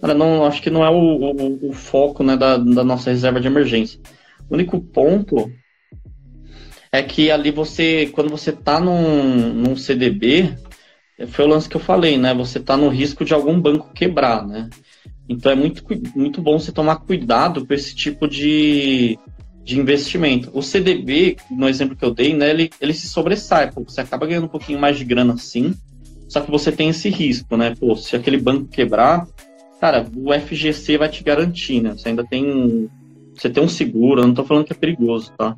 [0.00, 3.40] Cara, não, acho que não é o, o, o foco né, da, da nossa reserva
[3.40, 4.00] de emergência.
[4.48, 5.50] O único ponto
[6.92, 10.56] é que ali você, quando você tá num, num CDB,
[11.28, 12.32] foi o lance que eu falei, né?
[12.34, 14.70] Você tá no risco de algum banco quebrar, né?
[15.28, 15.84] Então é muito,
[16.14, 19.18] muito bom você tomar cuidado com esse tipo de,
[19.62, 20.50] de investimento.
[20.54, 24.26] O CDB, no exemplo que eu dei, né, ele, ele se sobressai, pô, você acaba
[24.26, 25.74] ganhando um pouquinho mais de grana sim,
[26.28, 27.74] só que você tem esse risco, né?
[27.78, 29.26] Pô, se aquele banco quebrar,
[29.80, 31.92] cara, o FGC vai te garantir, né?
[31.92, 32.88] Você ainda tem.
[33.34, 35.56] Você tem um seguro, eu não tô falando que é perigoso, tá?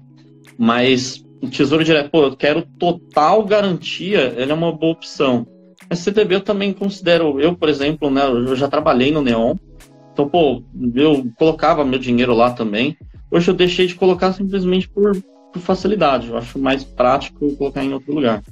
[0.58, 5.46] Mas o Tesouro Direto, pô, eu quero total garantia, ele é uma boa opção.
[5.88, 9.56] Mas CDB eu também considero, eu, por exemplo, né, eu já trabalhei no Neon,
[10.12, 10.62] então, pô,
[10.94, 12.96] eu colocava meu dinheiro lá também.
[13.30, 15.16] Hoje eu deixei de colocar simplesmente por,
[15.52, 18.42] por facilidade, eu acho mais prático colocar em outro lugar.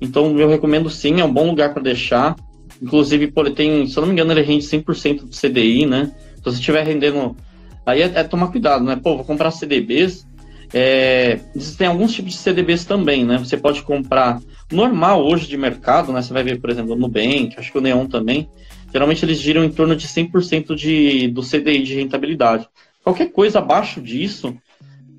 [0.00, 2.36] Então, eu recomendo sim, é um bom lugar para deixar.
[2.80, 6.12] Inclusive, tem, se eu não me engano, ele rende 100% do CDI, né?
[6.38, 7.36] Então, se estiver rendendo.
[7.84, 8.96] Aí é, é, tomar cuidado, né?
[8.96, 10.26] Pô, vou comprar CDBs.
[10.72, 13.38] É, existem alguns tipos de CDBs também, né?
[13.38, 14.40] Você pode comprar
[14.72, 16.22] normal hoje de mercado, né?
[16.22, 18.48] Você vai ver, por exemplo, no Nubank, acho que o Neon também.
[18.92, 22.68] Geralmente eles giram em torno de 100% de, do CDI de rentabilidade.
[23.02, 24.56] Qualquer coisa abaixo disso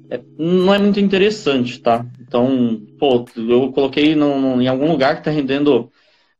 [0.09, 2.05] é, não é muito interessante, tá?
[2.19, 5.89] Então, pô, eu coloquei no, no, em algum lugar que está rendendo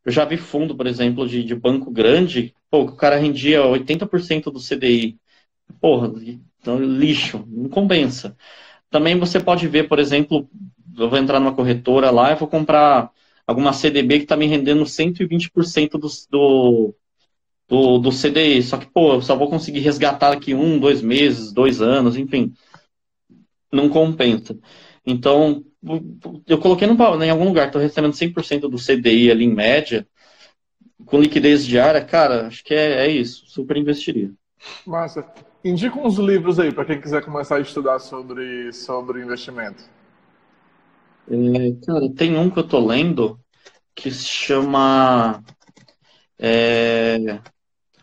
[0.06, 3.64] eu já vi fundo, por exemplo, de, de banco grande, pô, que o cara rendia
[3.66, 5.20] 80% do CDI.
[5.80, 6.12] Porra,
[6.60, 8.36] então, lixo, não compensa.
[8.90, 10.50] Também você pode ver, por exemplo,
[10.98, 13.12] eu vou entrar numa corretora lá e vou comprar
[13.48, 16.96] alguma CDB que está me rendendo 120% do, do,
[17.68, 18.64] do, do CDI.
[18.64, 22.54] Só que, pô, eu só vou conseguir resgatar aqui um, dois meses, dois anos, enfim.
[23.72, 24.58] Não compensa.
[25.06, 25.64] Então,
[26.48, 30.08] eu coloquei no, em algum lugar, estou recebendo 100% do CDI ali em média,
[31.06, 34.32] com liquidez diária, cara, acho que é, é isso, super investiria.
[34.86, 35.26] Massa.
[35.64, 39.84] Indica uns livros aí para quem quiser começar a estudar sobre, sobre investimento.
[41.30, 43.40] É, cara, tem um que eu tô lendo
[43.94, 45.44] que se chama
[46.40, 47.40] é,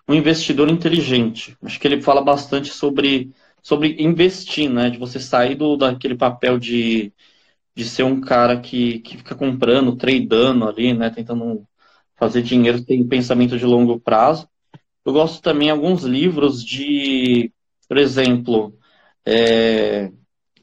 [0.09, 1.57] Um Investidor Inteligente.
[1.63, 3.33] Acho que ele fala bastante sobre,
[3.63, 4.91] sobre investir, né?
[4.91, 7.13] De você sair do, daquele papel de
[7.79, 11.65] de ser um cara que, que fica comprando, tradando ali, né, tentando
[12.17, 14.49] fazer dinheiro, tem pensamento de longo prazo.
[15.05, 17.53] Eu gosto também alguns livros de,
[17.89, 18.77] por exemplo,
[19.25, 20.11] é,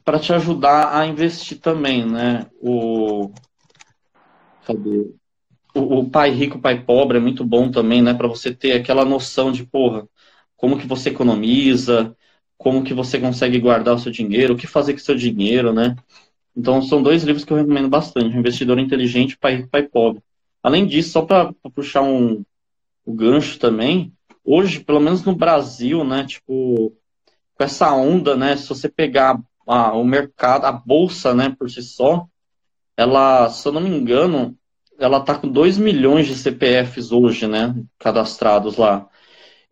[0.04, 2.46] para te ajudar a investir também, né?
[2.60, 3.32] O
[4.66, 5.10] cadê?
[5.74, 8.12] o, o Pai Rico, Pai Pobre é muito bom também, né?
[8.12, 10.06] Para você ter aquela noção de, porra,
[10.54, 12.14] como que você economiza,
[12.58, 15.72] como que você consegue guardar o seu dinheiro, o que fazer com o seu dinheiro,
[15.72, 15.96] né?
[16.56, 20.22] Então, são dois livros que eu recomendo bastante, Investidor Inteligente Pai Pai Pobre.
[20.62, 22.42] Além disso, só para puxar um,
[23.06, 24.12] gancho também,
[24.44, 26.92] hoje, pelo menos no Brasil, né, tipo,
[27.54, 31.82] com essa onda, né, se você pegar a, o mercado, a bolsa, né, por si
[31.82, 32.26] só,
[32.96, 34.56] ela, se eu não me engano,
[34.98, 39.06] ela tá com 2 milhões de CPFs hoje, né, cadastrados lá.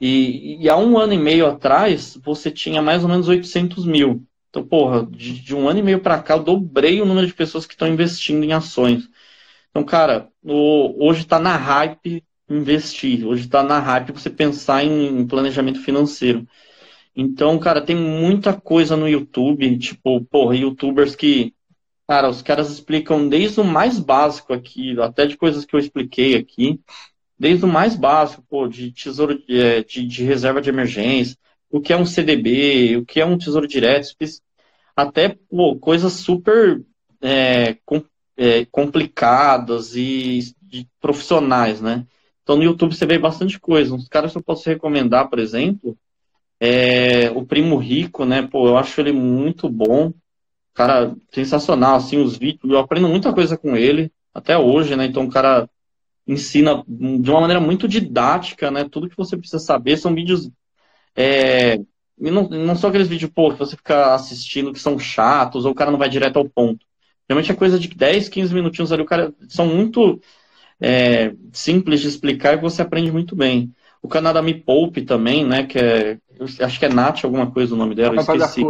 [0.07, 4.23] E, e, há um ano e meio atrás, você tinha mais ou menos 800 mil.
[4.51, 7.33] Então, porra, de, de um ano e meio para cá, eu dobrei o número de
[7.33, 9.09] pessoas que estão investindo em ações.
[9.71, 15.21] Então, cara, o, hoje está na hype investir, hoje está na hype você pensar em,
[15.21, 16.47] em planejamento financeiro.
[17.17, 21.55] Então, cara, tem muita coisa no YouTube, tipo, porra, youtubers que
[22.07, 26.37] Cara, os caras explicam desde o mais básico aqui, até de coisas que eu expliquei
[26.37, 26.79] aqui,
[27.39, 31.37] desde o mais básico, pô, de tesouro de, é, de, de reserva de emergência,
[31.71, 34.09] o que é um CDB, o que é um tesouro direto,
[34.97, 36.83] até pô, coisas super
[37.21, 38.03] é, com,
[38.37, 40.55] é, complicadas e
[41.01, 42.07] profissionais, né?
[42.43, 43.95] Então no YouTube você vê bastante coisa.
[43.95, 45.97] Uns caras que eu posso recomendar, por exemplo,
[46.61, 48.43] é o Primo Rico, né?
[48.43, 50.13] Pô, eu acho ele muito bom
[50.75, 55.07] cara sensacional, assim, os vídeos, eu aprendo muita coisa com ele, até hoje, né?
[55.07, 55.71] Então o cara
[56.27, 58.87] ensina de uma maneira muito didática, né?
[58.91, 59.97] Tudo que você precisa saber.
[59.97, 60.51] São vídeos.
[61.15, 61.79] É,
[62.19, 65.75] não, não são aqueles vídeos, pô, que você fica assistindo que são chatos, ou o
[65.75, 66.85] cara não vai direto ao ponto.
[67.29, 70.21] Realmente é coisa de 10, 15 minutinhos ali, o cara são muito
[70.81, 73.73] é, simples de explicar e você aprende muito bem.
[74.03, 75.65] O canal da Me Poupe também, né?
[75.65, 76.19] Que é.
[76.61, 78.63] acho que é Nath, alguma coisa o nome dela, eu esqueci.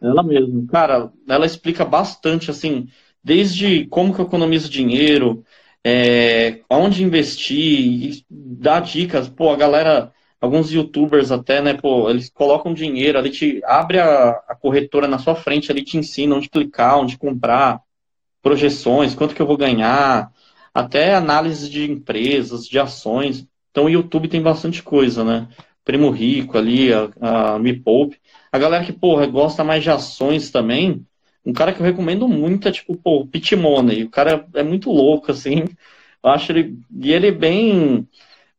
[0.00, 0.66] Ela mesma.
[0.68, 2.88] Cara, ela explica bastante, assim,
[3.22, 5.44] desde como que eu economizo dinheiro,
[5.84, 9.28] é, onde investir, dá dicas.
[9.28, 14.30] Pô, a galera, alguns youtubers até, né, pô, eles colocam dinheiro, ali te abre a,
[14.48, 17.80] a corretora na sua frente, ali te ensina onde clicar, onde comprar,
[18.42, 20.30] projeções, quanto que eu vou ganhar,
[20.74, 23.46] até análise de empresas, de ações.
[23.70, 25.48] Então o YouTube tem bastante coisa, né?
[25.84, 28.20] Primo Rico ali, a, a Me Poupe.
[28.50, 31.04] A galera que, porra, gosta mais de ações também,
[31.44, 34.04] um cara que eu recomendo muito é tipo, pô, o Pit Money.
[34.04, 35.64] O cara é muito louco, assim.
[36.22, 36.78] Eu acho ele.
[37.00, 38.08] E ele é bem.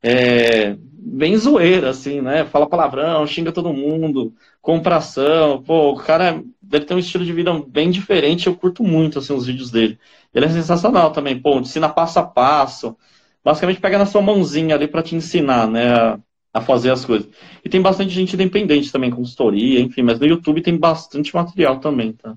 [0.02, 2.46] É, bem zoeira, assim, né?
[2.46, 5.62] Fala palavrão, xinga todo mundo, compração.
[5.64, 8.48] Pô, o cara deve ter um estilo de vida bem diferente.
[8.48, 10.00] Eu curto muito, assim, os vídeos dele.
[10.34, 12.98] Ele é sensacional também, pô, ensina passo a passo.
[13.44, 16.18] Basicamente pega na sua mãozinha ali para te ensinar, né?
[16.54, 17.28] A fazer as coisas.
[17.66, 22.14] E tem bastante gente independente também, consultoria, enfim, mas no YouTube tem bastante material também,
[22.14, 22.36] tá?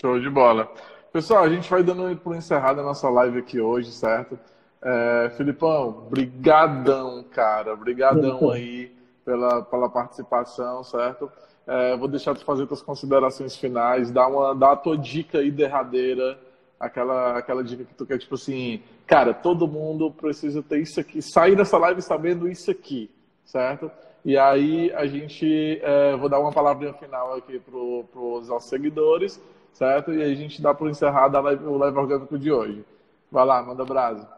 [0.00, 0.68] Show de bola.
[1.12, 4.36] Pessoal, a gente vai dando por encerrada a nossa live aqui hoje, certo?
[4.82, 8.92] É, Filipão, brigadão, cara, brigadão aí
[9.24, 11.30] pela, pela participação, certo?
[11.66, 15.50] É, vou deixar tu fazer tuas considerações finais, dar, uma, dar a tua dica aí
[15.50, 16.38] derradeira,
[16.78, 21.22] aquela, aquela dica que tu quer, tipo assim, cara, todo mundo precisa ter isso aqui,
[21.22, 23.10] sair dessa live sabendo isso aqui
[23.46, 23.90] certo?
[24.24, 29.40] E aí a gente, é, vou dar uma palavrinha final aqui para os nossos seguidores,
[29.72, 30.12] certo?
[30.12, 32.84] E aí a gente dá por encerrado live, o live orgânico de hoje.
[33.30, 34.28] Vai lá, manda brasa.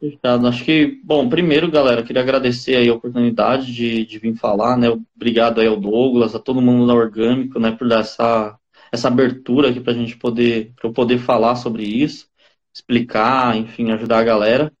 [0.00, 0.48] Fechado.
[0.48, 4.88] Acho que, bom, primeiro, galera, queria agradecer aí a oportunidade de, de vir falar, né?
[5.14, 8.58] Obrigado aí ao Douglas, a todo mundo da Orgânico, né, por dar essa,
[8.90, 12.26] essa abertura aqui para a gente poder, para eu poder falar sobre isso,
[12.74, 14.72] explicar, enfim, ajudar a galera.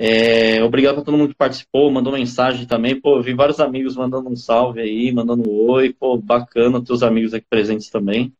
[0.00, 3.00] É, obrigado para todo mundo que participou, mandou mensagem também.
[3.00, 5.92] Pô, vi vários amigos mandando um salve aí, mandando um oi.
[5.92, 8.32] Pô, bacana, teus amigos aqui presentes também.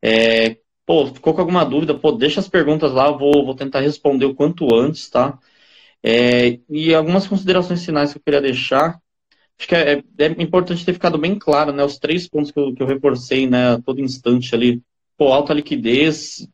[0.00, 1.94] É, pô, ficou com alguma dúvida?
[1.94, 5.38] Pô, deixa as perguntas lá, vou, vou tentar responder o quanto antes, tá?
[6.02, 8.98] É, e algumas considerações finais que eu queria deixar.
[9.58, 11.84] Acho que é, é importante ter ficado bem claro, né?
[11.84, 13.74] Os três pontos que eu, que eu reforcei, né?
[13.74, 14.82] A todo instante ali.
[15.18, 16.48] Pô, alta liquidez,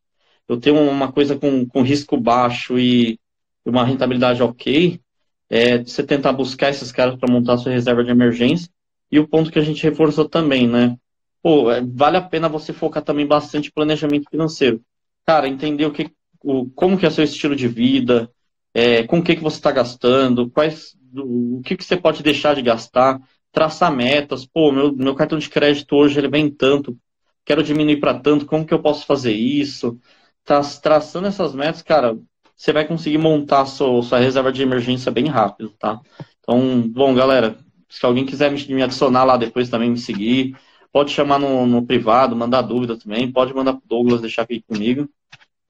[0.48, 3.18] eu tenho uma coisa com, com risco baixo e
[3.64, 5.00] uma rentabilidade ok,
[5.48, 8.70] é você tentar buscar esses caras para montar sua reserva de emergência.
[9.10, 10.96] E o ponto que a gente reforçou também, né?
[11.42, 14.80] Pô, é, vale a pena você focar também bastante planejamento financeiro.
[15.26, 16.10] Cara, entender o que,
[16.42, 18.30] o, como que é seu estilo de vida,
[18.72, 22.54] é, com o que, que você está gastando, quais, o que, que você pode deixar
[22.54, 23.20] de gastar,
[23.52, 24.46] traçar metas.
[24.46, 26.96] Pô, meu, meu cartão de crédito hoje ele vem tanto,
[27.44, 29.98] quero diminuir para tanto, como que eu posso fazer isso?
[30.44, 32.16] Tá, traçando essas metas, cara,
[32.60, 35.98] você vai conseguir montar sua, sua reserva de emergência bem rápido, tá?
[36.40, 37.56] Então, bom, galera,
[37.88, 40.54] se alguém quiser me, adicionar lá depois também, me seguir,
[40.92, 45.08] pode chamar no, no privado, mandar dúvida também, pode mandar pro Douglas deixar aqui comigo.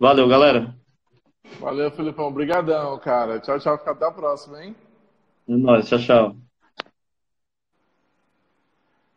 [0.01, 0.75] Valeu, galera.
[1.61, 2.27] Valeu, Filipão.
[2.27, 3.39] Obrigadão, cara.
[3.39, 3.75] Tchau, tchau.
[3.75, 4.75] Até a próxima, hein?
[5.49, 5.89] É nóis.
[5.89, 6.37] Tchau, tchau.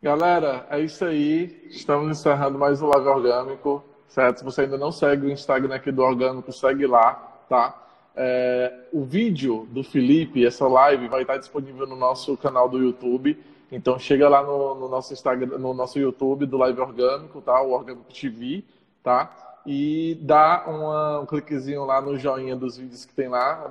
[0.00, 1.66] Galera, é isso aí.
[1.70, 4.38] Estamos encerrando mais um Live Orgânico, certo?
[4.38, 7.82] Se você ainda não segue o Instagram aqui do Orgânico, segue lá, tá?
[8.16, 13.38] É, o vídeo do Felipe, essa live, vai estar disponível no nosso canal do YouTube.
[13.72, 17.60] Então chega lá no, no nosso Instagram, no nosso YouTube do Live Orgânico, tá?
[17.60, 18.62] O Orgânico TV,
[19.02, 19.43] tá?
[19.66, 23.64] E dá uma, um cliquezinho lá no joinha dos vídeos que tem lá.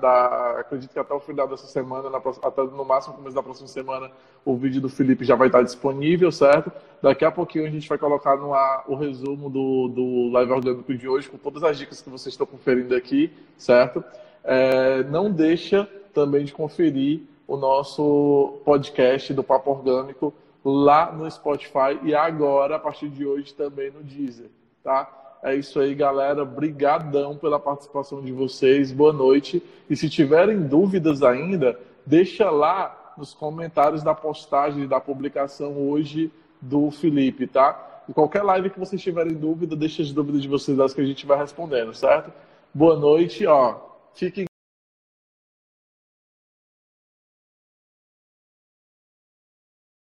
[0.60, 4.10] Acredito que até o final dessa semana, na, até no máximo começo da próxima semana,
[4.44, 6.72] o vídeo do Felipe já vai estar disponível, certo?
[7.02, 10.94] Daqui a pouquinho a gente vai colocar no ar o resumo do, do live orgânico
[10.96, 14.04] de hoje, com todas as dicas que vocês estão conferindo aqui, certo?
[14.44, 20.34] É, não deixa também de conferir o nosso podcast do Papo Orgânico
[20.66, 24.50] lá no Spotify e agora, a partir de hoje, também no Deezer,
[24.84, 25.23] tá?
[25.44, 26.46] É isso aí, galera.
[26.46, 28.94] Brigadão pela participação de vocês.
[28.94, 29.62] Boa noite.
[29.90, 36.90] E se tiverem dúvidas ainda, deixa lá nos comentários da postagem da publicação hoje do
[36.90, 38.04] Felipe, tá?
[38.08, 41.26] E qualquer live que vocês tiverem dúvida, deixa as dúvidas de vocês que a gente
[41.26, 42.32] vai respondendo, certo?
[42.74, 43.82] Boa noite, ó.
[44.14, 44.46] Fiquem